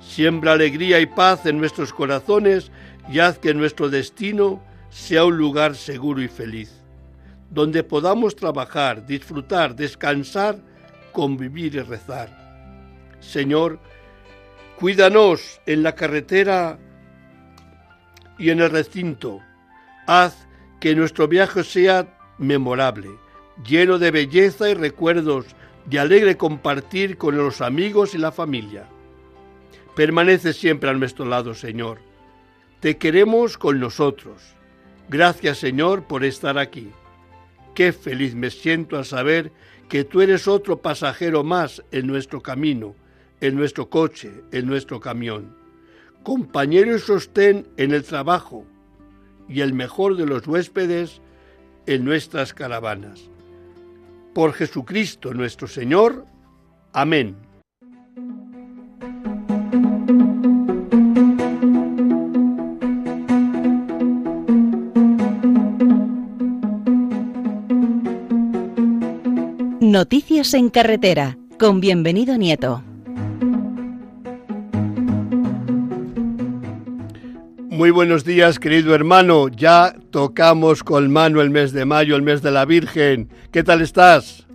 Siembra 0.00 0.52
alegría 0.52 1.00
y 1.00 1.06
paz 1.06 1.46
en 1.46 1.58
nuestros 1.58 1.92
corazones 1.92 2.70
y 3.08 3.18
haz 3.20 3.38
que 3.38 3.54
nuestro 3.54 3.88
destino 3.88 4.62
sea 4.90 5.24
un 5.24 5.36
lugar 5.36 5.74
seguro 5.74 6.22
y 6.22 6.28
feliz, 6.28 6.82
donde 7.50 7.82
podamos 7.82 8.34
trabajar, 8.34 9.06
disfrutar, 9.06 9.76
descansar, 9.76 10.58
convivir 11.12 11.74
y 11.74 11.80
rezar. 11.80 12.46
Señor, 13.20 13.78
cuídanos 14.78 15.60
en 15.66 15.82
la 15.82 15.94
carretera 15.94 16.78
y 18.38 18.50
en 18.50 18.60
el 18.60 18.70
recinto. 18.70 19.40
Haz 20.06 20.46
que 20.80 20.94
nuestro 20.94 21.28
viaje 21.28 21.64
sea 21.64 22.18
memorable, 22.38 23.10
lleno 23.64 23.98
de 23.98 24.10
belleza 24.10 24.68
y 24.68 24.74
recuerdos, 24.74 25.46
de 25.86 25.98
alegre 25.98 26.36
compartir 26.36 27.16
con 27.16 27.36
los 27.36 27.60
amigos 27.60 28.14
y 28.14 28.18
la 28.18 28.32
familia. 28.32 28.88
Permanece 29.94 30.52
siempre 30.52 30.90
a 30.90 30.94
nuestro 30.94 31.24
lado, 31.24 31.54
Señor. 31.54 32.00
Te 32.86 32.98
queremos 32.98 33.58
con 33.58 33.80
nosotros. 33.80 34.40
Gracias, 35.08 35.58
Señor, 35.58 36.04
por 36.04 36.24
estar 36.24 36.56
aquí. 36.56 36.92
Qué 37.74 37.92
feliz 37.92 38.36
me 38.36 38.48
siento 38.48 38.96
al 38.96 39.04
saber 39.04 39.50
que 39.88 40.04
tú 40.04 40.20
eres 40.20 40.46
otro 40.46 40.80
pasajero 40.80 41.42
más 41.42 41.82
en 41.90 42.06
nuestro 42.06 42.40
camino, 42.40 42.94
en 43.40 43.56
nuestro 43.56 43.90
coche, 43.90 44.30
en 44.52 44.68
nuestro 44.68 45.00
camión. 45.00 45.56
Compañero 46.22 46.94
y 46.94 47.00
sostén 47.00 47.66
en 47.76 47.90
el 47.90 48.04
trabajo 48.04 48.64
y 49.48 49.62
el 49.62 49.72
mejor 49.72 50.16
de 50.16 50.26
los 50.26 50.46
huéspedes 50.46 51.20
en 51.86 52.04
nuestras 52.04 52.54
caravanas. 52.54 53.28
Por 54.32 54.52
Jesucristo 54.52 55.34
nuestro 55.34 55.66
Señor. 55.66 56.24
Amén. 56.92 57.45
Noticias 69.98 70.52
en 70.52 70.68
carretera, 70.68 71.38
con 71.58 71.80
bienvenido 71.80 72.36
Nieto. 72.36 72.82
Muy 77.70 77.90
buenos 77.90 78.22
días, 78.22 78.58
querido 78.58 78.94
hermano. 78.94 79.48
Ya 79.48 79.94
tocamos 80.12 80.84
con 80.84 81.10
mano 81.10 81.40
el 81.40 81.48
mes 81.48 81.72
de 81.72 81.86
mayo, 81.86 82.14
el 82.14 82.20
mes 82.20 82.42
de 82.42 82.50
la 82.50 82.66
Virgen. 82.66 83.30
¿Qué 83.50 83.62
tal 83.62 83.80
estás? 83.80 84.46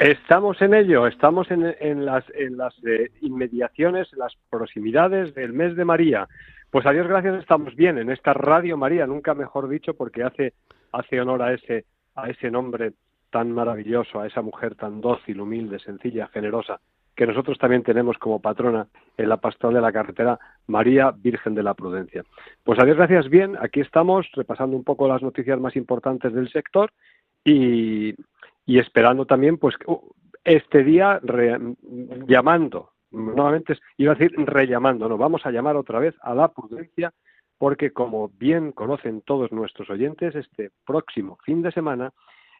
Estamos 0.00 0.60
en 0.60 0.74
ello, 0.74 1.06
estamos 1.06 1.48
en, 1.52 2.04
las, 2.04 2.24
en 2.34 2.56
las 2.56 2.74
eh, 2.84 3.12
inmediaciones, 3.20 4.12
en 4.12 4.18
las 4.18 4.32
proximidades 4.50 5.36
del 5.36 5.52
mes 5.52 5.76
de 5.76 5.84
María. 5.84 6.26
Pues 6.68 6.84
a 6.84 6.90
Dios 6.90 7.06
gracias 7.06 7.38
estamos 7.38 7.76
bien 7.76 7.96
en 7.96 8.10
esta 8.10 8.32
Radio 8.32 8.76
María, 8.76 9.06
nunca 9.06 9.34
mejor 9.34 9.68
dicho, 9.68 9.94
porque 9.94 10.24
hace, 10.24 10.54
hace 10.90 11.20
honor 11.20 11.42
a 11.42 11.54
ese, 11.54 11.84
a 12.16 12.28
ese 12.28 12.50
nombre 12.50 12.94
tan 13.30 13.52
maravilloso, 13.52 14.20
a 14.20 14.26
esa 14.26 14.42
mujer 14.42 14.74
tan 14.74 15.00
dócil, 15.00 15.40
humilde, 15.40 15.78
sencilla, 15.78 16.28
generosa, 16.28 16.80
que 17.14 17.26
nosotros 17.26 17.58
también 17.58 17.82
tenemos 17.82 18.18
como 18.18 18.40
patrona 18.40 18.86
en 19.16 19.28
la 19.28 19.36
pastoral 19.36 19.74
de 19.74 19.80
la 19.80 19.92
carretera 19.92 20.38
María 20.66 21.10
Virgen 21.10 21.54
de 21.54 21.62
la 21.62 21.74
Prudencia. 21.74 22.24
Pues 22.64 22.78
a 22.78 22.84
Dios 22.84 22.96
gracias 22.96 23.28
bien, 23.28 23.56
aquí 23.60 23.80
estamos 23.80 24.30
repasando 24.32 24.76
un 24.76 24.84
poco 24.84 25.08
las 25.08 25.22
noticias 25.22 25.60
más 25.60 25.76
importantes 25.76 26.32
del 26.32 26.50
sector 26.50 26.90
y, 27.44 28.14
y 28.66 28.78
esperando 28.78 29.26
también, 29.26 29.58
pues, 29.58 29.76
este 30.44 30.82
día 30.84 31.20
llamando, 32.26 32.92
nuevamente 33.10 33.76
iba 33.96 34.12
a 34.12 34.14
decir 34.14 34.32
rellamando, 34.46 35.08
no, 35.08 35.18
vamos 35.18 35.44
a 35.44 35.50
llamar 35.50 35.76
otra 35.76 35.98
vez 35.98 36.14
a 36.22 36.34
la 36.34 36.48
prudencia, 36.48 37.12
porque 37.58 37.92
como 37.92 38.28
bien 38.28 38.72
conocen 38.72 39.20
todos 39.20 39.52
nuestros 39.52 39.90
oyentes, 39.90 40.34
este 40.34 40.70
próximo 40.86 41.36
fin 41.44 41.60
de 41.60 41.72
semana 41.72 42.12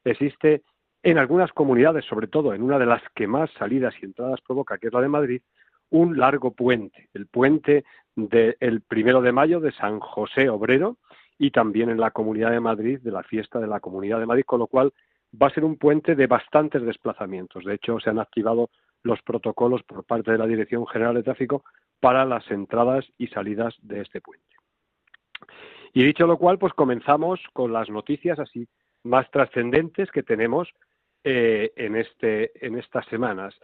existe 0.04 0.62
en 1.02 1.18
algunas 1.18 1.52
comunidades, 1.52 2.04
sobre 2.04 2.26
todo 2.26 2.54
en 2.54 2.62
una 2.62 2.78
de 2.78 2.86
las 2.86 3.02
que 3.14 3.26
más 3.26 3.50
salidas 3.58 3.94
y 4.00 4.06
entradas 4.06 4.40
provoca, 4.40 4.78
que 4.78 4.88
es 4.88 4.92
la 4.92 5.00
de 5.00 5.08
Madrid, 5.08 5.42
un 5.90 6.18
largo 6.18 6.52
puente, 6.52 7.08
el 7.14 7.26
puente 7.26 7.84
del 8.14 8.82
primero 8.82 9.22
de 9.22 9.32
mayo 9.32 9.60
de 9.60 9.72
San 9.72 9.98
José 10.00 10.48
Obrero 10.48 10.98
y 11.38 11.50
también 11.50 11.90
en 11.90 11.98
la 11.98 12.10
Comunidad 12.10 12.50
de 12.50 12.60
Madrid 12.60 13.00
de 13.00 13.10
la 13.10 13.22
fiesta 13.22 13.58
de 13.60 13.66
la 13.66 13.80
Comunidad 13.80 14.20
de 14.20 14.26
Madrid, 14.26 14.44
con 14.44 14.60
lo 14.60 14.66
cual 14.66 14.92
va 15.40 15.46
a 15.46 15.54
ser 15.54 15.64
un 15.64 15.76
puente 15.76 16.14
de 16.14 16.26
bastantes 16.26 16.82
desplazamientos. 16.82 17.64
De 17.64 17.74
hecho, 17.74 17.98
se 17.98 18.10
han 18.10 18.18
activado 18.18 18.70
los 19.02 19.22
protocolos 19.22 19.82
por 19.84 20.04
parte 20.04 20.32
de 20.32 20.38
la 20.38 20.46
Dirección 20.46 20.86
General 20.86 21.14
de 21.14 21.22
Tráfico 21.22 21.64
para 21.98 22.24
las 22.24 22.48
entradas 22.50 23.06
y 23.16 23.28
salidas 23.28 23.74
de 23.82 24.02
este 24.02 24.20
puente. 24.20 24.44
Y 25.92 26.04
dicho 26.04 26.26
lo 26.26 26.36
cual, 26.36 26.58
pues 26.58 26.72
comenzamos 26.74 27.40
con 27.52 27.72
las 27.72 27.88
noticias 27.88 28.38
así 28.38 28.68
más 29.04 29.30
trascendentes 29.30 30.10
que 30.10 30.22
tenemos 30.22 30.68
eh, 31.24 31.72
en, 31.76 31.96
este, 31.96 32.66
en 32.66 32.78
estas 32.78 33.06
semanas 33.06 33.54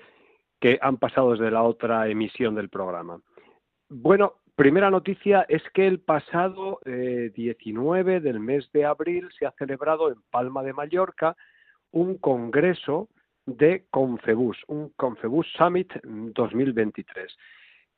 que 0.60 0.78
han 0.80 0.96
pasado 0.96 1.32
desde 1.32 1.50
la 1.50 1.62
otra 1.62 2.08
emisión 2.08 2.54
del 2.54 2.68
programa. 2.68 3.20
Bueno, 3.88 4.34
primera 4.54 4.90
noticia 4.90 5.44
es 5.48 5.62
que 5.74 5.86
el 5.86 6.00
pasado 6.00 6.80
19 6.84 8.16
eh, 8.16 8.20
del 8.20 8.40
mes 8.40 8.70
de 8.72 8.84
abril 8.84 9.28
se 9.38 9.46
ha 9.46 9.52
celebrado 9.52 10.10
en 10.10 10.20
Palma 10.30 10.62
de 10.62 10.72
Mallorca 10.72 11.36
un 11.92 12.18
congreso 12.18 13.08
de 13.46 13.86
Confebus, 13.90 14.58
un 14.66 14.90
Confebus 14.96 15.46
Summit 15.56 15.92
2023, 16.02 17.36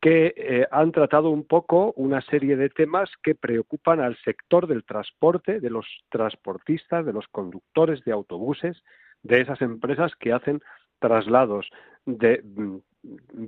que 0.01 0.35
eh, 0.37 0.67
han 0.71 0.93
tratado 0.93 1.31
un 1.31 1.45
poco 1.45 1.93
una 1.97 2.21
serie 2.21 2.57
de 2.57 2.71
temas 2.71 3.11
que 3.23 3.35
preocupan 3.35 4.01
al 4.01 4.17
sector 4.19 4.67
del 4.67 4.85
transporte, 4.85 5.61
de 5.61 5.71
los 5.71 5.87
transportistas, 6.09 7.05
de 7.05 7.13
los 7.13 7.27
conductores 7.29 8.05
de 8.05 8.13
autobuses, 8.13 8.83
de 9.23 9.41
esas 9.41 9.61
empresas 9.61 10.13
que 10.17 10.33
hacen 10.33 10.61
traslados 11.01 11.69
de 12.07 12.43
mm, 12.45 12.77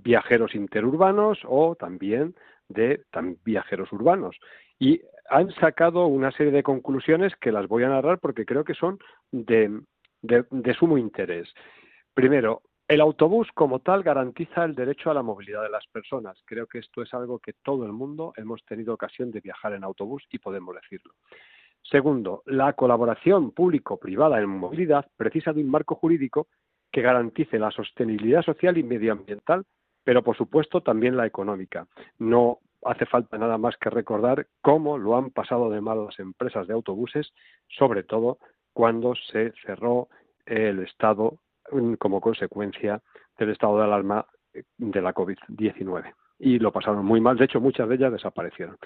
viajeros 0.02 0.54
interurbanos 0.54 1.38
o 1.44 1.76
también 1.76 2.34
de 2.68 3.02
viajeros 3.44 3.92
urbanos. 3.92 4.36
Y 4.78 5.02
han 5.28 5.50
sacado 5.52 6.06
una 6.06 6.32
serie 6.32 6.52
de 6.52 6.62
conclusiones 6.62 7.34
que 7.36 7.52
las 7.52 7.68
voy 7.68 7.84
a 7.84 7.88
narrar 7.88 8.18
porque 8.18 8.44
creo 8.44 8.64
que 8.64 8.74
son 8.74 8.98
de, 9.30 9.80
de, 10.22 10.74
sumo 10.74 10.98
interés. 10.98 11.52
Primero, 12.14 12.62
el 12.90 13.00
autobús 13.00 13.46
como 13.54 13.78
tal 13.78 14.02
garantiza 14.02 14.64
el 14.64 14.74
derecho 14.74 15.12
a 15.12 15.14
la 15.14 15.22
movilidad 15.22 15.62
de 15.62 15.70
las 15.70 15.86
personas. 15.86 16.36
Creo 16.44 16.66
que 16.66 16.80
esto 16.80 17.02
es 17.02 17.14
algo 17.14 17.38
que 17.38 17.52
todo 17.52 17.86
el 17.86 17.92
mundo 17.92 18.32
hemos 18.36 18.64
tenido 18.64 18.92
ocasión 18.92 19.30
de 19.30 19.38
viajar 19.38 19.74
en 19.74 19.84
autobús 19.84 20.24
y 20.32 20.40
podemos 20.40 20.74
decirlo. 20.74 21.14
Segundo, 21.82 22.42
la 22.46 22.72
colaboración 22.72 23.52
público-privada 23.52 24.40
en 24.40 24.48
movilidad 24.48 25.06
precisa 25.16 25.52
de 25.52 25.62
un 25.62 25.70
marco 25.70 25.94
jurídico 25.94 26.48
que 26.90 27.00
garantice 27.00 27.60
la 27.60 27.70
sostenibilidad 27.70 28.42
social 28.42 28.76
y 28.76 28.82
medioambiental, 28.82 29.64
pero 30.02 30.24
por 30.24 30.36
supuesto 30.36 30.80
también 30.80 31.16
la 31.16 31.26
económica. 31.26 31.86
No 32.18 32.58
hace 32.84 33.06
falta 33.06 33.38
nada 33.38 33.56
más 33.56 33.76
que 33.76 33.88
recordar 33.88 34.48
cómo 34.62 34.98
lo 34.98 35.16
han 35.16 35.30
pasado 35.30 35.70
de 35.70 35.80
mal 35.80 36.06
las 36.06 36.18
empresas 36.18 36.66
de 36.66 36.74
autobuses, 36.74 37.32
sobre 37.68 38.02
todo 38.02 38.38
cuando 38.72 39.14
se 39.14 39.52
cerró 39.64 40.08
el 40.44 40.80
Estado 40.80 41.38
como 41.98 42.20
consecuencia 42.20 43.00
del 43.38 43.50
estado 43.50 43.78
de 43.78 43.84
alarma 43.84 44.26
eh, 44.52 44.62
de 44.78 45.02
la 45.02 45.14
COVID-19. 45.14 46.14
Y 46.38 46.58
lo 46.58 46.72
pasaron 46.72 47.04
muy 47.04 47.20
mal, 47.20 47.36
de 47.36 47.44
hecho 47.44 47.60
muchas 47.60 47.88
de 47.88 47.96
ellas 47.96 48.12
desaparecieron. 48.12 48.76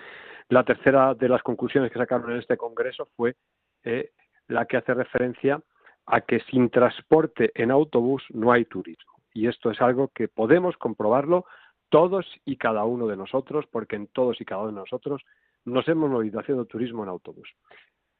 La 0.48 0.64
tercera 0.64 1.14
de 1.14 1.28
las 1.28 1.42
conclusiones 1.42 1.92
que 1.92 1.98
sacaron 1.98 2.32
en 2.32 2.38
este 2.38 2.56
Congreso 2.56 3.08
fue 3.16 3.36
eh, 3.84 4.10
la 4.48 4.66
que 4.66 4.76
hace 4.76 4.92
referencia 4.92 5.60
a 6.06 6.20
que 6.20 6.40
sin 6.50 6.68
transporte 6.70 7.50
en 7.54 7.70
autobús 7.70 8.24
no 8.30 8.52
hay 8.52 8.64
turismo. 8.64 9.12
Y 9.32 9.48
esto 9.48 9.70
es 9.70 9.80
algo 9.80 10.08
que 10.08 10.28
podemos 10.28 10.76
comprobarlo 10.76 11.46
todos 11.88 12.26
y 12.44 12.56
cada 12.56 12.84
uno 12.84 13.06
de 13.06 13.16
nosotros, 13.16 13.66
porque 13.70 13.96
en 13.96 14.08
todos 14.08 14.40
y 14.40 14.44
cada 14.44 14.62
uno 14.62 14.72
de 14.72 14.78
nosotros 14.80 15.22
nos 15.64 15.88
hemos 15.88 16.10
movido 16.10 16.40
haciendo 16.40 16.66
turismo 16.66 17.04
en 17.04 17.08
autobús 17.08 17.48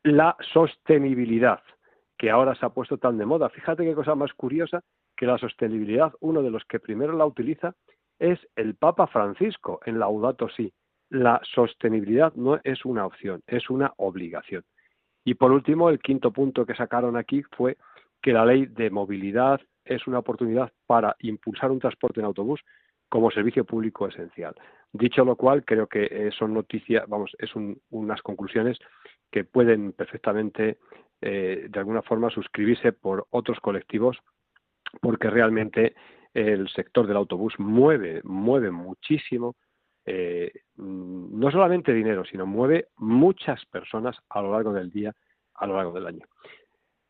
la 0.05 0.37
sostenibilidad, 0.53 1.63
que 2.19 2.31
ahora 2.31 2.55
se 2.55 2.65
ha 2.65 2.71
puesto 2.71 2.99
tan 2.99 3.19
de 3.19 3.27
moda. 3.27 3.49
Fíjate 3.49 3.85
qué 3.85 3.95
cosa 3.95 4.15
más 4.15 4.33
curiosa, 4.35 4.83
que 5.17 5.27
la 5.27 5.39
sostenibilidad, 5.39 6.13
uno 6.21 6.43
de 6.43 6.51
los 6.51 6.65
que 6.65 6.81
primero 6.81 7.13
la 7.13 7.27
utiliza 7.27 7.75
es 8.19 8.39
el 8.57 8.75
Papa 8.75 9.07
Francisco 9.07 9.81
en 9.85 9.99
Laudato 9.99 10.49
Si. 10.49 10.73
La 11.11 11.41
sostenibilidad 11.45 12.33
no 12.35 12.61
es 12.65 12.85
una 12.85 13.07
opción, 13.07 13.43
es 13.47 13.69
una 13.71 13.93
obligación. 13.97 14.65
Y 15.25 15.35
por 15.35 15.53
último, 15.53 15.91
el 15.91 16.01
quinto 16.01 16.33
punto 16.33 16.67
que 16.67 16.75
sacaron 16.75 17.17
aquí 17.17 17.43
fue 17.57 17.77
que 18.23 18.33
la 18.33 18.45
ley 18.45 18.67
de 18.67 18.91
movilidad 18.91 19.61
es 19.85 20.07
una 20.07 20.19
oportunidad 20.19 20.73
para 20.87 21.17
impulsar 21.21 21.71
un 21.71 21.79
transporte 21.79 22.21
en 22.21 22.27
autobús 22.27 22.61
como 23.09 23.31
servicio 23.31 23.65
público 23.65 24.09
esencial. 24.09 24.55
Dicho 24.93 25.25
lo 25.25 25.37
cual, 25.37 25.65
creo 25.65 25.87
que 25.87 26.31
son 26.39 26.55
noticias, 26.55 27.05
vamos, 27.09 27.33
es 27.39 27.51
unas 27.91 28.23
conclusiones 28.23 28.79
que 29.31 29.45
pueden 29.45 29.93
perfectamente, 29.93 30.79
eh, 31.21 31.67
de 31.69 31.79
alguna 31.79 32.03
forma, 32.03 32.31
suscribirse 32.31 32.93
por 32.93 33.27
otros 33.31 33.61
colectivos, 33.61 34.19
porque 35.01 35.31
realmente 35.31 35.95
el 36.33 36.69
sector 36.69 37.07
del 37.07 37.17
autobús 37.17 37.55
mueve, 37.59 38.21
mueve 38.25 38.71
muchísimo, 38.71 39.57
eh, 40.05 40.53
no 40.77 41.51
solamente 41.51 41.95
dinero, 41.95 42.25
sino 42.25 42.45
mueve 42.45 42.89
muchas 42.97 43.65
personas 43.67 44.17
a 44.29 44.43
lo 44.43 44.53
largo 44.53 44.73
del 44.73 44.91
día, 44.91 45.15
a 45.55 45.67
lo 45.67 45.77
largo 45.77 45.93
del 45.93 46.07
año. 46.07 46.27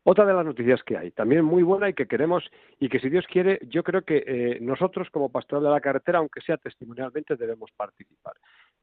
Otra 0.07 0.23
de 0.23 0.35
las 0.35 0.45
noticias 0.45 0.83
que 0.83 0.97
hay, 0.97 1.09
también 1.09 1.43
muy 1.43 1.63
buena 1.63 1.89
y 1.89 1.95
que 1.95 2.05
queremos, 2.05 2.43
y 2.79 2.89
que 2.89 2.99
si 2.99 3.09
Dios 3.09 3.25
quiere, 3.25 3.59
yo 3.63 3.81
creo 3.81 4.03
que 4.03 4.23
eh, 4.27 4.59
nosotros 4.61 5.09
como 5.09 5.31
pastoral 5.31 5.63
de 5.63 5.71
la 5.71 5.81
carretera, 5.81 6.19
aunque 6.19 6.41
sea 6.41 6.57
testimonialmente, 6.57 7.35
debemos 7.35 7.71
participar. 7.75 8.35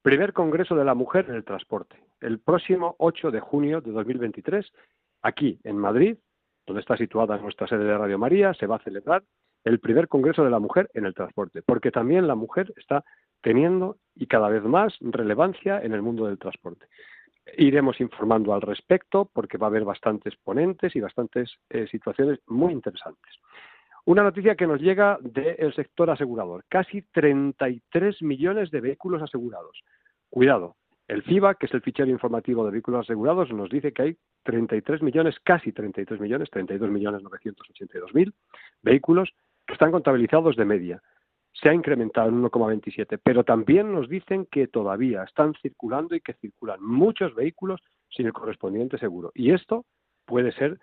Primer 0.02 0.32
Congreso 0.32 0.74
de 0.74 0.84
la 0.84 0.94
Mujer 0.94 1.26
en 1.28 1.36
el 1.36 1.44
Transporte, 1.44 1.94
el 2.20 2.40
próximo 2.40 2.96
8 2.98 3.30
de 3.30 3.38
junio 3.38 3.80
de 3.80 3.92
2023, 3.92 4.68
aquí 5.22 5.60
en 5.62 5.78
Madrid, 5.78 6.16
donde 6.66 6.80
está 6.80 6.96
situada 6.96 7.38
nuestra 7.38 7.68
sede 7.68 7.84
de 7.84 7.96
Radio 7.96 8.18
María, 8.18 8.52
se 8.54 8.66
va 8.66 8.76
a 8.76 8.82
celebrar 8.82 9.22
el 9.62 9.78
primer 9.78 10.08
Congreso 10.08 10.42
de 10.42 10.50
la 10.50 10.58
Mujer 10.58 10.90
en 10.92 11.06
el 11.06 11.14
Transporte, 11.14 11.62
porque 11.62 11.92
también 11.92 12.26
la 12.26 12.34
mujer 12.34 12.74
está 12.76 13.04
teniendo 13.42 13.96
y 14.16 14.26
cada 14.26 14.48
vez 14.48 14.64
más 14.64 14.96
relevancia 15.00 15.80
en 15.80 15.92
el 15.92 16.02
mundo 16.02 16.26
del 16.26 16.38
transporte. 16.38 16.86
Iremos 17.56 18.00
informando 18.00 18.54
al 18.54 18.62
respecto 18.62 19.28
porque 19.32 19.58
va 19.58 19.66
a 19.66 19.70
haber 19.70 19.84
bastantes 19.84 20.34
ponentes 20.36 20.94
y 20.94 21.00
bastantes 21.00 21.52
eh, 21.70 21.86
situaciones 21.88 22.40
muy 22.46 22.72
interesantes. 22.72 23.34
Una 24.04 24.22
noticia 24.22 24.56
que 24.56 24.66
nos 24.66 24.80
llega 24.80 25.18
del 25.20 25.72
sector 25.74 26.10
asegurador. 26.10 26.64
Casi 26.68 27.02
33 27.02 28.22
millones 28.22 28.70
de 28.70 28.80
vehículos 28.80 29.22
asegurados. 29.22 29.80
Cuidado, 30.28 30.76
el 31.06 31.22
FIBA, 31.22 31.54
que 31.56 31.66
es 31.66 31.74
el 31.74 31.82
fichero 31.82 32.10
informativo 32.10 32.64
de 32.64 32.72
vehículos 32.72 33.06
asegurados, 33.06 33.52
nos 33.52 33.70
dice 33.70 33.92
que 33.92 34.02
hay 34.02 34.16
33 34.44 35.02
millones, 35.02 35.36
casi 35.44 35.72
33 35.72 36.20
millones, 36.20 36.48
32 36.50 36.90
millones 36.90 37.22
982 37.22 38.14
mil 38.14 38.34
vehículos 38.82 39.30
que 39.66 39.74
están 39.74 39.92
contabilizados 39.92 40.56
de 40.56 40.64
media. 40.64 41.02
Se 41.52 41.68
ha 41.68 41.74
incrementado 41.74 42.28
en 42.28 42.42
1,27, 42.42 43.20
pero 43.22 43.44
también 43.44 43.92
nos 43.92 44.08
dicen 44.08 44.46
que 44.50 44.68
todavía 44.68 45.22
están 45.24 45.54
circulando 45.60 46.14
y 46.14 46.20
que 46.20 46.34
circulan 46.34 46.82
muchos 46.82 47.34
vehículos 47.34 47.80
sin 48.08 48.26
el 48.26 48.32
correspondiente 48.32 48.98
seguro. 48.98 49.32
Y 49.34 49.52
esto 49.52 49.84
puede 50.24 50.52
ser 50.52 50.78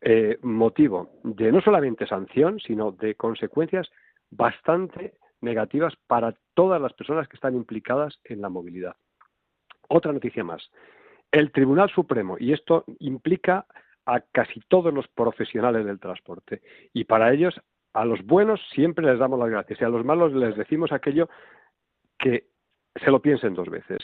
eh, 0.00 0.38
motivo 0.42 1.10
de 1.24 1.52
no 1.52 1.60
solamente 1.60 2.06
sanción, 2.06 2.60
sino 2.60 2.92
de 2.92 3.14
consecuencias 3.14 3.88
bastante 4.30 5.14
negativas 5.40 5.94
para 6.06 6.34
todas 6.54 6.80
las 6.80 6.92
personas 6.92 7.28
que 7.28 7.36
están 7.36 7.54
implicadas 7.54 8.18
en 8.24 8.40
la 8.40 8.48
movilidad. 8.48 8.96
Otra 9.88 10.12
noticia 10.12 10.44
más. 10.44 10.70
El 11.30 11.52
Tribunal 11.52 11.90
Supremo, 11.90 12.36
y 12.38 12.52
esto 12.52 12.84
implica 13.00 13.66
a 14.06 14.20
casi 14.20 14.60
todos 14.68 14.92
los 14.92 15.06
profesionales 15.08 15.84
del 15.84 16.00
transporte, 16.00 16.62
y 16.92 17.04
para 17.04 17.32
ellos 17.32 17.60
A 17.98 18.04
los 18.04 18.24
buenos 18.24 18.60
siempre 18.72 19.04
les 19.04 19.18
damos 19.18 19.40
las 19.40 19.50
gracias 19.50 19.80
y 19.80 19.84
a 19.84 19.88
los 19.88 20.04
malos 20.04 20.32
les 20.32 20.56
decimos 20.56 20.92
aquello 20.92 21.28
que 22.16 22.44
se 22.94 23.10
lo 23.10 23.20
piensen 23.20 23.54
dos 23.54 23.68
veces. 23.68 23.98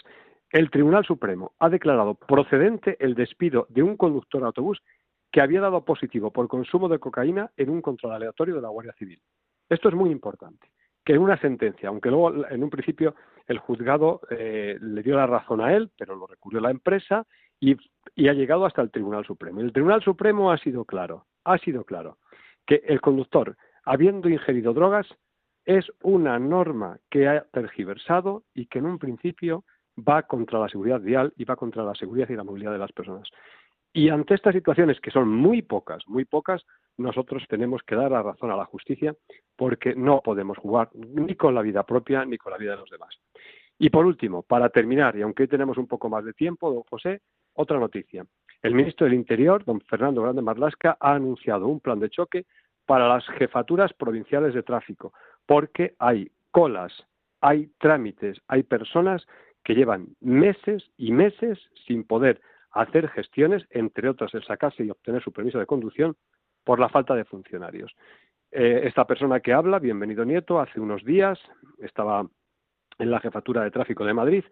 El 0.50 0.68
Tribunal 0.68 1.04
Supremo 1.04 1.52
ha 1.60 1.68
declarado 1.68 2.16
procedente 2.16 2.96
el 2.98 3.14
despido 3.14 3.68
de 3.68 3.84
un 3.84 3.96
conductor 3.96 4.40
de 4.40 4.48
autobús 4.48 4.82
que 5.30 5.40
había 5.40 5.60
dado 5.60 5.84
positivo 5.84 6.32
por 6.32 6.48
consumo 6.48 6.88
de 6.88 6.98
cocaína 6.98 7.52
en 7.56 7.70
un 7.70 7.80
control 7.80 8.14
aleatorio 8.14 8.56
de 8.56 8.62
la 8.62 8.68
Guardia 8.68 8.94
Civil. 8.94 9.20
Esto 9.68 9.90
es 9.90 9.94
muy 9.94 10.10
importante, 10.10 10.72
que 11.04 11.12
en 11.12 11.20
una 11.20 11.38
sentencia, 11.38 11.88
aunque 11.88 12.10
luego 12.10 12.48
en 12.48 12.64
un 12.64 12.70
principio 12.70 13.14
el 13.46 13.58
juzgado 13.58 14.22
eh, 14.28 14.76
le 14.80 15.04
dio 15.04 15.14
la 15.14 15.28
razón 15.28 15.60
a 15.60 15.72
él, 15.72 15.92
pero 15.96 16.16
lo 16.16 16.26
recurrió 16.26 16.60
la 16.60 16.72
empresa 16.72 17.28
y, 17.60 17.76
y 18.16 18.26
ha 18.26 18.32
llegado 18.32 18.66
hasta 18.66 18.82
el 18.82 18.90
Tribunal 18.90 19.24
Supremo. 19.24 19.60
El 19.60 19.72
Tribunal 19.72 20.02
Supremo 20.02 20.50
ha 20.50 20.58
sido 20.58 20.84
claro, 20.84 21.26
ha 21.44 21.58
sido 21.58 21.84
claro, 21.84 22.18
que 22.66 22.82
el 22.86 23.00
conductor, 23.00 23.56
habiendo 23.84 24.28
ingerido 24.28 24.72
drogas, 24.72 25.06
es 25.64 25.86
una 26.02 26.38
norma 26.38 26.98
que 27.10 27.28
ha 27.28 27.44
tergiversado 27.52 28.44
y 28.54 28.66
que 28.66 28.78
en 28.78 28.86
un 28.86 28.98
principio 28.98 29.64
va 29.96 30.24
contra 30.24 30.58
la 30.58 30.68
seguridad 30.68 31.00
vial 31.00 31.32
y 31.36 31.44
va 31.44 31.56
contra 31.56 31.84
la 31.84 31.94
seguridad 31.94 32.28
y 32.28 32.36
la 32.36 32.44
movilidad 32.44 32.72
de 32.72 32.78
las 32.78 32.92
personas. 32.92 33.28
Y 33.92 34.08
ante 34.08 34.34
estas 34.34 34.54
situaciones, 34.54 35.00
que 35.00 35.12
son 35.12 35.28
muy 35.28 35.62
pocas, 35.62 36.02
muy 36.08 36.24
pocas, 36.24 36.64
nosotros 36.96 37.44
tenemos 37.48 37.82
que 37.84 37.94
dar 37.94 38.10
la 38.10 38.22
razón 38.22 38.50
a 38.50 38.56
la 38.56 38.64
justicia 38.64 39.14
porque 39.56 39.94
no 39.94 40.20
podemos 40.20 40.58
jugar 40.58 40.90
ni 40.94 41.36
con 41.36 41.54
la 41.54 41.62
vida 41.62 41.84
propia 41.84 42.24
ni 42.24 42.36
con 42.36 42.52
la 42.52 42.58
vida 42.58 42.72
de 42.72 42.78
los 42.78 42.90
demás. 42.90 43.16
Y 43.78 43.90
por 43.90 44.04
último, 44.04 44.42
para 44.42 44.68
terminar, 44.68 45.16
y 45.16 45.22
aunque 45.22 45.44
hoy 45.44 45.48
tenemos 45.48 45.78
un 45.78 45.86
poco 45.86 46.08
más 46.08 46.24
de 46.24 46.32
tiempo, 46.32 46.72
don 46.72 46.82
José, 46.82 47.20
otra 47.54 47.78
noticia. 47.78 48.24
El 48.62 48.74
ministro 48.74 49.04
del 49.04 49.14
Interior, 49.14 49.64
don 49.64 49.80
Fernando 49.82 50.22
Grande 50.22 50.42
Marlasca, 50.42 50.96
ha 50.98 51.14
anunciado 51.14 51.68
un 51.68 51.80
plan 51.80 52.00
de 52.00 52.10
choque 52.10 52.46
para 52.86 53.08
las 53.08 53.26
jefaturas 53.38 53.92
provinciales 53.92 54.54
de 54.54 54.62
tráfico, 54.62 55.12
porque 55.46 55.94
hay 55.98 56.30
colas, 56.50 56.92
hay 57.40 57.70
trámites, 57.78 58.40
hay 58.48 58.62
personas 58.62 59.26
que 59.64 59.74
llevan 59.74 60.08
meses 60.20 60.90
y 60.96 61.12
meses 61.12 61.58
sin 61.86 62.04
poder 62.04 62.40
hacer 62.70 63.08
gestiones, 63.08 63.64
entre 63.70 64.08
otras 64.08 64.34
el 64.34 64.44
sacarse 64.44 64.84
y 64.84 64.90
obtener 64.90 65.22
su 65.22 65.32
permiso 65.32 65.58
de 65.58 65.66
conducción 65.66 66.16
por 66.64 66.80
la 66.80 66.88
falta 66.88 67.14
de 67.14 67.24
funcionarios. 67.24 67.94
Eh, 68.50 68.82
esta 68.84 69.06
persona 69.06 69.40
que 69.40 69.52
habla, 69.52 69.78
bienvenido 69.78 70.24
Nieto, 70.24 70.60
hace 70.60 70.80
unos 70.80 71.04
días 71.04 71.38
estaba 71.78 72.26
en 72.98 73.10
la 73.10 73.20
jefatura 73.20 73.62
de 73.62 73.70
tráfico 73.70 74.04
de 74.04 74.14
Madrid 74.14 74.44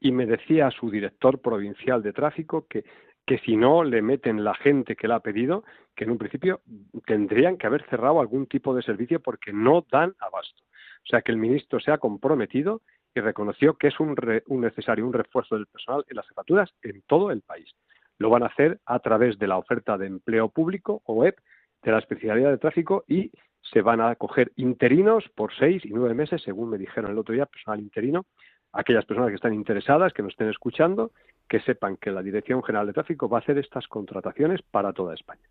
y 0.00 0.12
me 0.12 0.26
decía 0.26 0.66
a 0.66 0.70
su 0.70 0.90
director 0.90 1.40
provincial 1.40 2.02
de 2.02 2.12
tráfico 2.12 2.66
que, 2.68 2.84
que 3.26 3.38
si 3.38 3.56
no 3.56 3.84
le 3.84 4.02
meten 4.02 4.44
la 4.44 4.54
gente 4.54 4.96
que 4.96 5.08
le 5.08 5.14
ha 5.14 5.20
pedido, 5.20 5.64
que 5.94 6.04
en 6.04 6.10
un 6.10 6.18
principio 6.18 6.60
tendrían 7.06 7.56
que 7.56 7.66
haber 7.66 7.84
cerrado 7.88 8.20
algún 8.20 8.46
tipo 8.46 8.74
de 8.74 8.82
servicio 8.82 9.20
porque 9.20 9.52
no 9.52 9.84
dan 9.90 10.14
abasto. 10.20 10.62
O 11.04 11.06
sea 11.06 11.22
que 11.22 11.32
el 11.32 11.38
ministro 11.38 11.80
se 11.80 11.90
ha 11.90 11.98
comprometido 11.98 12.82
y 13.14 13.20
reconoció 13.20 13.74
que 13.74 13.88
es 13.88 14.00
un, 14.00 14.16
necesario 14.48 15.06
un 15.06 15.12
refuerzo 15.12 15.54
del 15.54 15.66
personal 15.66 16.04
en 16.08 16.16
las 16.16 16.28
jefaturas 16.28 16.70
en 16.82 17.02
todo 17.02 17.30
el 17.30 17.42
país. 17.42 17.70
Lo 18.18 18.30
van 18.30 18.42
a 18.42 18.46
hacer 18.46 18.80
a 18.86 18.98
través 18.98 19.38
de 19.38 19.46
la 19.46 19.58
oferta 19.58 19.96
de 19.96 20.06
empleo 20.06 20.48
público 20.48 21.02
o 21.04 21.14
web 21.14 21.36
de 21.82 21.92
la 21.92 21.98
especialidad 21.98 22.50
de 22.50 22.58
tráfico 22.58 23.04
y 23.06 23.30
se 23.60 23.82
van 23.82 24.00
a 24.00 24.10
acoger 24.10 24.52
interinos 24.56 25.24
por 25.34 25.54
seis 25.54 25.84
y 25.84 25.90
nueve 25.90 26.14
meses, 26.14 26.42
según 26.42 26.70
me 26.70 26.78
dijeron 26.78 27.10
el 27.10 27.18
otro 27.18 27.34
día, 27.34 27.46
personal 27.46 27.80
interino. 27.80 28.26
Aquellas 28.72 29.04
personas 29.04 29.30
que 29.30 29.36
están 29.36 29.54
interesadas, 29.54 30.12
que 30.12 30.22
nos 30.22 30.32
estén 30.32 30.48
escuchando, 30.48 31.12
que 31.48 31.60
sepan 31.60 31.96
que 31.96 32.10
la 32.10 32.22
Dirección 32.22 32.62
General 32.62 32.86
de 32.86 32.92
Tráfico 32.92 33.28
va 33.28 33.38
a 33.38 33.40
hacer 33.40 33.58
estas 33.58 33.86
contrataciones 33.88 34.62
para 34.62 34.92
toda 34.92 35.14
España. 35.14 35.42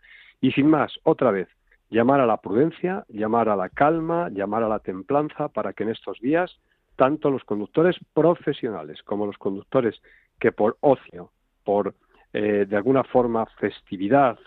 Y 0.42 0.52
sin 0.52 0.68
más, 0.68 1.00
otra 1.04 1.32
vez, 1.32 1.48
llamar 1.90 2.20
a 2.20 2.26
la 2.26 2.38
prudencia, 2.38 3.06
llamar 3.08 3.50
a 3.50 3.56
la 3.56 3.70
calma, 3.70 4.30
llamar 4.30 4.64
a 4.64 4.70
la 4.70 4.80
templanza 4.80 5.50
para 5.50 5.74
que 5.74 5.84
en 5.84 5.90
estos 5.90 6.20
días 6.20 6.60
tanto 6.96 7.30
los 7.30 7.44
conductores 7.44 7.96
profesionales 8.14 9.02
como 9.04 9.26
los 9.26 9.38
conductores 9.38 10.02
que 10.40 10.52
por 10.52 10.78
ocio, 10.82 11.32
por 11.64 11.96
eh, 12.34 12.66
de 12.68 12.76
alguna 12.76 13.04
forma 13.04 13.46
festividad 13.58 14.38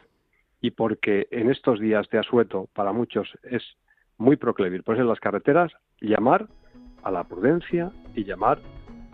y 0.61 0.73
porque 0.73 1.29
en 1.31 1.51
estos 1.51 1.81
días 1.81 2.09
de 2.11 2.19
asueto 2.19 2.69
para 2.73 2.93
muchos 2.93 3.29
es 3.43 3.63
muy 4.19 4.37
proclive 4.37 4.83
pues 4.83 4.99
en 4.99 5.09
las 5.09 5.21
carreteras, 5.21 5.73
llamar 6.01 6.47
a 7.03 7.11
la 7.11 7.25
prudencia 7.25 7.93
y 8.15 8.25
llamar 8.25 8.59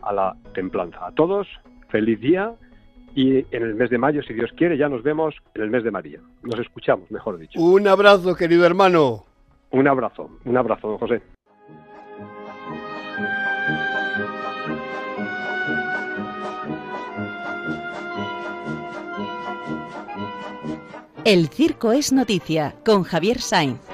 a 0.03 0.13
la 0.13 0.37
templanza. 0.55 1.07
A 1.07 1.13
todos, 1.13 1.47
feliz 1.93 2.19
día 2.19 2.55
y 3.15 3.39
en 3.55 3.63
el 3.63 3.75
mes 3.75 3.91
de 3.91 3.99
mayo, 3.99 4.23
si 4.23 4.33
Dios 4.33 4.51
quiere, 4.57 4.79
ya 4.79 4.89
nos 4.89 5.03
vemos 5.03 5.35
en 5.55 5.63
el 5.63 5.71
mes 5.71 5.85
de 5.85 5.91
María. 5.91 6.19
Nos 6.43 6.59
escuchamos, 6.59 7.11
mejor 7.11 7.39
dicho. 7.39 7.61
Un 7.61 7.87
abrazo, 7.87 8.35
querido 8.35 8.65
hermano. 8.65 9.27
Un 9.71 9.87
abrazo, 9.87 10.31
un 10.45 10.57
abrazo, 10.57 10.89
don 10.89 10.99
José. 10.99 11.23
El 21.25 21.49
Circo 21.49 21.93
es 21.93 22.13
Noticia 22.13 22.75
con 22.85 23.05
Javier 23.05 23.39
Sainz. 23.39 23.92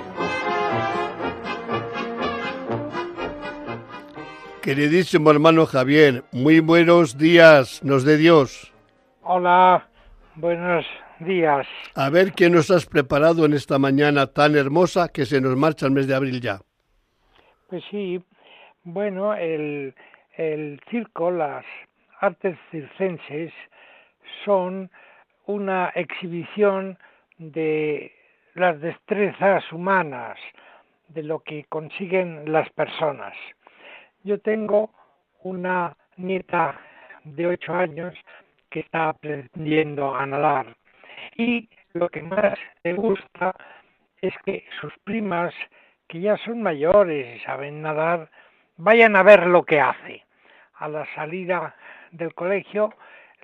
Queridísimo 4.69 5.31
hermano 5.31 5.64
Javier, 5.64 6.25
muy 6.31 6.61
buenos 6.61 7.16
días, 7.16 7.83
nos 7.83 8.05
de 8.05 8.19
Dios. 8.19 8.71
Hola, 9.23 9.89
buenos 10.35 10.85
días. 11.21 11.66
A 11.95 12.11
ver 12.11 12.35
qué 12.35 12.51
nos 12.51 12.71
has 12.71 12.85
preparado 12.85 13.47
en 13.47 13.55
esta 13.55 13.79
mañana 13.79 14.27
tan 14.27 14.57
hermosa 14.57 15.09
que 15.09 15.25
se 15.25 15.41
nos 15.41 15.57
marcha 15.57 15.87
el 15.87 15.93
mes 15.93 16.07
de 16.07 16.14
abril 16.14 16.43
ya. 16.43 16.59
Pues 17.71 17.83
sí, 17.91 18.23
bueno, 18.85 19.33
el, 19.33 19.95
el 20.37 20.79
circo, 20.91 21.31
las 21.31 21.64
artes 22.21 22.59
circenses 22.71 23.51
son 24.45 24.91
una 25.47 25.89
exhibición 25.95 26.99
de 27.39 28.12
las 28.53 28.79
destrezas 28.83 29.64
humanas, 29.73 30.37
de 31.09 31.23
lo 31.23 31.39
que 31.39 31.64
consiguen 31.71 32.53
las 32.53 32.69
personas. 32.69 33.33
Yo 34.29 34.39
tengo 34.41 34.91
una 35.43 35.97
nieta 36.18 36.79
de 37.24 37.47
ocho 37.47 37.72
años 37.72 38.14
que 38.68 38.81
está 38.81 39.09
aprendiendo 39.09 40.14
a 40.14 40.26
nadar 40.26 40.76
y 41.35 41.66
lo 41.95 42.11
que 42.11 42.20
más 42.20 42.59
le 42.85 42.93
gusta 42.93 43.55
es 44.20 44.35
que 44.45 44.66
sus 44.83 44.93
primas, 45.05 45.55
que 46.09 46.20
ya 46.20 46.37
son 46.45 46.61
mayores 46.61 47.37
y 47.37 47.41
saben 47.47 47.81
nadar, 47.81 48.31
vayan 48.76 49.16
a 49.16 49.22
ver 49.22 49.47
lo 49.47 49.62
que 49.62 49.81
hace. 49.81 50.26
A 50.74 50.89
la 50.89 51.07
salida 51.14 51.74
del 52.11 52.35
colegio 52.35 52.93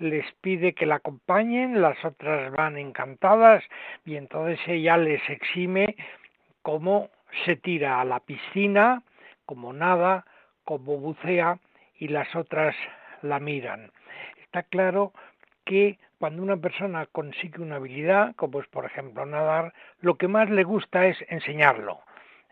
les 0.00 0.30
pide 0.42 0.74
que 0.74 0.84
la 0.84 0.96
acompañen, 0.96 1.80
las 1.80 1.96
otras 2.04 2.52
van 2.52 2.76
encantadas 2.76 3.64
y 4.04 4.16
entonces 4.16 4.60
ella 4.66 4.98
les 4.98 5.22
exime 5.30 5.96
cómo 6.60 7.08
se 7.46 7.56
tira 7.56 8.02
a 8.02 8.04
la 8.04 8.20
piscina, 8.20 9.02
cómo 9.46 9.72
nada, 9.72 10.26
cómo 10.64 10.98
bucea 10.98 11.58
y 11.96 12.08
las 12.08 12.34
otras 12.34 12.74
la 13.22 13.38
miran. 13.40 13.90
Está 14.42 14.62
claro 14.62 15.12
que 15.64 15.98
cuando 16.18 16.42
una 16.42 16.56
persona 16.56 17.06
consigue 17.06 17.60
una 17.60 17.76
habilidad, 17.76 18.34
como 18.36 18.60
es 18.60 18.66
por 18.68 18.84
ejemplo 18.84 19.26
nadar, 19.26 19.72
lo 20.00 20.16
que 20.16 20.28
más 20.28 20.48
le 20.50 20.64
gusta 20.64 21.06
es 21.06 21.16
enseñarlo, 21.28 22.00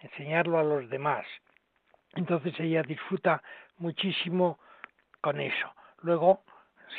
enseñarlo 0.01 0.59
a 0.59 0.65
los 0.65 0.89
demás. 0.91 1.27
Entonces 2.15 2.59
ella 2.61 2.83
disfruta 2.83 3.43
muchísimo 3.79 4.59
con 5.21 5.41
eso. 5.41 5.73
Luego 6.03 6.43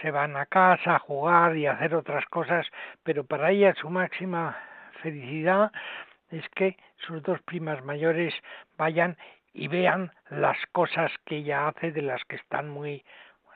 se 0.02 0.12
van 0.12 0.36
a 0.36 0.46
casa 0.46 0.96
a 0.96 1.00
jugar 1.00 1.56
y 1.56 1.68
hacer 1.68 1.94
otras 1.96 2.26
cosas, 2.26 2.66
pero 3.04 3.24
para 3.24 3.52
ella 3.52 3.76
su 3.76 3.90
máxima 3.90 4.58
felicidad 5.02 5.72
es 6.32 6.48
que 6.50 6.78
sus 6.98 7.22
dos 7.22 7.42
primas 7.44 7.84
mayores 7.84 8.34
vayan 8.78 9.18
y 9.54 9.68
vean 9.68 10.12
las 10.30 10.58
cosas 10.72 11.12
que 11.26 11.38
ella 11.38 11.68
hace 11.68 11.92
de 11.92 12.02
las 12.02 12.24
que 12.26 12.36
están 12.36 12.70
muy 12.70 13.04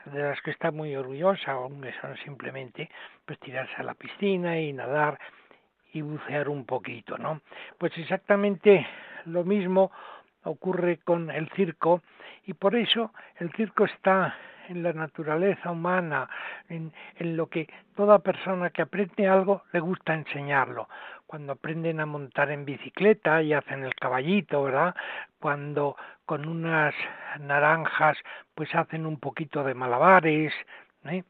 de 0.04 0.22
las 0.22 0.40
que 0.42 0.52
está 0.52 0.70
muy 0.70 0.96
orgullosa, 0.96 1.52
aunque 1.52 1.92
son 2.00 2.16
simplemente 2.18 2.88
pues 3.26 3.38
tirarse 3.40 3.74
a 3.76 3.82
la 3.82 3.94
piscina 3.94 4.58
y 4.58 4.72
nadar 4.72 5.18
y 5.92 6.00
bucear 6.00 6.48
un 6.48 6.64
poquito, 6.64 7.18
¿no? 7.18 7.40
Pues 7.78 7.92
exactamente 7.98 8.86
lo 9.26 9.44
mismo 9.44 9.90
ocurre 10.44 10.98
con 10.98 11.30
el 11.30 11.48
circo 11.50 12.02
y 12.46 12.54
por 12.54 12.74
eso 12.76 13.12
el 13.38 13.52
circo 13.52 13.84
está 13.84 14.34
en 14.68 14.82
la 14.82 14.92
naturaleza 14.92 15.70
humana, 15.70 16.28
en, 16.68 16.92
en, 17.16 17.36
lo 17.36 17.46
que 17.46 17.68
toda 17.96 18.18
persona 18.18 18.70
que 18.70 18.82
aprende 18.82 19.26
algo 19.26 19.62
le 19.72 19.80
gusta 19.80 20.12
enseñarlo. 20.12 20.88
Cuando 21.28 21.52
aprenden 21.52 22.00
a 22.00 22.06
montar 22.06 22.50
en 22.50 22.64
bicicleta 22.64 23.42
y 23.42 23.52
hacen 23.52 23.84
el 23.84 23.94
caballito, 23.94 24.62
¿verdad? 24.62 24.94
Cuando 25.38 25.94
con 26.24 26.48
unas 26.48 26.94
naranjas 27.38 28.16
pues 28.54 28.74
hacen 28.74 29.04
un 29.04 29.20
poquito 29.20 29.62
de 29.62 29.74
malabares, 29.74 30.54
¿eh? 31.04 31.24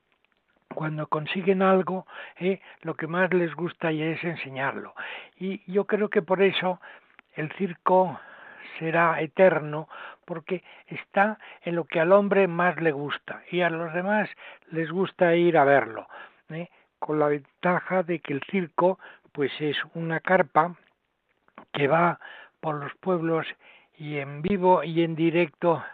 cuando 0.72 1.08
consiguen 1.08 1.62
algo, 1.62 2.06
¿eh? 2.36 2.60
lo 2.82 2.94
que 2.94 3.08
más 3.08 3.34
les 3.34 3.52
gusta 3.56 3.90
es 3.90 4.22
enseñarlo. 4.22 4.94
Y 5.36 5.60
yo 5.70 5.84
creo 5.84 6.08
que 6.08 6.22
por 6.22 6.42
eso 6.42 6.80
el 7.34 7.50
circo 7.54 8.20
será 8.78 9.20
eterno 9.20 9.88
porque 10.24 10.62
está 10.86 11.40
en 11.62 11.74
lo 11.74 11.86
que 11.86 11.98
al 11.98 12.12
hombre 12.12 12.46
más 12.46 12.80
le 12.80 12.92
gusta 12.92 13.42
y 13.50 13.62
a 13.62 13.70
los 13.70 13.92
demás 13.92 14.30
les 14.70 14.92
gusta 14.92 15.34
ir 15.34 15.58
a 15.58 15.64
verlo, 15.64 16.06
¿eh? 16.50 16.68
con 17.00 17.18
la 17.18 17.26
ventaja 17.26 18.02
de 18.04 18.20
que 18.20 18.32
el 18.32 18.42
circo 18.50 18.98
pues 19.32 19.52
es 19.60 19.76
una 19.94 20.20
carpa 20.20 20.76
que 21.72 21.88
va 21.88 22.18
por 22.60 22.76
los 22.76 22.94
pueblos 22.96 23.46
y 23.96 24.18
en 24.18 24.42
vivo 24.42 24.82
y 24.84 25.02
en 25.02 25.14
directo 25.14 25.84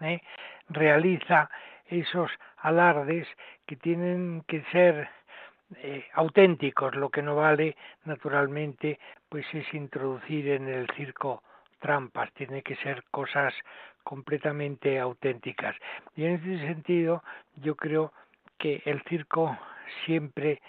¿eh? 0.00 0.20
realiza 0.68 1.50
esos 1.86 2.30
alardes 2.58 3.26
que 3.66 3.76
tienen 3.76 4.44
que 4.46 4.62
ser 4.72 5.08
eh, 5.76 6.06
auténticos. 6.14 6.94
Lo 6.94 7.10
que 7.10 7.22
no 7.22 7.36
vale, 7.36 7.76
naturalmente, 8.04 8.98
pues 9.28 9.46
es 9.52 9.72
introducir 9.74 10.48
en 10.48 10.68
el 10.68 10.88
circo 10.96 11.42
trampas, 11.80 12.32
tiene 12.34 12.62
que 12.62 12.76
ser 12.76 13.02
cosas 13.10 13.54
completamente 14.02 14.98
auténticas. 14.98 15.74
Y 16.14 16.24
en 16.24 16.34
ese 16.34 16.66
sentido, 16.66 17.22
yo 17.56 17.74
creo 17.76 18.12
que 18.58 18.82
el 18.84 19.02
circo 19.04 19.56
siempre 20.04 20.60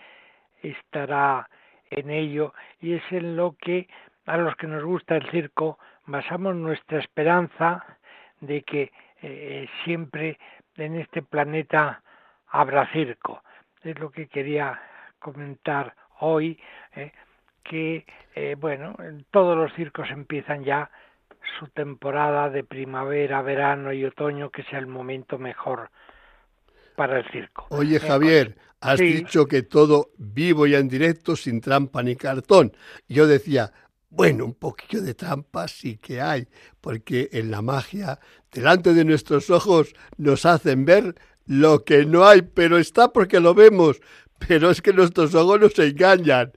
estará 0.61 1.49
en 1.91 2.09
ello 2.09 2.53
y 2.79 2.93
es 2.93 3.03
en 3.11 3.35
lo 3.35 3.55
que 3.61 3.87
a 4.25 4.37
los 4.37 4.55
que 4.55 4.67
nos 4.67 4.83
gusta 4.83 5.15
el 5.15 5.29
circo 5.29 5.77
basamos 6.05 6.55
nuestra 6.55 6.99
esperanza 6.99 7.85
de 8.39 8.63
que 8.63 8.91
eh, 9.21 9.67
siempre 9.83 10.39
en 10.77 10.95
este 10.95 11.21
planeta 11.21 12.01
habrá 12.47 12.87
circo. 12.91 13.43
Es 13.83 13.99
lo 13.99 14.09
que 14.09 14.27
quería 14.27 14.79
comentar 15.19 15.95
hoy, 16.19 16.59
eh, 16.95 17.11
que, 17.63 18.05
eh, 18.35 18.55
bueno, 18.57 18.95
todos 19.29 19.57
los 19.57 19.73
circos 19.73 20.09
empiezan 20.09 20.63
ya 20.63 20.89
su 21.59 21.67
temporada 21.67 22.49
de 22.49 22.63
primavera, 22.63 23.41
verano 23.41 23.93
y 23.93 24.05
otoño, 24.05 24.49
que 24.49 24.63
sea 24.63 24.79
el 24.79 24.87
momento 24.87 25.37
mejor 25.37 25.89
para 27.01 27.17
el 27.17 27.31
circo. 27.31 27.65
Oye, 27.69 27.99
Javier, 27.99 28.55
has 28.79 28.99
dicho 28.99 29.47
que 29.47 29.63
todo 29.63 30.11
vivo 30.19 30.67
y 30.67 30.75
en 30.75 30.87
directo, 30.87 31.35
sin 31.35 31.59
trampa 31.59 32.03
ni 32.03 32.15
cartón. 32.15 32.73
Yo 33.09 33.25
decía, 33.25 33.71
bueno, 34.11 34.45
un 34.45 34.53
poquillo 34.53 35.01
de 35.01 35.15
trampa 35.15 35.67
sí 35.67 35.97
que 35.97 36.21
hay, 36.21 36.47
porque 36.79 37.29
en 37.31 37.49
la 37.49 37.63
magia, 37.63 38.19
delante 38.51 38.93
de 38.93 39.03
nuestros 39.03 39.49
ojos, 39.49 39.95
nos 40.17 40.45
hacen 40.45 40.85
ver 40.85 41.15
lo 41.47 41.83
que 41.83 42.05
no 42.05 42.23
hay, 42.23 42.43
pero 42.43 42.77
está 42.77 43.11
porque 43.11 43.39
lo 43.39 43.55
vemos. 43.55 43.99
Pero 44.47 44.69
es 44.69 44.79
que 44.79 44.93
nuestros 44.93 45.33
ojos 45.33 45.59
nos 45.59 45.79
engañan. 45.79 46.51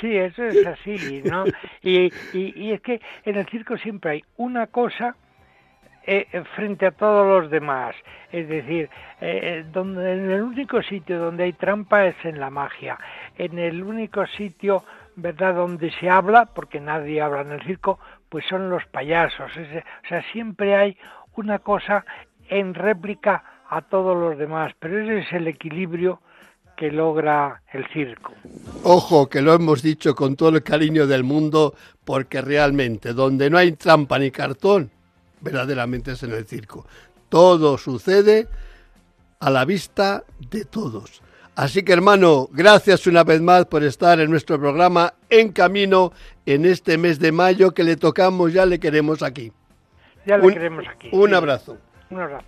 Sí, 0.00 0.16
eso 0.16 0.42
es 0.42 0.66
así, 0.66 1.20
¿no? 1.22 1.44
Y, 1.82 2.10
y, 2.32 2.72
es 2.72 2.80
que 2.80 2.98
en 3.26 3.36
el 3.36 3.46
circo 3.48 3.76
siempre 3.76 4.10
hay 4.12 4.24
una 4.38 4.68
cosa 4.68 5.16
eh, 6.06 6.44
frente 6.54 6.86
a 6.86 6.92
todos 6.92 7.42
los 7.42 7.50
demás. 7.50 7.94
Es 8.30 8.48
decir, 8.48 8.88
eh, 9.20 9.64
donde, 9.72 10.12
en 10.12 10.30
el 10.30 10.42
único 10.42 10.82
sitio 10.82 11.18
donde 11.18 11.44
hay 11.44 11.52
trampa 11.52 12.06
es 12.06 12.16
en 12.24 12.38
la 12.40 12.50
magia. 12.50 12.98
En 13.36 13.58
el 13.58 13.82
único 13.82 14.26
sitio 14.26 14.84
¿verdad?, 15.16 15.54
donde 15.54 15.90
se 15.98 16.08
habla, 16.08 16.46
porque 16.46 16.78
nadie 16.78 17.20
habla 17.20 17.40
en 17.40 17.52
el 17.52 17.62
circo, 17.62 17.98
pues 18.28 18.44
son 18.48 18.70
los 18.70 18.84
payasos. 18.86 19.50
o 19.50 20.08
sea, 20.08 20.22
siempre 20.32 20.76
hay 20.76 20.96
una 21.36 21.58
cosa 21.58 22.04
en 22.48 22.74
réplica 22.74 23.42
a 23.68 23.82
todos 23.82 24.16
los 24.16 24.38
demás, 24.38 24.72
pero 24.78 25.00
ese 25.00 25.20
es 25.20 25.32
el 25.32 25.48
equilibrio 25.48 26.20
que 26.76 26.92
logra 26.92 27.62
el 27.72 27.86
circo. 27.88 28.34
Ojo, 28.84 29.28
que 29.28 29.40
lo 29.40 29.54
hemos 29.54 29.82
dicho 29.82 30.14
con 30.14 30.36
todo 30.36 30.50
el 30.50 30.62
cariño 30.62 31.06
del 31.06 31.24
mundo, 31.24 31.74
porque 32.04 32.42
realmente 32.42 33.14
donde 33.14 33.48
no 33.48 33.56
hay 33.56 33.72
trampa 33.72 34.18
ni 34.18 34.30
cartón, 34.30 34.90
verdaderamente 35.40 36.12
es 36.12 36.22
en 36.22 36.32
el 36.32 36.46
circo. 36.46 36.86
Todo 37.28 37.78
sucede 37.78 38.48
a 39.40 39.50
la 39.50 39.64
vista 39.64 40.24
de 40.50 40.64
todos. 40.64 41.22
Así 41.54 41.82
que 41.82 41.92
hermano, 41.92 42.48
gracias 42.52 43.06
una 43.06 43.24
vez 43.24 43.40
más 43.40 43.64
por 43.64 43.82
estar 43.82 44.20
en 44.20 44.30
nuestro 44.30 44.60
programa 44.60 45.14
En 45.30 45.52
Camino 45.52 46.12
en 46.44 46.66
este 46.66 46.98
mes 46.98 47.18
de 47.18 47.32
mayo 47.32 47.72
que 47.72 47.82
le 47.82 47.96
tocamos, 47.96 48.52
ya 48.52 48.66
le 48.66 48.78
queremos 48.78 49.22
aquí. 49.22 49.52
Ya 50.26 50.36
le 50.36 50.52
queremos 50.52 50.84
aquí. 50.86 51.08
Un 51.12 51.34
abrazo. 51.34 51.78
Un 52.10 52.20
abrazo. 52.20 52.46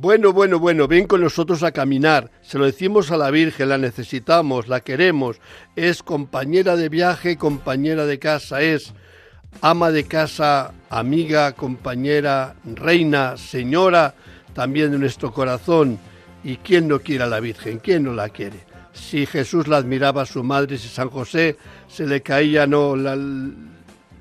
Bueno, 0.00 0.32
bueno, 0.32 0.58
bueno, 0.58 0.88
ven 0.88 1.06
con 1.06 1.20
nosotros 1.20 1.62
a 1.62 1.72
caminar. 1.72 2.30
Se 2.40 2.56
lo 2.56 2.64
decimos 2.64 3.10
a 3.10 3.18
la 3.18 3.30
Virgen, 3.30 3.68
la 3.68 3.76
necesitamos, 3.76 4.66
la 4.66 4.80
queremos. 4.80 5.42
Es 5.76 6.02
compañera 6.02 6.74
de 6.74 6.88
viaje, 6.88 7.36
compañera 7.36 8.06
de 8.06 8.18
casa, 8.18 8.62
es 8.62 8.94
ama 9.60 9.90
de 9.90 10.04
casa, 10.04 10.72
amiga, 10.88 11.52
compañera, 11.52 12.54
reina, 12.64 13.36
señora 13.36 14.14
también 14.54 14.90
de 14.90 14.98
nuestro 14.98 15.34
corazón. 15.34 15.98
¿Y 16.44 16.56
quién 16.56 16.88
no 16.88 17.00
quiere 17.00 17.24
a 17.24 17.26
la 17.26 17.40
Virgen? 17.40 17.78
¿Quién 17.78 18.04
no 18.04 18.14
la 18.14 18.30
quiere? 18.30 18.60
Si 18.94 19.26
Jesús 19.26 19.68
la 19.68 19.76
admiraba 19.76 20.22
a 20.22 20.26
su 20.26 20.42
madre, 20.42 20.78
si 20.78 20.88
San 20.88 21.10
José 21.10 21.58
se 21.88 22.06
le 22.06 22.22
caía 22.22 22.66
no 22.66 22.94
el, 22.94 23.54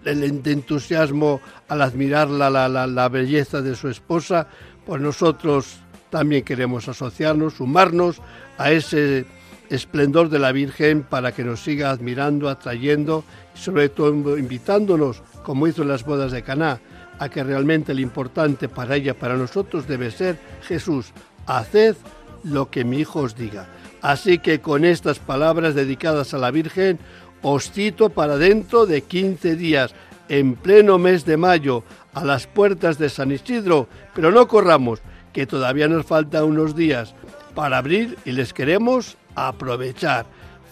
entusiasmo 0.04 1.40
al 1.70 1.82
admirar 1.82 2.30
la, 2.30 2.50
la, 2.50 2.68
la 2.68 3.08
belleza 3.08 3.62
de 3.62 3.76
su 3.76 3.88
esposa, 3.88 4.48
pues 4.90 5.04
nosotros 5.04 5.78
también 6.10 6.44
queremos 6.44 6.88
asociarnos, 6.88 7.54
sumarnos 7.54 8.24
a 8.58 8.72
ese 8.72 9.28
esplendor 9.70 10.30
de 10.30 10.40
la 10.40 10.52
Virgen 10.52 11.04
para 11.04 11.32
que 11.32 11.44
nos 11.44 11.60
siga 11.60 11.92
admirando, 11.92 12.50
atrayendo 12.50 13.24
y 13.54 13.60
sobre 13.60 13.90
todo 13.90 14.36
invitándonos, 14.36 15.22
como 15.44 15.68
hizo 15.68 15.84
en 15.84 15.90
las 15.90 16.04
bodas 16.04 16.32
de 16.32 16.42
Caná, 16.42 16.80
a 17.20 17.30
que 17.30 17.44
realmente 17.44 17.94
lo 17.94 18.02
importante 18.02 18.68
para 18.68 18.96
ella, 18.96 19.14
para 19.14 19.38
nosotros 19.38 19.88
debe 19.88 20.10
ser 20.10 20.40
Jesús, 20.64 21.14
haced 21.46 21.96
lo 22.44 22.72
que 22.72 22.84
mi 22.84 22.98
hijo 22.98 23.20
os 23.20 23.36
diga. 23.36 23.68
Así 24.02 24.40
que 24.40 24.60
con 24.60 24.86
estas 24.86 25.20
palabras 25.20 25.76
dedicadas 25.76 26.34
a 26.34 26.40
la 26.40 26.50
Virgen, 26.50 26.98
os 27.44 27.70
cito 27.72 28.10
para 28.10 28.38
dentro 28.38 28.88
de 28.88 29.04
15 29.04 29.56
días, 29.56 29.94
en 30.30 30.56
pleno 30.56 30.98
mes 30.98 31.26
de 31.26 31.38
mayo, 31.38 31.84
a 32.14 32.24
las 32.24 32.48
puertas 32.48 32.98
de 32.98 33.10
San 33.10 33.32
Isidro, 33.32 33.88
pero 34.14 34.32
no 34.32 34.48
corramos, 34.48 35.02
que 35.34 35.46
todavía 35.46 35.88
nos 35.88 36.06
faltan 36.06 36.44
unos 36.44 36.76
días 36.76 37.14
para 37.56 37.78
abrir 37.78 38.18
y 38.26 38.32
les 38.32 38.54
queremos 38.54 39.18
aprovechar. 39.36 40.26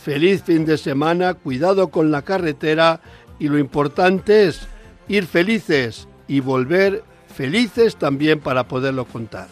Feliz 0.04 0.44
fin 0.44 0.66
de 0.66 0.78
semana, 0.78 1.34
cuidado 1.34 1.90
con 1.90 2.12
la 2.12 2.22
carretera 2.22 3.02
y 3.40 3.50
lo 3.50 3.58
importante 3.58 4.48
es 4.48 4.68
ir 5.08 5.26
felices 5.26 6.08
y 6.28 6.40
volver 6.40 7.04
felices 7.34 7.98
también 7.98 8.40
para 8.40 8.68
poderlo 8.68 9.06
contar. 9.06 9.48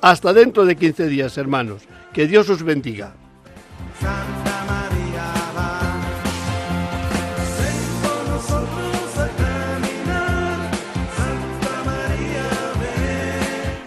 Hasta 0.00 0.32
dentro 0.32 0.64
de 0.64 0.76
15 0.76 1.08
días, 1.08 1.36
hermanos. 1.38 1.82
Que 2.12 2.26
Dios 2.26 2.48
os 2.48 2.62
bendiga. 2.62 3.14